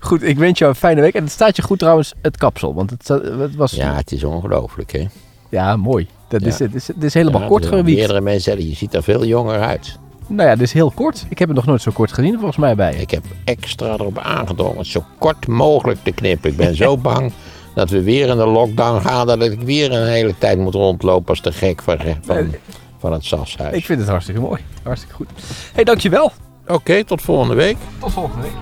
Goed, 0.00 0.22
ik 0.22 0.38
wens 0.38 0.58
jou 0.58 0.70
een 0.70 0.76
fijne 0.76 1.00
week. 1.00 1.14
En 1.14 1.22
het 1.22 1.32
staat 1.32 1.56
je 1.56 1.62
goed 1.62 1.78
trouwens, 1.78 2.12
het 2.22 2.36
kapsel. 2.36 2.74
Want 2.74 2.90
het, 2.90 3.08
het 3.38 3.54
was... 3.56 3.72
Ja, 3.72 3.94
het 3.94 4.12
is 4.12 4.24
ongelooflijk, 4.24 4.92
hè? 4.92 5.06
Ja, 5.48 5.76
mooi. 5.76 6.08
Dat 6.28 6.40
Ja. 6.40 6.46
is, 6.46 6.58
het, 6.58 6.74
is, 6.74 6.86
het 6.88 7.04
is 7.04 7.14
helemaal 7.14 7.40
Ja, 7.40 7.46
kort 7.46 7.66
gewiekt. 7.66 7.98
Meerdere 7.98 8.20
mensen 8.20 8.42
zeggen, 8.42 8.68
je 8.68 8.74
ziet 8.76 8.94
er 8.94 9.02
veel 9.02 9.24
jonger 9.24 9.60
uit. 9.60 9.98
Nou 10.26 10.48
ja, 10.48 10.54
dit 10.54 10.62
is 10.64 10.72
heel 10.72 10.90
kort. 10.90 11.26
Ik 11.28 11.38
heb 11.38 11.48
het 11.48 11.56
nog 11.56 11.66
nooit 11.66 11.82
zo 11.82 11.90
kort 11.94 12.12
gezien 12.12 12.34
volgens 12.34 12.56
mij 12.56 12.74
bij. 12.74 12.94
Ik 12.94 13.10
heb 13.10 13.24
extra 13.44 13.92
erop 13.92 14.18
aangedrongen 14.18 14.78
het 14.78 14.86
zo 14.86 15.04
kort 15.18 15.46
mogelijk 15.46 15.98
te 16.02 16.10
knippen. 16.12 16.50
Ik 16.50 16.56
ben 16.56 16.74
zo 16.76 16.96
bang 17.10 17.32
dat 17.74 17.90
we 17.90 18.02
weer 18.02 18.28
in 18.28 18.36
de 18.36 18.46
lockdown 18.46 19.00
gaan... 19.00 19.26
dat 19.26 19.42
ik 19.42 19.60
weer 19.60 19.92
een 19.92 20.06
hele 20.08 20.34
tijd 20.38 20.58
moet 20.58 20.74
rondlopen 20.74 21.28
als 21.28 21.42
de 21.42 21.52
gek 21.52 21.82
van, 21.82 21.98
van, 22.22 22.54
van 22.98 23.12
het 23.12 23.24
Sashuis. 23.24 23.76
Ik 23.76 23.84
vind 23.84 24.00
het 24.00 24.08
hartstikke 24.08 24.40
mooi. 24.40 24.60
Hartstikke 24.82 25.14
goed. 25.14 25.28
hey, 25.74 25.84
dankjewel. 25.84 26.32
Oké, 26.66 27.04
tot 27.04 27.22
volgende 27.22 27.54
week. 27.54 27.76
Tot 27.98 28.12
volgende 28.12 28.42
week. 28.42 28.54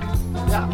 Ja. 0.48 0.68